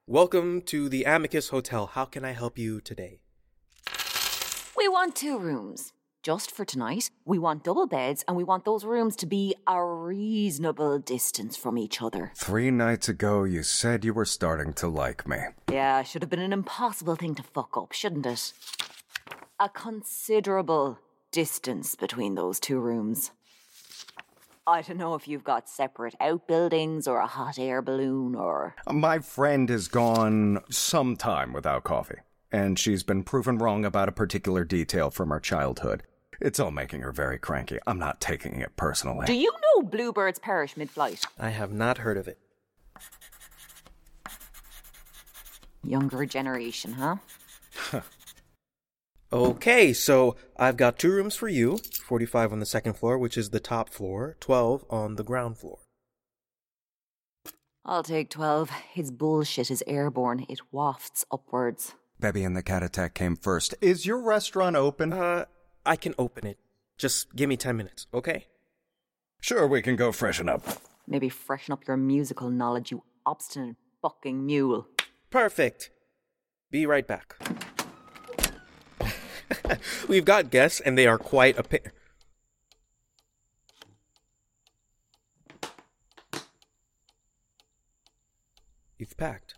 Welcome 0.06 0.60
to 0.66 0.90
the 0.90 1.04
Amicus 1.04 1.48
Hotel. 1.48 1.86
How 1.86 2.04
can 2.04 2.26
I 2.26 2.32
help 2.32 2.58
you 2.58 2.82
today? 2.82 3.20
We 4.76 4.86
want 4.86 5.16
two 5.16 5.38
rooms. 5.38 5.94
Just 6.22 6.50
for 6.50 6.66
tonight, 6.66 7.08
we 7.24 7.38
want 7.38 7.64
double 7.64 7.86
beds 7.86 8.22
and 8.28 8.36
we 8.36 8.44
want 8.44 8.66
those 8.66 8.84
rooms 8.84 9.16
to 9.16 9.24
be 9.24 9.54
a 9.66 9.82
reasonable 9.82 10.98
distance 10.98 11.56
from 11.56 11.78
each 11.78 12.02
other. 12.02 12.32
Three 12.36 12.70
nights 12.70 13.08
ago, 13.08 13.44
you 13.44 13.62
said 13.62 14.04
you 14.04 14.12
were 14.12 14.26
starting 14.26 14.74
to 14.74 14.88
like 14.88 15.26
me. 15.26 15.38
Yeah, 15.72 16.02
should 16.02 16.20
have 16.20 16.28
been 16.28 16.38
an 16.38 16.52
impossible 16.52 17.16
thing 17.16 17.34
to 17.36 17.42
fuck 17.42 17.74
up, 17.74 17.92
shouldn't 17.92 18.26
it? 18.26 18.52
A 19.58 19.70
considerable 19.70 20.98
distance 21.32 21.94
between 21.94 22.34
those 22.34 22.60
two 22.60 22.78
rooms. 22.78 23.30
I 24.66 24.80
don't 24.80 24.96
know 24.96 25.14
if 25.14 25.28
you've 25.28 25.44
got 25.44 25.68
separate 25.68 26.14
outbuildings 26.20 27.06
or 27.06 27.18
a 27.18 27.26
hot 27.26 27.58
air 27.58 27.82
balloon 27.82 28.34
or. 28.34 28.74
My 28.90 29.18
friend 29.18 29.68
has 29.68 29.88
gone 29.88 30.60
some 30.70 31.16
time 31.16 31.52
without 31.52 31.84
coffee, 31.84 32.20
and 32.50 32.78
she's 32.78 33.02
been 33.02 33.24
proven 33.24 33.58
wrong 33.58 33.84
about 33.84 34.08
a 34.08 34.12
particular 34.12 34.64
detail 34.64 35.10
from 35.10 35.28
her 35.28 35.40
childhood. 35.40 36.02
It's 36.40 36.58
all 36.58 36.70
making 36.70 37.02
her 37.02 37.12
very 37.12 37.38
cranky. 37.38 37.78
I'm 37.86 37.98
not 37.98 38.22
taking 38.22 38.60
it 38.60 38.74
personally. 38.76 39.26
Do 39.26 39.34
you 39.34 39.52
know 39.52 39.82
bluebirds 39.82 40.38
perish 40.38 40.76
mid 40.78 40.90
flight? 40.90 41.24
I 41.38 41.50
have 41.50 41.72
not 41.72 41.98
heard 41.98 42.16
of 42.16 42.26
it. 42.26 42.38
Younger 45.82 46.24
generation, 46.24 46.94
huh? 46.94 47.16
Okay, 49.34 49.92
so 49.92 50.36
I've 50.56 50.76
got 50.76 50.96
two 50.96 51.10
rooms 51.10 51.34
for 51.34 51.48
you 51.48 51.78
45 52.04 52.52
on 52.52 52.60
the 52.60 52.66
second 52.66 52.92
floor, 52.92 53.18
which 53.18 53.36
is 53.36 53.50
the 53.50 53.58
top 53.58 53.90
floor, 53.90 54.36
12 54.38 54.84
on 54.88 55.16
the 55.16 55.24
ground 55.24 55.58
floor. 55.58 55.80
I'll 57.84 58.04
take 58.04 58.30
12. 58.30 58.70
His 58.92 59.10
bullshit 59.10 59.72
is 59.72 59.82
airborne, 59.88 60.46
it 60.48 60.60
wafts 60.70 61.24
upwards. 61.32 61.94
Bebby 62.20 62.44
and 62.44 62.56
the 62.56 62.62
Cat 62.62 62.84
Attack 62.84 63.14
came 63.14 63.34
first. 63.34 63.74
Is 63.80 64.06
your 64.06 64.18
restaurant 64.18 64.76
open? 64.76 65.12
Uh, 65.12 65.46
I 65.84 65.96
can 65.96 66.14
open 66.16 66.46
it. 66.46 66.58
Just 66.96 67.34
give 67.34 67.48
me 67.48 67.56
10 67.56 67.76
minutes, 67.76 68.06
okay? 68.14 68.46
Sure, 69.40 69.66
we 69.66 69.82
can 69.82 69.96
go 69.96 70.12
freshen 70.12 70.48
up. 70.48 70.62
Maybe 71.08 71.28
freshen 71.28 71.72
up 71.72 71.88
your 71.88 71.96
musical 71.96 72.50
knowledge, 72.50 72.92
you 72.92 73.02
obstinate 73.26 73.74
fucking 74.00 74.46
mule. 74.46 74.86
Perfect. 75.30 75.90
Be 76.70 76.86
right 76.86 77.08
back. 77.08 77.34
We've 80.08 80.24
got 80.24 80.50
guests, 80.50 80.80
and 80.80 80.96
they 80.96 81.06
are 81.06 81.18
quite 81.18 81.58
a 81.58 81.62
pain. 81.62 81.80
You've 88.98 89.16
packed. 89.16 89.54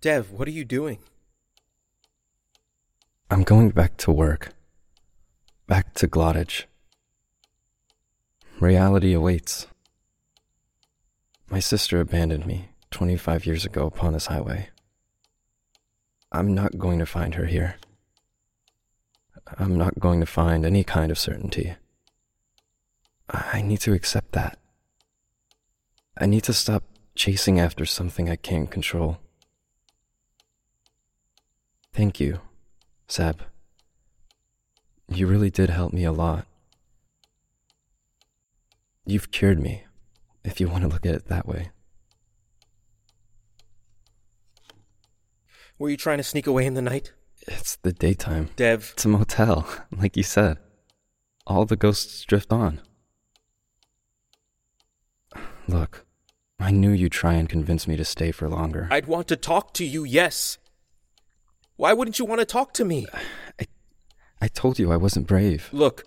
Dev, 0.00 0.30
what 0.30 0.48
are 0.48 0.52
you 0.52 0.64
doing? 0.64 0.98
I'm 3.30 3.42
going 3.42 3.70
back 3.70 3.96
to 3.98 4.12
work. 4.12 4.50
Back 5.66 5.92
to 5.94 6.08
Glottage. 6.08 6.64
Reality 8.58 9.12
awaits. 9.12 9.66
My 11.50 11.60
sister 11.60 12.00
abandoned 12.00 12.46
me 12.46 12.70
25 12.90 13.46
years 13.46 13.64
ago 13.64 13.86
upon 13.86 14.12
this 14.12 14.26
highway. 14.26 14.70
I'm 16.30 16.54
not 16.54 16.78
going 16.78 16.98
to 16.98 17.06
find 17.06 17.34
her 17.34 17.46
here. 17.46 17.76
I'm 19.58 19.76
not 19.76 19.98
going 19.98 20.20
to 20.20 20.26
find 20.26 20.64
any 20.64 20.84
kind 20.84 21.10
of 21.10 21.18
certainty. 21.18 21.74
I 23.30 23.62
need 23.62 23.80
to 23.80 23.92
accept 23.92 24.32
that. 24.32 24.58
I 26.16 26.26
need 26.26 26.44
to 26.44 26.52
stop 26.52 26.84
chasing 27.14 27.58
after 27.58 27.86
something 27.86 28.28
I 28.28 28.36
can't 28.36 28.70
control. 28.70 29.18
Thank 31.92 32.20
you, 32.20 32.40
Seb. 33.06 33.42
You 35.08 35.26
really 35.26 35.50
did 35.50 35.70
help 35.70 35.92
me 35.92 36.04
a 36.04 36.12
lot. 36.12 36.46
You've 39.06 39.30
cured 39.30 39.58
me, 39.58 39.84
if 40.44 40.60
you 40.60 40.68
want 40.68 40.82
to 40.82 40.88
look 40.88 41.06
at 41.06 41.14
it 41.14 41.28
that 41.28 41.46
way. 41.46 41.70
Were 45.78 45.90
you 45.90 45.96
trying 45.96 46.18
to 46.18 46.24
sneak 46.24 46.46
away 46.46 46.66
in 46.66 46.74
the 46.74 46.82
night? 46.82 47.12
It's 47.46 47.76
the 47.76 47.92
daytime. 47.92 48.50
Dev. 48.56 48.90
It's 48.94 49.04
a 49.04 49.08
motel, 49.08 49.68
like 49.96 50.16
you 50.16 50.22
said. 50.24 50.58
All 51.46 51.64
the 51.64 51.76
ghosts 51.76 52.24
drift 52.24 52.52
on. 52.52 52.80
Look, 55.68 56.04
I 56.58 56.72
knew 56.72 56.90
you'd 56.90 57.12
try 57.12 57.34
and 57.34 57.48
convince 57.48 57.86
me 57.86 57.96
to 57.96 58.04
stay 58.04 58.32
for 58.32 58.48
longer. 58.48 58.88
I'd 58.90 59.06
want 59.06 59.28
to 59.28 59.36
talk 59.36 59.72
to 59.74 59.84
you, 59.84 60.04
yes. 60.04 60.58
Why 61.76 61.92
wouldn't 61.92 62.18
you 62.18 62.24
want 62.24 62.40
to 62.40 62.44
talk 62.44 62.72
to 62.74 62.84
me? 62.84 63.06
I, 63.60 63.66
I 64.40 64.48
told 64.48 64.78
you 64.78 64.90
I 64.90 64.96
wasn't 64.96 65.28
brave. 65.28 65.68
Look, 65.72 66.04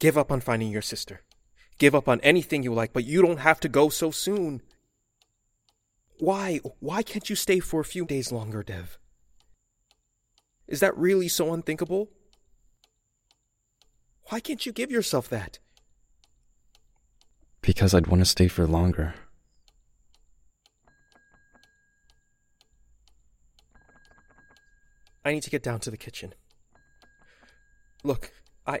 give 0.00 0.18
up 0.18 0.32
on 0.32 0.40
finding 0.40 0.72
your 0.72 0.82
sister. 0.82 1.22
Give 1.78 1.94
up 1.94 2.08
on 2.08 2.20
anything 2.22 2.64
you 2.64 2.74
like, 2.74 2.92
but 2.92 3.04
you 3.04 3.22
don't 3.22 3.38
have 3.38 3.60
to 3.60 3.68
go 3.68 3.88
so 3.88 4.10
soon. 4.10 4.62
Why? 6.18 6.60
Why 6.80 7.02
can't 7.02 7.30
you 7.30 7.36
stay 7.36 7.60
for 7.60 7.80
a 7.80 7.84
few 7.84 8.04
days 8.04 8.32
longer, 8.32 8.62
Dev? 8.62 8.98
Is 10.66 10.80
that 10.80 10.96
really 10.96 11.28
so 11.28 11.54
unthinkable? 11.54 12.10
Why 14.28 14.40
can't 14.40 14.66
you 14.66 14.72
give 14.72 14.90
yourself 14.90 15.28
that? 15.30 15.58
Because 17.62 17.94
I'd 17.94 18.08
want 18.08 18.20
to 18.20 18.26
stay 18.26 18.48
for 18.48 18.66
longer. 18.66 19.14
I 25.24 25.32
need 25.32 25.42
to 25.42 25.50
get 25.50 25.62
down 25.62 25.80
to 25.80 25.90
the 25.90 25.96
kitchen. 25.96 26.34
Look, 28.02 28.32
I. 28.66 28.80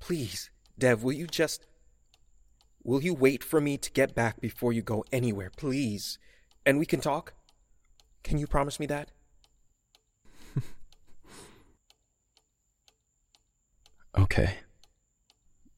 Please, 0.00 0.50
Dev, 0.78 1.02
will 1.02 1.12
you 1.12 1.26
just. 1.26 1.66
Will 2.84 3.02
you 3.02 3.14
wait 3.14 3.44
for 3.44 3.60
me 3.60 3.78
to 3.78 3.92
get 3.92 4.14
back 4.14 4.40
before 4.40 4.72
you 4.72 4.82
go 4.82 5.04
anywhere, 5.12 5.50
please? 5.56 6.18
And 6.64 6.78
we 6.78 6.86
can 6.86 7.00
talk? 7.00 7.34
Can 8.22 8.38
you 8.38 8.46
promise 8.46 8.78
me 8.78 8.86
that? 8.86 9.10
okay. 14.18 14.58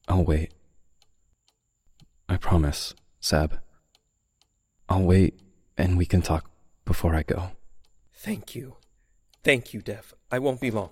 I'll 0.07 0.23
wait. 0.23 0.53
I 2.29 2.37
promise, 2.37 2.93
Sab. 3.19 3.59
I'll 4.87 5.01
wait 5.03 5.39
and 5.77 5.97
we 5.97 6.05
can 6.05 6.21
talk 6.21 6.49
before 6.85 7.15
I 7.15 7.23
go. 7.23 7.51
Thank 8.13 8.55
you. 8.55 8.77
Thank 9.43 9.73
you, 9.73 9.81
Dev. 9.81 10.13
I 10.31 10.39
won't 10.39 10.61
be 10.61 10.71
long. 10.71 10.89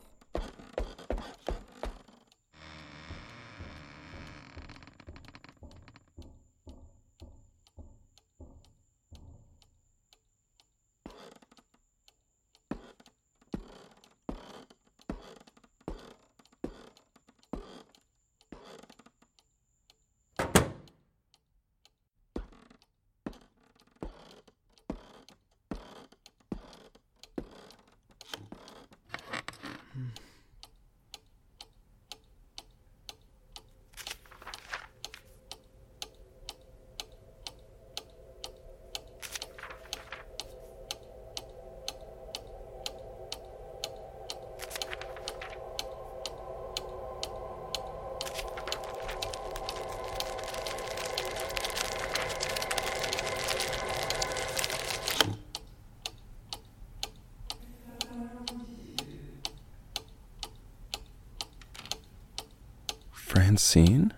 Francine? 63.73 64.13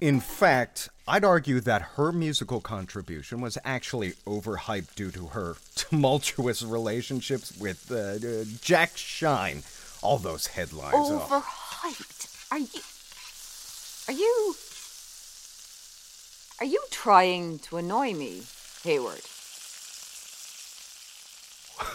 In 0.00 0.18
fact, 0.18 0.88
I'd 1.06 1.24
argue 1.24 1.60
that 1.60 1.82
her 1.94 2.10
musical 2.10 2.60
contribution 2.60 3.40
was 3.40 3.56
actually 3.64 4.14
overhyped 4.26 4.96
due 4.96 5.12
to 5.12 5.28
her 5.28 5.54
tumultuous 5.76 6.64
relationships 6.64 7.56
with 7.56 7.92
uh, 7.92 7.94
uh, 8.26 8.44
Jack 8.60 8.96
Shine. 8.96 9.62
All 10.02 10.18
those 10.18 10.48
headlines. 10.48 10.94
oh. 10.96 11.28
Overhyped? 11.30 12.50
Are 12.50 12.58
you. 12.58 12.80
Are 14.08 14.14
you. 14.18 14.54
Are 16.58 16.66
you 16.66 16.82
trying 16.90 17.60
to 17.60 17.76
annoy 17.76 18.14
me, 18.14 18.42
Hayward? 18.82 19.22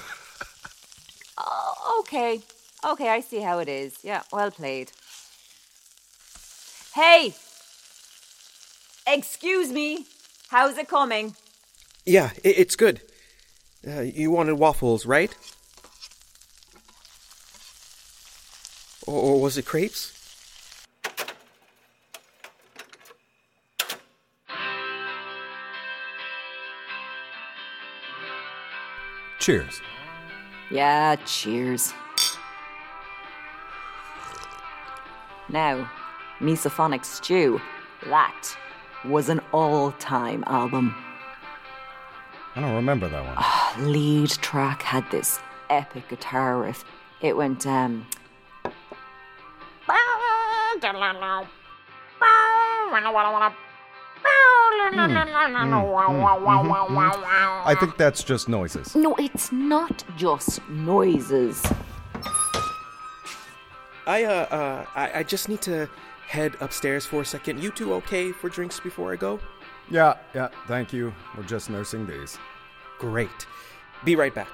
oh, 1.38 1.98
okay. 2.00 2.40
Okay, 2.86 3.10
I 3.10 3.20
see 3.20 3.42
how 3.42 3.60
it 3.60 3.68
is. 3.68 3.98
Yeah, 4.04 4.22
well 4.32 4.52
played. 4.52 4.94
Hey! 6.98 7.36
Excuse 9.06 9.72
me. 9.72 10.08
How's 10.50 10.80
it 10.80 10.88
coming? 10.88 11.36
Yeah, 12.08 12.32
it's 12.44 12.76
good. 12.76 13.02
Uh, 13.88 14.02
you 14.02 14.32
wanted 14.32 14.56
waffles, 14.56 15.06
right? 15.06 15.32
Or, 19.06 19.22
or 19.22 19.42
was 19.42 19.60
it 19.60 19.68
crepes? 19.68 20.12
Cheers. 29.38 29.82
Yeah, 30.72 31.16
cheers. 31.28 31.94
Now, 35.48 35.92
Misophonic 36.40 37.04
Stew. 37.06 37.60
That 38.06 38.56
was 39.06 39.30
an 39.30 39.42
all 39.52 39.92
time 39.94 40.44
album. 40.48 40.96
I 42.56 42.62
don't 42.62 42.76
remember 42.76 43.08
that 43.08 43.24
one. 43.24 43.36
Oh, 43.38 43.76
lead 43.80 44.30
track 44.30 44.82
had 44.82 45.10
this 45.12 45.40
epic 45.70 46.10
guitar 46.10 46.60
riff. 46.60 46.84
It 47.22 47.36
went, 47.36 47.66
um. 47.68 48.08
I 57.66 57.76
think 57.80 57.98
that's 57.98 58.24
just 58.24 58.48
noises. 58.48 58.96
No, 58.96 59.16
it's 59.16 59.52
not 59.52 60.04
just 60.16 60.68
noises. 60.70 61.64
I 64.06 64.24
uh 64.24 64.30
uh 64.30 64.86
I, 64.96 65.20
I 65.20 65.24
just 65.24 65.50
need 65.50 65.62
to 65.64 65.90
head 66.28 66.56
upstairs 66.60 67.06
for 67.06 67.22
a 67.22 67.26
second. 67.26 67.64
You 67.64 67.72
two 67.72 67.94
okay 67.96 68.32
for 68.32 68.50
drinks 68.50 68.80
before 68.80 69.14
I 69.14 69.16
go? 69.16 69.40
Yeah, 69.90 70.16
yeah, 70.36 70.50
thank 70.68 70.92
you. 70.92 71.14
We're 71.36 71.44
just 71.44 71.70
nursing 71.70 72.06
these. 72.06 72.38
Great. 73.00 73.48
Be 74.04 74.16
right 74.16 74.36
back. 74.36 74.50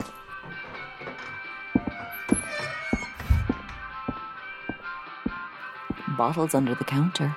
Bottles 6.16 6.54
under 6.54 6.76
the 6.76 6.84
counter. 6.84 7.36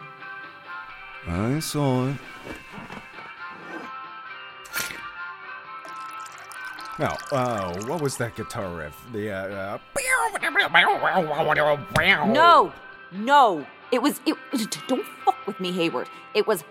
I 1.26 1.58
saw 1.58 2.08
it. 2.08 2.16
Now, 6.98 7.16
oh, 7.32 7.36
uh, 7.36 7.84
what 7.86 8.00
was 8.00 8.16
that 8.18 8.36
guitar 8.36 8.74
riff? 8.74 8.96
The, 9.12 9.30
uh, 9.30 9.48
uh... 9.48 9.78
No! 12.32 12.72
No! 13.12 13.66
It 13.92 14.02
was. 14.02 14.20
It, 14.26 14.36
don't 14.88 15.04
fuck 15.24 15.46
with 15.46 15.60
me, 15.60 15.72
Hayward. 15.72 16.08
It 16.34 16.46
was. 16.46 16.64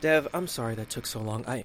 Dev, 0.00 0.26
I'm 0.34 0.48
sorry 0.48 0.74
that 0.74 0.90
took 0.90 1.06
so 1.06 1.20
long. 1.20 1.44
I. 1.46 1.64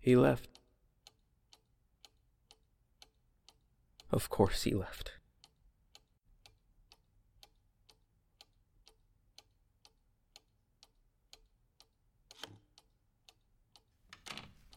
He 0.00 0.16
left. 0.16 0.53
Of 4.14 4.30
course 4.30 4.62
he 4.62 4.72
left. 4.72 5.10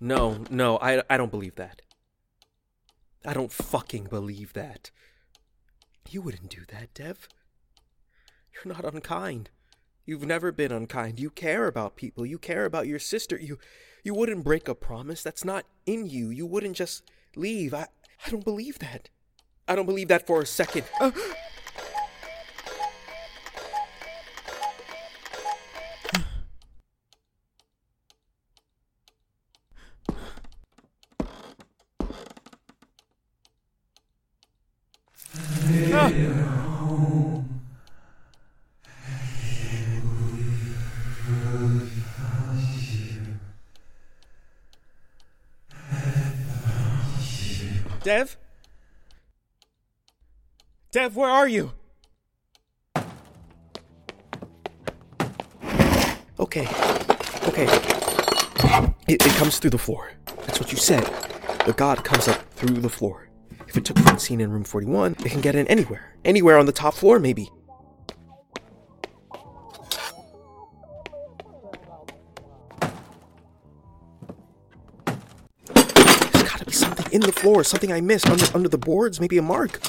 No, 0.02 0.44
no, 0.50 0.80
I, 0.80 1.04
I 1.08 1.18
don't 1.18 1.30
believe 1.30 1.54
that. 1.54 1.84
I 3.24 3.34
don't 3.34 3.52
fucking 3.52 4.06
believe 4.06 4.54
that. 4.54 4.90
You 6.10 6.24
wouldn't 6.24 6.50
do 6.50 6.62
that, 6.70 6.96
Dev. 6.96 7.30
You're 8.54 8.74
not 8.74 8.92
unkind. 8.92 9.52
You've 10.04 10.26
never 10.26 10.52
been 10.52 10.72
unkind. 10.72 11.20
You 11.20 11.30
care 11.30 11.68
about 11.68 11.96
people. 11.96 12.26
You 12.26 12.40
care 12.40 12.66
about 12.66 12.88
your 12.88 13.00
sister. 13.00 13.38
You 13.38 13.60
you 14.04 14.16
wouldn't 14.16 14.44
break 14.44 14.68
a 14.68 14.74
promise. 14.74 15.22
That's 15.22 15.46
not 15.46 15.66
in 15.86 16.08
you. 16.08 16.32
You 16.32 16.48
wouldn't 16.48 16.76
just 16.76 17.04
leave. 17.36 17.72
I 17.72 17.88
I 18.26 18.32
don't 18.32 18.44
believe 18.44 18.80
that. 18.80 19.10
I 19.68 19.76
don't 19.76 19.86
believe 19.86 20.08
that 20.08 20.26
for 20.26 20.42
a 20.42 20.46
second. 20.46 20.86
Uh, 21.00 21.12
Dev? 48.08 48.38
Where 51.14 51.30
are 51.30 51.48
you? 51.48 51.72
Okay. 56.40 56.68
Okay. 57.48 57.68
It, 59.08 59.26
it 59.26 59.32
comes 59.38 59.58
through 59.58 59.72
the 59.72 59.78
floor. 59.78 60.12
That's 60.46 60.60
what 60.60 60.72
you 60.72 60.78
said. 60.78 61.04
The 61.66 61.74
god 61.74 62.04
comes 62.04 62.28
up 62.28 62.42
through 62.54 62.82
the 62.82 62.90
floor. 62.90 63.30
If 63.68 63.78
it 63.78 63.86
took 63.86 63.98
Francine 64.00 64.42
in 64.42 64.52
room 64.52 64.64
41, 64.64 65.14
it 65.26 65.32
can 65.32 65.42
get 65.42 65.56
in 65.56 65.66
anywhere. 65.68 66.14
Anywhere 66.24 66.58
on 66.58 66.66
the 66.66 66.72
top 66.72 66.94
floor, 66.94 67.20
maybe. 67.20 67.50
There's 75.74 76.44
gotta 76.44 76.66
be 76.66 76.72
something 76.74 77.12
in 77.12 77.22
the 77.22 77.32
floor, 77.32 77.64
something 77.64 77.92
I 77.92 78.02
missed 78.02 78.30
under, 78.30 78.46
under 78.54 78.70
the 78.70 78.78
boards, 78.78 79.20
maybe 79.20 79.38
a 79.38 79.42
mark. 79.42 79.80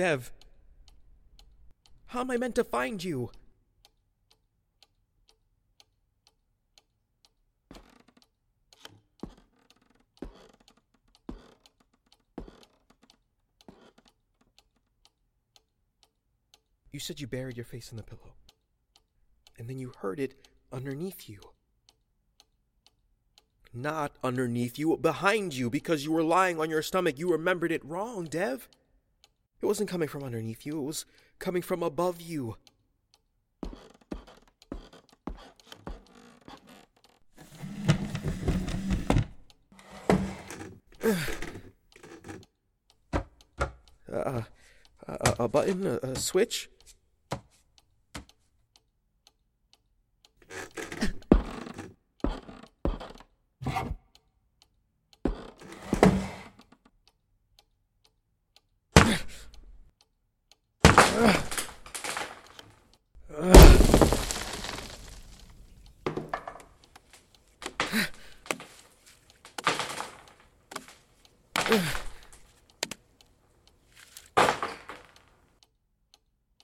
Dev, 0.00 0.32
how 2.06 2.20
am 2.20 2.30
I 2.30 2.38
meant 2.38 2.54
to 2.54 2.64
find 2.64 3.04
you? 3.04 3.30
You 16.90 16.98
said 16.98 17.20
you 17.20 17.26
buried 17.26 17.58
your 17.58 17.66
face 17.66 17.90
in 17.90 17.98
the 17.98 18.02
pillow. 18.02 18.32
And 19.58 19.68
then 19.68 19.78
you 19.78 19.92
heard 19.98 20.18
it 20.18 20.32
underneath 20.72 21.28
you. 21.28 21.40
Not 23.74 24.12
underneath 24.24 24.78
you, 24.78 24.96
behind 24.96 25.52
you, 25.52 25.68
because 25.68 26.06
you 26.06 26.12
were 26.12 26.22
lying 26.22 26.58
on 26.58 26.70
your 26.70 26.80
stomach. 26.80 27.18
You 27.18 27.30
remembered 27.30 27.70
it 27.70 27.84
wrong, 27.84 28.24
Dev. 28.24 28.66
It 29.62 29.66
wasn't 29.66 29.90
coming 29.90 30.08
from 30.08 30.24
underneath 30.24 30.64
you, 30.64 30.78
it 30.78 30.84
was 30.84 31.04
coming 31.38 31.62
from 31.62 31.82
above 31.82 32.20
you. 32.20 32.56
Uh, 44.12 44.42
a, 45.06 45.36
a 45.44 45.48
button, 45.48 45.86
a, 45.86 46.00
a 46.02 46.16
switch. 46.16 46.68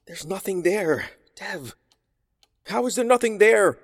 There's 0.06 0.15
nothing 0.26 0.62
there, 0.62 1.10
Dev. 1.34 1.74
How 2.66 2.86
is 2.86 2.96
there 2.96 3.04
nothing 3.04 3.38
there? 3.38 3.78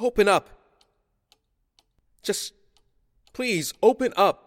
Open 0.00 0.28
up. 0.28 0.48
Just 2.22 2.54
please 3.32 3.74
open 3.82 4.12
up. 4.16 4.44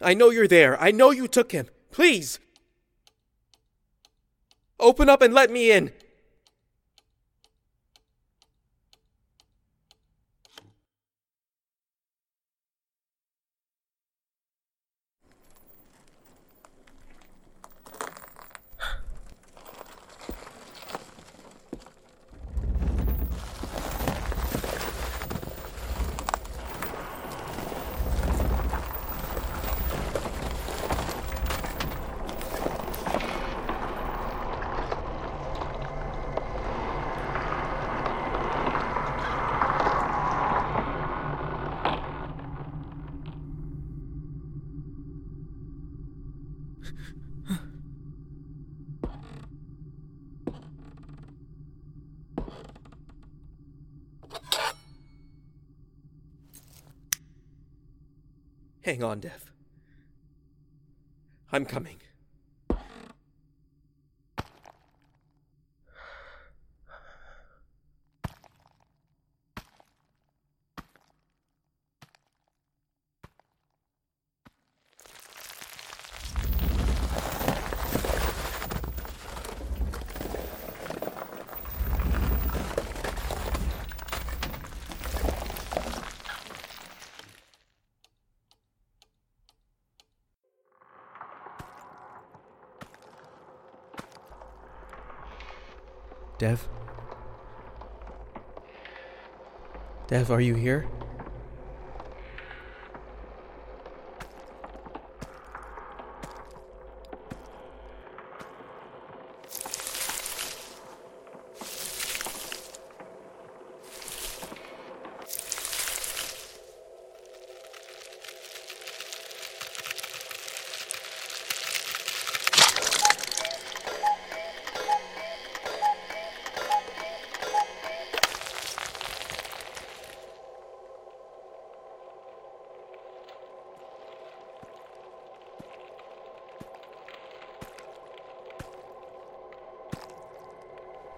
I 0.00 0.14
know 0.14 0.30
you're 0.30 0.48
there. 0.48 0.80
I 0.80 0.90
know 0.90 1.10
you 1.10 1.26
took 1.26 1.52
him. 1.52 1.68
Please. 1.90 2.38
Open 4.78 5.08
up 5.08 5.22
and 5.22 5.32
let 5.32 5.50
me 5.50 5.72
in. 5.72 5.92
Hang 58.84 59.02
on, 59.02 59.20
Dev. 59.20 59.50
I'm 61.50 61.64
coming. 61.64 62.03
Dev? 96.44 96.68
Dev, 100.08 100.30
are 100.30 100.42
you 100.42 100.54
here? 100.54 100.86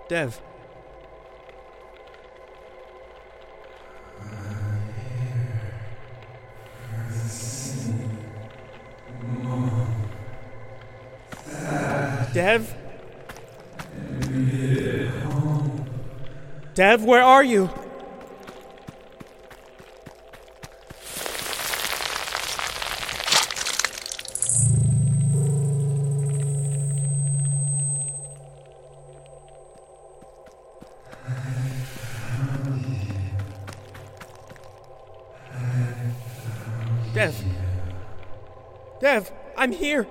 Dev. 0.09 0.41
Dev? 12.33 12.75
Dev, 16.75 17.05
where 17.05 17.23
are 17.23 17.43
you? 17.43 17.71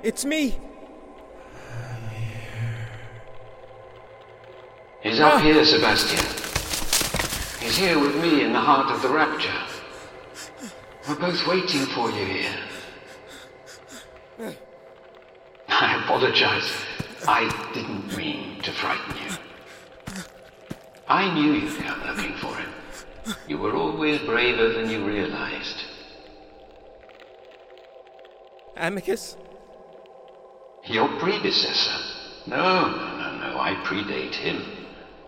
It's 0.05 0.23
me. 0.23 0.55
He's 5.01 5.19
up 5.19 5.41
here, 5.41 5.65
Sebastian. 5.65 6.23
He's 7.59 7.75
here 7.75 7.97
with 7.97 8.15
me 8.21 8.43
in 8.43 8.53
the 8.53 8.59
heart 8.59 8.91
of 8.91 9.01
the 9.01 9.09
rapture. 9.09 9.51
We're 11.09 11.15
both 11.15 11.47
waiting 11.47 11.87
for 11.87 12.11
you 12.11 12.23
here. 12.23 12.55
I 15.69 16.03
apologize. 16.03 16.71
I 17.27 17.49
didn't 17.73 18.15
mean 18.15 18.61
to 18.61 18.71
frighten 18.73 19.15
you. 19.23 20.23
I 21.07 21.33
knew 21.33 21.53
you'd 21.53 21.79
come 21.79 22.03
looking 22.05 22.37
for 22.37 22.55
him. 22.55 22.69
You 23.47 23.57
were 23.57 23.75
always 23.75 24.19
braver 24.21 24.69
than 24.69 24.87
you 24.87 25.03
realized. 25.03 25.83
Amicus? 28.77 29.35
Your 30.95 31.09
predecessor? 31.19 31.99
No, 32.47 32.87
no, 32.87 33.17
no, 33.17 33.37
no. 33.37 33.59
I 33.59 33.73
predate 33.83 34.33
him. 34.33 34.63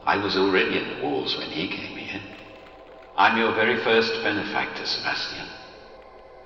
I 0.06 0.16
was 0.16 0.38
already 0.38 0.78
in 0.78 0.88
the 0.88 1.04
walls 1.04 1.38
when 1.38 1.50
he 1.50 1.68
came 1.68 1.98
here. 1.98 2.22
I'm 3.18 3.38
your 3.38 3.54
very 3.54 3.84
first 3.84 4.14
benefactor, 4.24 4.86
Sebastian. 4.86 5.46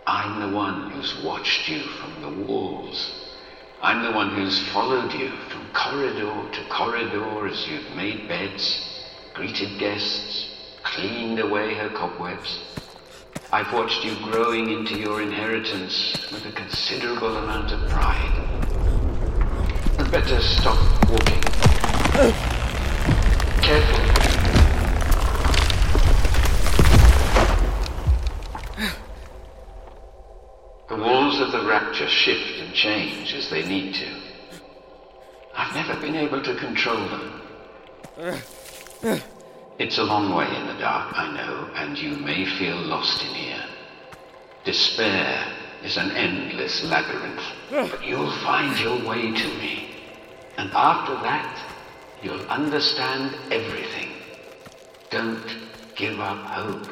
I'm 0.07 0.39
the 0.39 0.57
one 0.57 0.89
who's 0.89 1.23
watched 1.23 1.69
you 1.69 1.81
from 1.81 2.19
the 2.23 2.45
walls. 2.45 3.11
I'm 3.79 4.01
the 4.01 4.11
one 4.11 4.33
who's 4.33 4.67
followed 4.69 5.13
you 5.13 5.29
from 5.51 5.71
corridor 5.71 6.51
to 6.53 6.69
corridor 6.71 7.47
as 7.47 7.67
you've 7.67 7.95
made 7.95 8.27
beds, 8.27 9.05
greeted 9.35 9.77
guests, 9.77 10.49
cleaned 10.81 11.37
away 11.37 11.75
her 11.75 11.89
cobwebs. 11.89 12.59
I've 13.51 13.71
watched 13.71 14.03
you 14.03 14.15
growing 14.31 14.71
into 14.71 14.97
your 14.97 15.21
inheritance 15.21 16.17
with 16.31 16.43
a 16.47 16.51
considerable 16.53 17.37
amount 17.37 17.71
of 17.71 17.87
pride. 17.87 18.50
Better 20.11 20.41
stop 20.41 20.77
walking. 21.09 21.41
Careful. 23.61 24.03
The 30.89 30.95
walls 30.97 31.39
of 31.39 31.53
the 31.53 31.65
rapture 31.65 32.09
shift 32.09 32.59
and 32.59 32.73
change 32.73 33.33
as 33.33 33.49
they 33.49 33.65
need 33.65 33.93
to. 33.95 34.21
I've 35.55 35.73
never 35.73 35.97
been 36.01 36.15
able 36.17 36.43
to 36.43 36.55
control 36.55 37.07
them. 37.07 37.41
It's 39.79 39.97
a 39.97 40.03
long 40.03 40.35
way 40.35 40.53
in 40.53 40.67
the 40.67 40.73
dark, 40.73 41.17
I 41.17 41.31
know, 41.31 41.69
and 41.75 41.97
you 41.97 42.17
may 42.17 42.45
feel 42.59 42.75
lost 42.75 43.23
in 43.23 43.33
here. 43.33 43.63
Despair 44.65 45.47
is 45.85 45.95
an 45.95 46.11
endless 46.11 46.83
labyrinth, 46.83 47.41
but 47.71 48.03
you'll 48.03 48.35
find 48.41 48.77
your 48.77 49.01
way 49.07 49.31
to 49.31 49.47
me. 49.57 49.87
And 50.57 50.71
after 50.71 51.13
that, 51.13 51.57
you'll 52.21 52.45
understand 52.47 53.35
everything. 53.51 54.09
Don't 55.09 55.57
give 55.95 56.19
up 56.19 56.45
hope. 56.45 56.87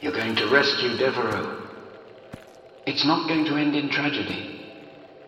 You're 0.00 0.12
going 0.12 0.36
to 0.36 0.48
rescue 0.48 0.96
Devereaux. 0.96 1.62
It's 2.86 3.04
not 3.04 3.28
going 3.28 3.44
to 3.46 3.56
end 3.56 3.74
in 3.74 3.88
tragedy. 3.88 4.60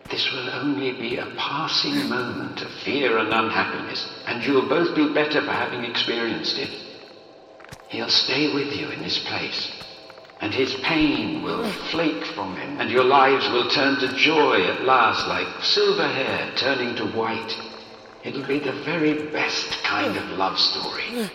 This 0.09 0.31
will 0.31 0.49
only 0.49 0.93
be 0.93 1.17
a 1.17 1.33
passing 1.37 2.07
moment 2.07 2.61
of 2.61 2.71
fear 2.85 3.17
and 3.17 3.33
unhappiness, 3.33 4.07
and 4.25 4.43
you'll 4.43 4.69
both 4.69 4.95
be 4.95 5.13
better 5.13 5.41
for 5.41 5.51
having 5.51 5.83
experienced 5.83 6.57
it. 6.57 6.69
He'll 7.89 8.09
stay 8.09 8.53
with 8.53 8.73
you 8.73 8.89
in 8.89 9.01
this 9.01 9.19
place, 9.27 9.71
and 10.39 10.53
his 10.53 10.73
pain 10.75 11.41
will 11.41 11.63
flake 11.91 12.23
from 12.25 12.55
him, 12.55 12.79
and 12.79 12.91
your 12.91 13.03
lives 13.03 13.47
will 13.49 13.69
turn 13.69 13.99
to 13.99 14.15
joy 14.15 14.63
at 14.65 14.83
last, 14.83 15.27
like 15.27 15.63
silver 15.63 16.07
hair 16.07 16.51
turning 16.55 16.95
to 16.95 17.07
white. 17.07 17.57
It'll 18.23 18.45
be 18.45 18.59
the 18.59 18.73
very 18.83 19.31
best 19.31 19.83
kind 19.83 20.15
of 20.15 20.29
love 20.37 20.59
story. 20.59 21.29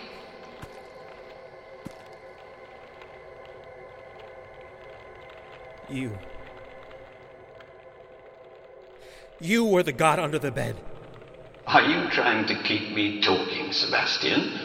You. 5.88 6.16
You 9.40 9.64
were 9.64 9.82
the 9.82 9.92
god 9.92 10.18
under 10.18 10.38
the 10.38 10.52
bed. 10.52 10.76
Are 11.66 11.82
you 11.82 12.08
trying 12.10 12.46
to 12.46 12.62
keep 12.62 12.94
me 12.94 13.20
talking, 13.20 13.72
Sebastian? 13.72 14.58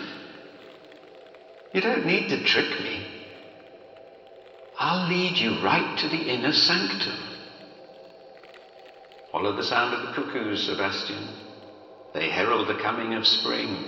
You 1.74 1.82
don't 1.82 2.06
need 2.06 2.30
to 2.30 2.44
trick 2.44 2.70
me. 2.82 3.17
I'll 4.80 5.10
lead 5.10 5.38
you 5.38 5.60
right 5.64 5.98
to 6.00 6.08
the 6.08 6.22
inner 6.30 6.54
sanctum. 6.54 7.18
Follow 9.32 9.56
the 9.56 9.64
sound 9.64 9.94
of 9.94 10.02
the 10.08 10.14
cuckoos, 10.14 10.68
Sebastian. 10.68 11.28
They 12.14 12.30
herald 12.30 12.68
the 12.68 12.76
coming 12.76 13.16
of 13.16 13.26
spring. 13.26 13.86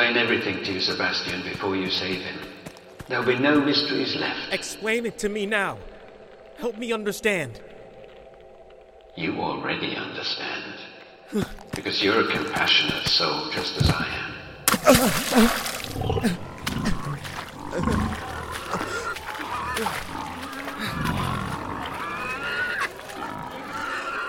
Explain 0.00 0.16
everything 0.16 0.64
to 0.64 0.72
you, 0.72 0.80
Sebastian, 0.80 1.42
before 1.42 1.76
you 1.76 1.90
save 1.90 2.22
him. 2.22 2.38
There'll 3.08 3.22
be 3.22 3.38
no 3.38 3.60
mysteries 3.60 4.16
left. 4.16 4.50
Explain 4.50 5.04
it 5.04 5.18
to 5.18 5.28
me 5.28 5.44
now. 5.44 5.76
Help 6.56 6.78
me 6.78 6.90
understand. 6.90 7.60
You 9.14 9.38
already 9.42 9.96
understand. 9.96 10.74
because 11.74 12.02
you're 12.02 12.18
a 12.18 12.26
compassionate 12.32 13.06
soul, 13.08 13.50
just 13.50 13.76
as 13.82 13.90
I 13.90 14.06
am. 14.16 14.32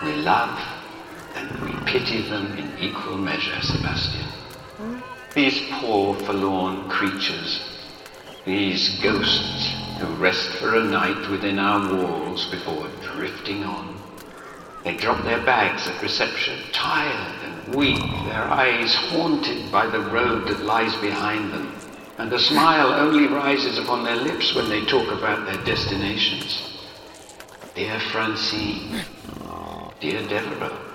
We 0.03 0.15
love 0.21 0.59
and 1.35 1.49
we 1.61 1.71
pity 1.85 2.27
them 2.27 2.57
in 2.57 2.77
equal 2.77 3.17
measure, 3.17 3.61
Sebastian. 3.61 4.30
These 5.33 5.61
poor, 5.71 6.13
forlorn 6.15 6.89
creatures, 6.89 7.61
these 8.43 8.99
ghosts 9.01 9.73
who 9.99 10.07
rest 10.15 10.49
for 10.57 10.75
a 10.75 10.83
night 10.83 11.29
within 11.29 11.57
our 11.57 11.95
walls 11.95 12.47
before 12.51 12.89
drifting 13.01 13.63
on. 13.63 13.97
They 14.83 14.97
drop 14.97 15.23
their 15.23 15.41
bags 15.45 15.87
at 15.87 16.01
reception, 16.01 16.59
tired 16.73 17.37
and 17.45 17.75
weak, 17.75 18.01
their 18.25 18.43
eyes 18.43 18.93
haunted 18.93 19.71
by 19.71 19.85
the 19.87 20.01
road 20.01 20.49
that 20.49 20.65
lies 20.65 20.95
behind 20.97 21.53
them, 21.53 21.75
and 22.17 22.33
a 22.33 22.39
smile 22.39 22.91
only 22.91 23.27
rises 23.27 23.77
upon 23.77 24.03
their 24.03 24.17
lips 24.17 24.53
when 24.53 24.67
they 24.67 24.83
talk 24.85 25.09
about 25.11 25.45
their 25.45 25.63
destinations. 25.63 26.61
Dear 27.73 28.01
Francine, 28.11 29.01
dear 30.01 30.27
Devereaux, 30.27 30.90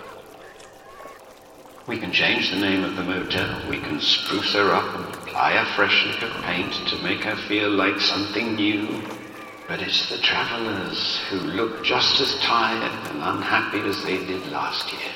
we 1.87 1.99
can 1.99 2.11
change 2.11 2.51
the 2.51 2.57
name 2.57 2.83
of 2.83 2.97
the 2.97 3.03
motel. 3.03 3.63
We 3.71 3.79
can 3.79 4.01
spruce 4.01 4.55
her 4.55 4.73
up 4.73 4.95
and 4.97 5.05
apply 5.15 5.53
a 5.53 5.65
fresh 5.77 6.05
lick 6.07 6.23
of 6.23 6.43
paint 6.43 6.73
to 6.89 7.03
make 7.03 7.23
her 7.23 7.37
feel 7.49 7.71
like 7.71 8.01
something 8.01 8.57
new. 8.57 9.03
But 9.69 9.83
it's 9.83 10.09
the 10.09 10.19
travelers 10.19 11.21
who 11.29 11.37
look 11.37 11.85
just 11.85 12.21
as 12.21 12.35
tired 12.41 12.93
and 13.11 13.23
unhappy 13.23 13.81
as 13.81 14.03
they 14.05 14.17
did 14.27 14.47
last 14.51 14.93
year. 14.93 15.13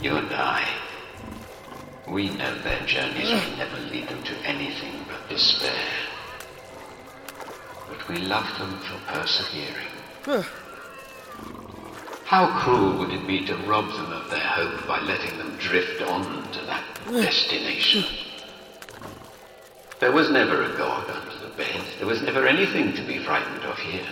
You 0.00 0.16
and 0.16 0.32
I. 0.32 0.68
We 2.08 2.30
know 2.30 2.58
their 2.58 2.84
journeys 2.86 3.30
will 3.30 3.56
never 3.56 3.78
lead 3.90 4.08
them 4.08 4.22
to 4.24 4.34
anything 4.44 5.04
but 5.08 5.28
despair. 5.28 5.86
But 7.88 8.08
we 8.08 8.16
love 8.16 8.46
them 8.58 8.78
for 8.80 9.12
persevering. 9.12 10.54
How 12.24 12.58
cruel 12.60 12.98
would 12.98 13.10
it 13.10 13.26
be 13.26 13.44
to 13.46 13.56
rob 13.56 13.86
them 13.92 14.12
of 14.12 14.30
their 14.30 14.40
hope 14.40 14.86
by 14.86 15.00
letting 15.00 15.36
them 15.36 15.56
drift 15.58 16.00
on 16.02 16.50
to 16.52 16.60
that 16.66 16.84
hmm. 17.04 17.20
destination? 17.20 18.04
There 20.00 20.12
was 20.12 20.30
never 20.30 20.62
a 20.62 20.76
god 20.76 21.08
under 21.10 21.46
the 21.46 21.54
bed. 21.54 21.82
There 21.98 22.06
was 22.06 22.22
never 22.22 22.46
anything 22.46 22.94
to 22.94 23.02
be 23.02 23.18
frightened 23.18 23.64
of 23.64 23.78
here. 23.78 24.06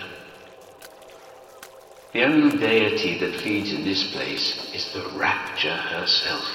The 2.13 2.25
only 2.25 2.59
deity 2.59 3.19
that 3.19 3.41
feeds 3.41 3.73
in 3.73 3.85
this 3.85 4.13
place 4.13 4.71
is 4.75 4.93
the 4.93 5.09
Rapture 5.17 5.75
herself, 5.75 6.47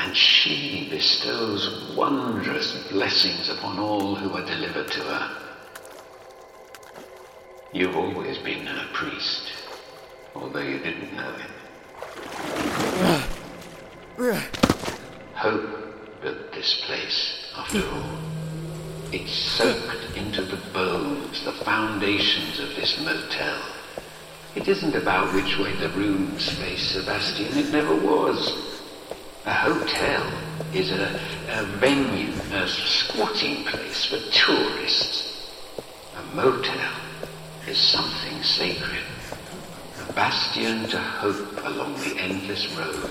and 0.00 0.16
she 0.16 0.88
bestows 0.90 1.94
wondrous 1.96 2.88
blessings 2.90 3.48
upon 3.48 3.78
all 3.78 4.16
who 4.16 4.32
are 4.36 4.44
delivered 4.44 4.90
to 4.90 5.00
her. 5.00 5.36
You've 7.72 7.96
always 7.96 8.38
been 8.38 8.66
her 8.66 8.88
priest, 8.92 9.51
although 10.34 10.60
you 10.60 10.78
didn't 10.78 11.14
know 11.14 11.32
him. 11.32 11.50
Hope 15.34 16.22
built 16.22 16.52
this 16.52 16.80
place, 16.86 17.52
after 17.56 17.82
all. 17.88 18.18
It 19.12 19.28
soaked 19.28 20.16
into 20.16 20.42
the 20.42 20.58
bones, 20.72 21.44
the 21.44 21.52
foundations 21.52 22.60
of 22.60 22.68
this 22.76 22.98
motel. 23.00 23.60
It 24.54 24.68
isn't 24.68 24.94
about 24.94 25.34
which 25.34 25.58
way 25.58 25.72
the 25.74 25.88
rooms 25.90 26.48
face, 26.58 26.92
Sebastian. 26.92 27.58
It 27.58 27.72
never 27.72 27.94
was. 27.94 28.52
A 29.44 29.52
hotel 29.52 30.30
is 30.72 30.92
a, 30.92 31.20
a 31.48 31.64
venue, 31.78 32.32
a 32.52 32.68
squatting 32.68 33.64
place 33.64 34.04
for 34.04 34.18
tourists. 34.30 35.50
A 36.16 36.36
motel 36.36 36.92
is 37.66 37.78
something 37.78 38.42
sacred. 38.42 39.02
Bastion 40.14 40.88
to 40.88 40.98
hope 40.98 41.64
along 41.64 41.94
the 41.94 42.14
endless 42.18 42.68
road. 42.76 43.10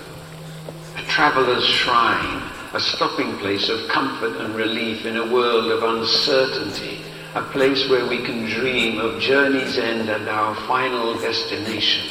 A 0.98 1.02
traveler's 1.04 1.66
shrine, 1.66 2.44
a 2.74 2.80
stopping 2.80 3.38
place 3.38 3.70
of 3.70 3.88
comfort 3.90 4.38
and 4.38 4.56
relief 4.56 5.06
in 5.06 5.18
a 5.18 5.34
world 5.34 5.72
of 5.72 5.84
uncertainty, 5.84 7.02
a 7.34 7.42
place 7.42 7.90
where 7.90 8.06
we 8.08 8.24
can 8.24 8.46
dream 8.46 9.00
of 9.00 9.20
journey's 9.20 9.78
end 9.78 10.10
and 10.10 10.30
our 10.30 10.54
final 10.68 11.20
destination. 11.20 12.08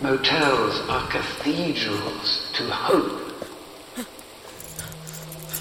Motels 0.00 0.80
are 0.88 1.06
cathedrals 1.08 2.50
to 2.54 2.64
hope. 2.70 3.20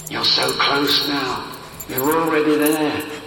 You're 0.10 0.24
so 0.24 0.52
close 0.54 1.08
now. 1.10 1.52
You're 1.90 2.22
already 2.22 2.56
there. 2.56 3.23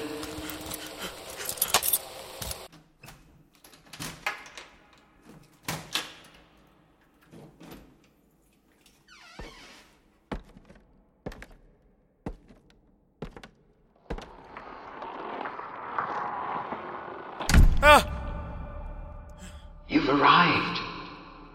You've 19.89 20.09
arrived. 20.09 20.81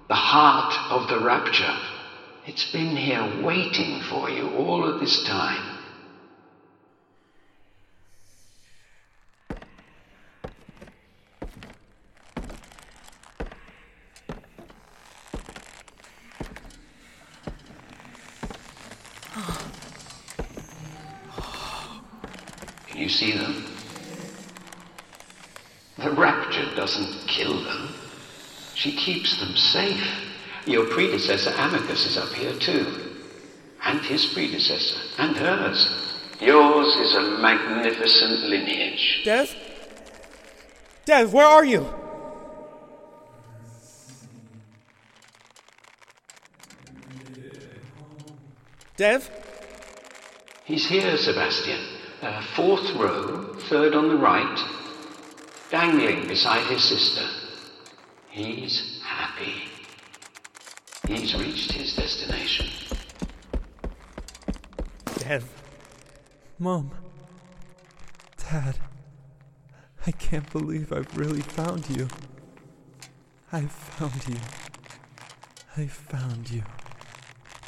The 0.07 0.15
heart 0.15 0.73
of 0.89 1.09
the 1.09 1.19
rapture. 1.19 1.77
It's 2.47 2.71
been 2.71 2.95
here 2.95 3.43
waiting 3.43 4.01
for 4.09 4.29
you 4.29 4.49
all 4.51 4.85
of 4.85 5.01
this 5.01 5.23
time. 5.25 5.77
Can 22.87 22.97
you 22.97 23.09
see 23.09 23.37
them? 23.37 23.65
The 25.97 26.09
rapture 26.09 26.65
doesn't 26.75 27.27
kill 27.27 27.63
them. 27.63 27.89
She 28.73 28.95
keeps 28.95 29.39
them 29.39 29.55
safe. 29.55 30.03
Your 30.65 30.79
predecessor 30.91 31.53
Amicus 31.57 32.05
is 32.05 32.17
up 32.17 32.33
here 32.33 32.53
too. 32.53 32.85
And 33.83 33.99
his 34.01 34.25
predecessor. 34.27 34.99
And 35.17 35.35
hers. 35.35 35.89
Yours 36.39 36.95
is 36.97 37.15
a 37.15 37.21
magnificent 37.39 38.41
lineage. 38.49 39.21
Dev? 39.23 39.55
Dev, 41.05 41.33
where 41.33 41.47
are 41.47 41.65
you? 41.65 41.87
Dev? 48.97 49.29
He's 50.65 50.87
here, 50.87 51.17
Sebastian. 51.17 51.79
Uh, 52.21 52.41
fourth 52.55 52.93
row, 52.95 53.55
third 53.67 53.95
on 53.95 54.09
the 54.09 54.15
right, 54.15 54.59
dangling 55.71 56.27
beside 56.27 56.63
his 56.67 56.83
sister. 56.83 57.27
He's 58.29 58.79
happy. 58.79 58.90
He's 61.11 61.35
reached 61.35 61.73
his 61.73 61.93
destination. 61.93 62.67
Dev. 65.17 65.43
Mom. 66.57 66.91
Dad. 68.37 68.77
I 70.07 70.11
can't 70.11 70.49
believe 70.51 70.93
I've 70.93 71.17
really 71.17 71.41
found 71.41 71.89
you. 71.89 72.07
I 73.51 73.63
found 73.63 74.25
you. 74.27 74.37
I 75.75 75.87
found 75.87 76.49
you. 76.49 76.63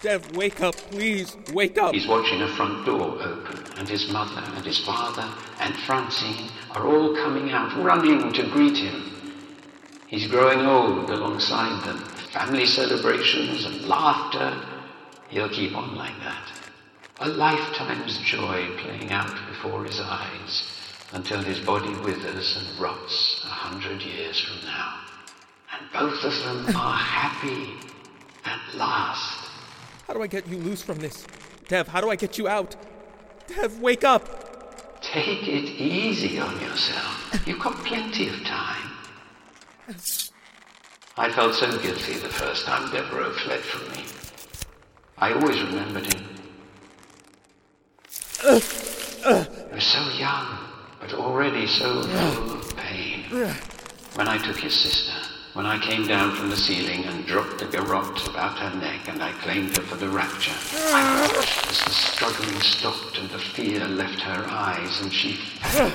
Dev, 0.01 0.35
wake 0.37 0.61
up, 0.61 0.75
please. 0.75 1.35
Wake 1.51 1.77
up. 1.77 1.93
He's 1.93 2.07
watching 2.07 2.41
a 2.41 2.47
front 2.55 2.85
door 2.85 3.21
open, 3.21 3.63
and 3.77 3.89
his 3.89 4.09
mother 4.09 4.41
and 4.55 4.65
his 4.65 4.79
father 4.85 5.29
and 5.59 5.75
Francine 5.85 6.49
are 6.71 6.87
all 6.87 7.13
coming 7.15 7.51
out, 7.51 7.75
running 7.83 8.31
to 8.33 8.43
greet 8.51 8.77
him. 8.77 9.41
He's 10.07 10.27
growing 10.27 10.59
old 10.59 11.09
alongside 11.09 11.83
them. 11.83 12.03
Family 12.33 12.65
celebrations 12.65 13.63
and 13.63 13.87
laughter. 13.87 14.59
He'll 15.29 15.49
keep 15.49 15.77
on 15.77 15.95
like 15.95 16.17
that. 16.21 16.51
A 17.19 17.27
lifetime's 17.27 18.17
joy 18.17 18.75
playing 18.79 19.11
out 19.11 19.37
before 19.49 19.83
his 19.85 19.99
eyes 19.99 20.63
until 21.11 21.43
his 21.43 21.59
body 21.59 21.93
withers 22.03 22.57
and 22.57 22.79
rots 22.79 23.39
a 23.45 23.49
hundred 23.49 24.01
years 24.01 24.39
from 24.39 24.65
now. 24.65 24.95
And 25.77 25.91
both 25.93 26.23
of 26.23 26.33
them 26.43 26.75
are 26.75 26.97
happy 26.97 27.73
at 28.45 28.59
last. 28.73 29.51
How 30.07 30.15
do 30.15 30.23
I 30.23 30.27
get 30.27 30.47
you 30.47 30.57
loose 30.57 30.81
from 30.81 30.97
this? 30.97 31.27
Dev, 31.67 31.87
how 31.87 32.01
do 32.01 32.09
I 32.09 32.15
get 32.15 32.39
you 32.39 32.47
out? 32.47 32.75
Dev, 33.45 33.79
wake 33.79 34.03
up! 34.03 35.01
Take 35.03 35.47
it 35.47 35.69
easy 35.69 36.39
on 36.39 36.59
yourself. 36.59 37.43
You've 37.45 37.59
got 37.59 37.75
plenty 37.85 38.29
of 38.29 38.43
time. 38.43 38.89
I 41.15 41.31
felt 41.31 41.53
so 41.53 41.67
guilty 41.77 42.13
the 42.13 42.29
first 42.29 42.65
time 42.65 42.89
Devereaux 42.91 43.31
fled 43.33 43.59
from 43.59 43.91
me. 43.91 44.03
I 45.19 45.33
always 45.33 45.61
remembered 45.61 46.11
him. 46.11 46.27
He 48.41 49.75
was 49.75 49.83
so 49.83 50.01
young, 50.17 50.57
but 50.99 51.13
already 51.13 51.67
so 51.67 52.01
full 52.01 52.53
of 52.53 52.75
pain. 52.75 53.25
When 54.15 54.27
I 54.27 54.39
took 54.43 54.57
his 54.59 54.73
sister, 54.73 55.13
when 55.53 55.67
I 55.67 55.77
came 55.77 56.07
down 56.07 56.35
from 56.35 56.49
the 56.49 56.57
ceiling 56.57 57.05
and 57.05 57.27
dropped 57.27 57.59
the 57.59 57.67
garrote 57.67 58.27
about 58.27 58.57
her 58.57 58.75
neck 58.79 59.07
and 59.07 59.21
I 59.21 59.33
claimed 59.33 59.77
her 59.77 59.83
for 59.83 59.97
the 59.97 60.09
rapture, 60.09 60.51
as 60.51 61.79
the 61.85 61.91
struggling 61.91 62.59
stopped 62.61 63.19
and 63.19 63.29
the 63.29 63.37
fear 63.37 63.85
left 63.85 64.19
her 64.21 64.45
eyes 64.49 64.99
and 65.01 65.13
she 65.13 65.33
fell 65.33 65.91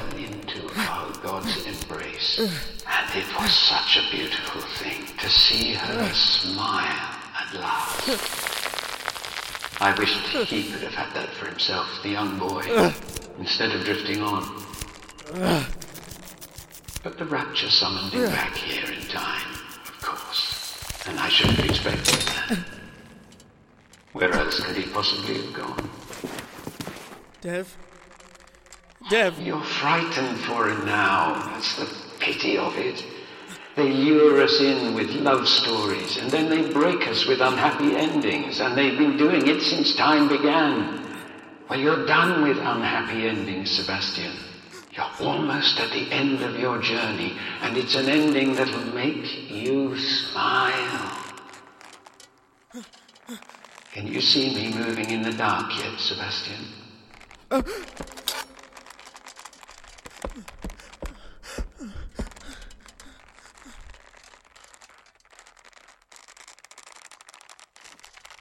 into 0.48 0.80
our 0.80 1.12
God's 1.22 1.66
embrace. 1.66 2.38
And 2.38 3.14
it 3.14 3.26
was 3.38 3.52
such 3.52 3.98
a 3.98 4.10
beautiful 4.10 4.60
thing 4.60 5.04
to 5.18 5.28
see 5.28 5.74
her 5.74 6.12
smile 6.12 7.16
at 7.38 7.54
last. 7.54 8.08
I 9.80 9.94
wished 9.98 10.16
he 10.48 10.70
could 10.70 10.82
have 10.82 10.94
had 10.94 11.14
that 11.14 11.28
for 11.34 11.46
himself, 11.46 11.86
the 12.02 12.10
young 12.10 12.38
boy, 12.38 12.92
instead 13.38 13.72
of 13.72 13.84
drifting 13.84 14.22
on. 14.22 14.64
But 17.02 17.18
the 17.18 17.24
rapture 17.26 17.70
summoned 17.70 18.12
him 18.12 18.26
back 18.26 18.56
here 18.56 18.92
in 18.92 19.02
time, 19.06 19.52
of 19.86 20.00
course. 20.02 21.06
And 21.06 21.18
I 21.18 21.28
should 21.28 21.50
have 21.50 21.64
expected 21.64 22.14
that. 22.14 22.58
Where 24.12 24.32
else 24.32 24.60
could 24.60 24.76
he 24.76 24.90
possibly 24.90 25.34
have 25.42 25.54
gone? 25.54 25.90
Dev? 27.40 27.76
Dev? 29.08 29.40
You're 29.40 29.62
frightened 29.62 30.38
for 30.40 30.68
it 30.68 30.84
now. 30.84 31.50
That's 31.52 31.76
the 31.76 31.88
pity 32.18 32.58
of 32.58 32.76
it. 32.76 33.04
They 33.74 33.90
lure 33.90 34.42
us 34.42 34.60
in 34.60 34.94
with 34.94 35.08
love 35.10 35.48
stories, 35.48 36.18
and 36.18 36.30
then 36.30 36.50
they 36.50 36.70
break 36.72 37.06
us 37.08 37.26
with 37.26 37.40
unhappy 37.40 37.96
endings, 37.96 38.60
and 38.60 38.76
they've 38.76 38.98
been 38.98 39.16
doing 39.16 39.46
it 39.46 39.62
since 39.62 39.94
time 39.94 40.28
began. 40.28 41.06
Well, 41.70 41.78
you're 41.78 42.04
done 42.04 42.42
with 42.42 42.58
unhappy 42.58 43.28
endings, 43.28 43.70
Sebastian. 43.70 44.32
You're 44.92 45.10
almost 45.20 45.78
at 45.78 45.90
the 45.90 46.10
end 46.10 46.42
of 46.42 46.58
your 46.58 46.82
journey, 46.82 47.36
and 47.62 47.76
it's 47.76 47.94
an 47.94 48.08
ending 48.08 48.54
that'll 48.54 48.92
make 48.94 49.50
you 49.50 49.96
smile. 49.96 51.24
Can 53.92 54.06
you 54.06 54.20
see 54.20 54.54
me 54.54 54.76
moving 54.76 55.10
in 55.10 55.22
the 55.22 55.32
dark 55.32 55.70
yet, 55.78 55.98
Sebastian? 55.98 56.64
Uh, 57.50 57.62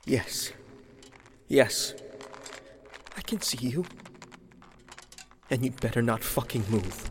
Yes. 0.07 0.53
Yes. 1.49 1.93
I 3.17 3.21
can 3.21 3.41
see 3.41 3.67
you. 3.67 3.85
And 5.49 5.65
you'd 5.65 5.81
better 5.81 6.01
not 6.01 6.23
fucking 6.23 6.63
move. 6.69 7.09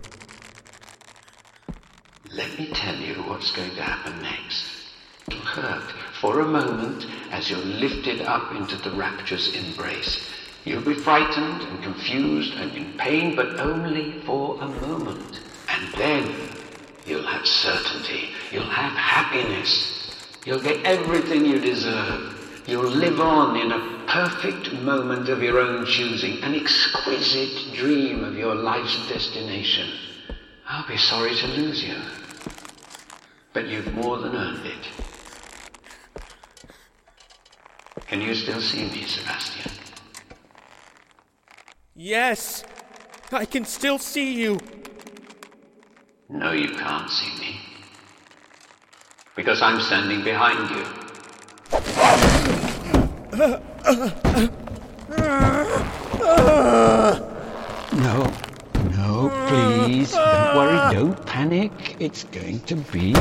Let 2.32 2.58
me 2.58 2.70
tell 2.72 2.96
you 2.96 3.16
what's 3.24 3.52
going 3.52 3.74
to 3.74 3.82
happen 3.82 4.22
next. 4.22 4.64
It'll 5.28 5.40
hurt 5.40 5.92
for 6.20 6.40
a 6.40 6.46
moment 6.46 7.04
as 7.30 7.50
you're 7.50 7.58
lifted 7.58 8.22
up 8.22 8.54
into 8.54 8.76
the 8.76 8.96
rapture's 8.96 9.54
embrace. 9.54 10.35
You'll 10.66 10.82
be 10.82 10.94
frightened 10.94 11.62
and 11.62 11.82
confused 11.84 12.55
and 12.55 12.72
in 12.72 12.98
pain, 12.98 13.36
but 13.36 13.60
only 13.60 14.20
for 14.22 14.60
a 14.60 14.66
moment. 14.66 15.40
And 15.68 15.94
then 15.94 16.34
you'll 17.06 17.26
have 17.26 17.47
certainty. 17.47 18.30
You'll 18.51 18.64
have 18.64 18.93
happiness. 18.93 20.12
You'll 20.44 20.60
get 20.60 20.84
everything 20.84 21.47
you 21.47 21.60
deserve. 21.60 22.64
You'll 22.66 22.90
live 22.90 23.20
on 23.20 23.56
in 23.56 23.70
a 23.70 24.05
perfect 24.09 24.72
moment 24.82 25.28
of 25.28 25.40
your 25.40 25.60
own 25.60 25.86
choosing, 25.86 26.43
an 26.43 26.56
exquisite 26.56 27.72
dream 27.74 28.24
of 28.24 28.36
your 28.36 28.56
life's 28.56 29.09
destination. 29.09 29.88
I'll 30.68 30.88
be 30.88 30.97
sorry 30.97 31.36
to 31.36 31.47
lose 31.47 31.84
you, 31.84 31.97
but 33.52 33.68
you've 33.68 33.94
more 33.94 34.18
than 34.18 34.34
earned 34.34 34.66
it. 34.66 34.84
Can 38.09 38.20
you 38.20 38.34
still 38.34 38.60
see 38.60 38.90
me, 38.90 39.05
Sebastian? 39.05 39.85
Yes! 41.98 42.62
I 43.32 43.47
can 43.47 43.64
still 43.64 43.98
see 43.98 44.35
you! 44.35 44.60
No, 46.28 46.52
you 46.52 46.68
can't 46.77 47.10
see 47.10 47.31
me. 47.40 47.59
Because 49.35 49.62
I'm 49.62 49.81
standing 49.81 50.23
behind 50.23 50.68
you. 50.68 50.85
No, 57.97 58.31
no, 58.90 59.31
please. 59.48 60.12
Don't 60.12 60.56
worry, 60.56 60.94
don't 60.94 61.27
panic. 61.27 61.97
It's 61.98 62.24
going 62.24 62.60
to 62.60 62.77
be 62.77 63.14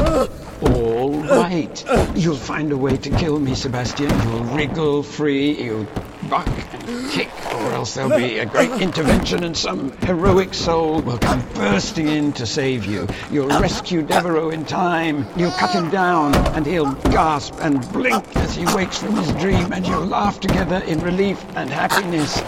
all 0.62 1.12
right. 1.12 1.86
You'll 2.16 2.36
find 2.36 2.72
a 2.72 2.78
way 2.78 2.98
to 2.98 3.10
kill 3.10 3.40
me, 3.40 3.56
Sebastian. 3.56 4.10
You'll 4.10 4.44
wriggle 4.46 5.04
free, 5.04 5.52
you'll 5.64 5.88
buck 6.30 6.48
and 6.74 7.12
kick, 7.12 7.30
or 7.54 7.74
else 7.74 7.94
there'll 7.94 8.18
be 8.18 8.40
a 8.40 8.46
great 8.46 8.72
intervention 8.82 9.44
and 9.44 9.56
some 9.56 9.92
heroic 10.00 10.54
soul 10.54 11.02
will 11.02 11.20
come 11.20 11.42
bursting 11.54 12.08
in 12.08 12.34
to 12.34 12.46
save 12.46 12.86
you. 12.86 13.08
You'll 13.32 13.48
rescue 13.48 14.02
Devereaux 14.02 14.50
in 14.50 14.66
time. 14.66 15.28
You'll 15.38 15.52
cut 15.52 15.72
him 15.72 15.90
down, 15.90 16.36
and 16.56 16.66
he'll 16.66 16.94
gasp 16.94 17.56
and 17.60 17.82
blink 17.92 18.36
as 18.38 18.56
he 18.56 18.66
wakes 18.74 18.98
from 18.98 19.16
his 19.16 19.32
dream, 19.34 19.72
and 19.74 19.86
you'll 19.86 20.06
laugh 20.06 20.40
together 20.40 20.78
in 20.78 21.00
relief 21.00 21.44
and 21.56 21.70
happiness. 21.70 22.42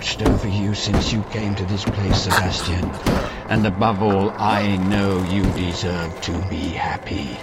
Watched 0.00 0.22
over 0.22 0.48
you 0.48 0.74
since 0.74 1.12
you 1.12 1.22
came 1.24 1.54
to 1.56 1.64
this 1.66 1.84
place, 1.84 2.22
Sebastian. 2.22 2.86
And 3.50 3.66
above 3.66 4.02
all, 4.02 4.30
I 4.30 4.78
know 4.78 5.22
you 5.24 5.42
deserve 5.52 6.18
to 6.22 6.32
be 6.48 6.70
happy. 6.70 7.36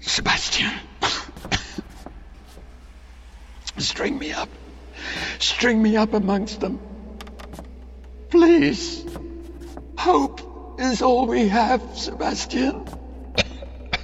Sebastian. 0.00 0.72
String 3.76 4.18
me 4.18 4.32
up. 4.32 4.48
String 5.38 5.82
me 5.82 5.98
up 5.98 6.14
amongst 6.14 6.60
them. 6.60 6.80
Please. 8.30 9.05
Hope 9.98 10.76
is 10.78 11.02
all 11.02 11.26
we 11.26 11.48
have, 11.48 11.82
Sebastian. 11.94 12.86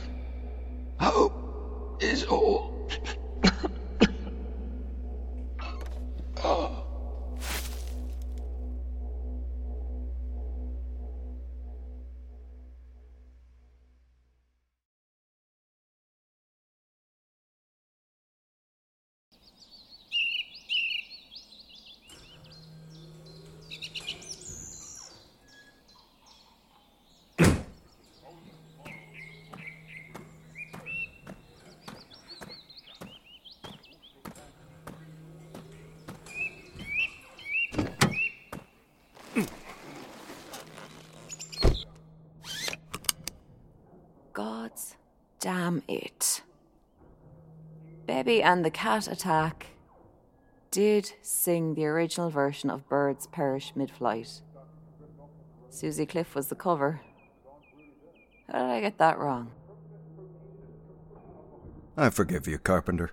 Hope 1.01 2.03
is 2.03 2.25
all. 2.25 2.52
And 48.43 48.65
the 48.65 48.71
Cat 48.73 49.07
Attack 49.07 49.69
did 50.73 51.13
sing 51.23 51.75
the 51.75 51.87
original 51.87 52.29
version 52.29 52.71
of 52.71 52.89
Birds 52.89 53.29
Perish 53.29 53.73
Mid 53.77 53.89
Flight. 53.89 54.41
Susie 55.71 56.07
Cliff 56.07 56.35
was 56.35 56.49
the 56.49 56.57
cover. 56.57 57.03
How 58.51 58.59
did 58.59 58.71
I 58.71 58.81
get 58.81 58.99
that 58.99 59.19
wrong? 59.19 59.53
I 61.97 62.11
forgive 62.11 62.49
you, 62.49 62.59
Carpenter. 62.59 63.13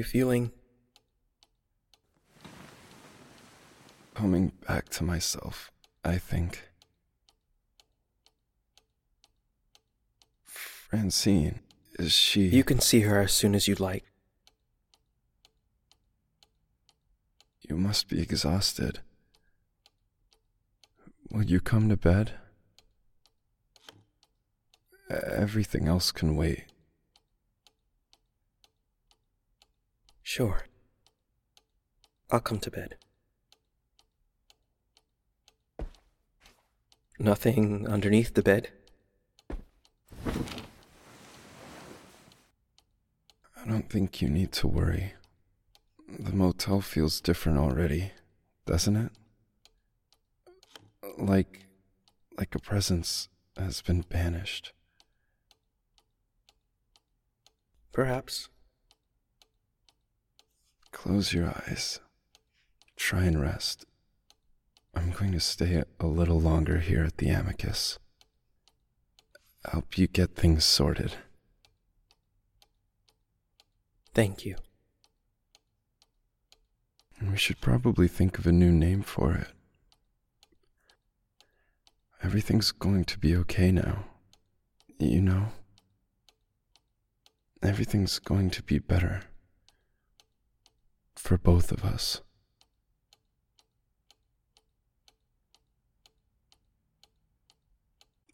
You 0.00 0.04
feeling? 0.04 0.50
Coming 4.14 4.52
back 4.66 4.88
to 4.90 5.04
myself, 5.04 5.70
I 6.02 6.16
think. 6.16 6.70
Francine, 10.42 11.60
is 11.98 12.12
she. 12.12 12.48
You 12.48 12.64
can 12.64 12.80
see 12.80 13.00
her 13.00 13.20
as 13.20 13.32
soon 13.32 13.54
as 13.54 13.68
you'd 13.68 13.78
like. 13.78 14.04
You 17.68 17.76
must 17.76 18.08
be 18.08 18.22
exhausted. 18.22 19.00
Will 21.30 21.44
you 21.44 21.60
come 21.60 21.90
to 21.90 21.96
bed? 21.96 22.32
Everything 25.10 25.86
else 25.86 26.10
can 26.10 26.36
wait. 26.36 26.69
Sure. 30.30 30.62
I'll 32.30 32.38
come 32.38 32.60
to 32.60 32.70
bed. 32.70 32.94
Nothing 37.18 37.88
underneath 37.88 38.34
the 38.34 38.42
bed? 38.44 38.68
I 43.56 43.66
don't 43.66 43.90
think 43.90 44.22
you 44.22 44.28
need 44.28 44.52
to 44.52 44.68
worry. 44.68 45.14
The 46.08 46.32
motel 46.32 46.80
feels 46.80 47.20
different 47.20 47.58
already, 47.58 48.12
doesn't 48.66 48.94
it? 48.94 49.10
Like 51.18 51.66
like 52.38 52.54
a 52.54 52.60
presence 52.60 53.28
has 53.56 53.82
been 53.82 54.02
banished. 54.02 54.72
Perhaps. 57.90 58.48
Close 60.92 61.32
your 61.32 61.48
eyes. 61.48 62.00
Try 62.96 63.24
and 63.24 63.40
rest. 63.40 63.86
I'm 64.94 65.12
going 65.12 65.32
to 65.32 65.40
stay 65.40 65.82
a 65.98 66.06
little 66.06 66.40
longer 66.40 66.78
here 66.78 67.04
at 67.04 67.18
the 67.18 67.28
Amicus. 67.28 67.98
Help 69.70 69.96
you 69.96 70.06
get 70.06 70.34
things 70.34 70.64
sorted. 70.64 71.14
Thank 74.14 74.44
you. 74.44 74.56
We 77.22 77.36
should 77.36 77.60
probably 77.60 78.08
think 78.08 78.38
of 78.38 78.46
a 78.46 78.52
new 78.52 78.72
name 78.72 79.02
for 79.02 79.34
it. 79.34 79.48
Everything's 82.22 82.72
going 82.72 83.04
to 83.06 83.18
be 83.18 83.36
okay 83.36 83.70
now. 83.70 84.04
You 84.98 85.20
know? 85.20 85.46
Everything's 87.62 88.18
going 88.18 88.50
to 88.50 88.62
be 88.62 88.78
better. 88.78 89.22
For 91.22 91.38
both 91.38 91.70
of 91.70 91.84
us. 91.84 92.22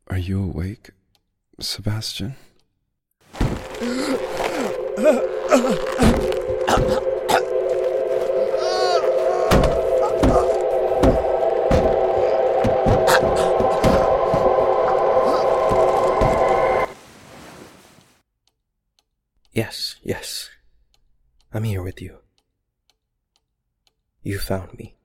Are 0.09 0.17
you 0.17 0.43
awake, 0.43 0.93
Sebastian? 1.61 2.37
Yes, 19.53 19.97
yes. 20.03 20.49
I'm 21.53 21.65
here 21.65 21.83
with 21.83 22.01
you. 22.01 22.26
You 24.27 24.41
found 24.41 24.77
me. 24.77 24.96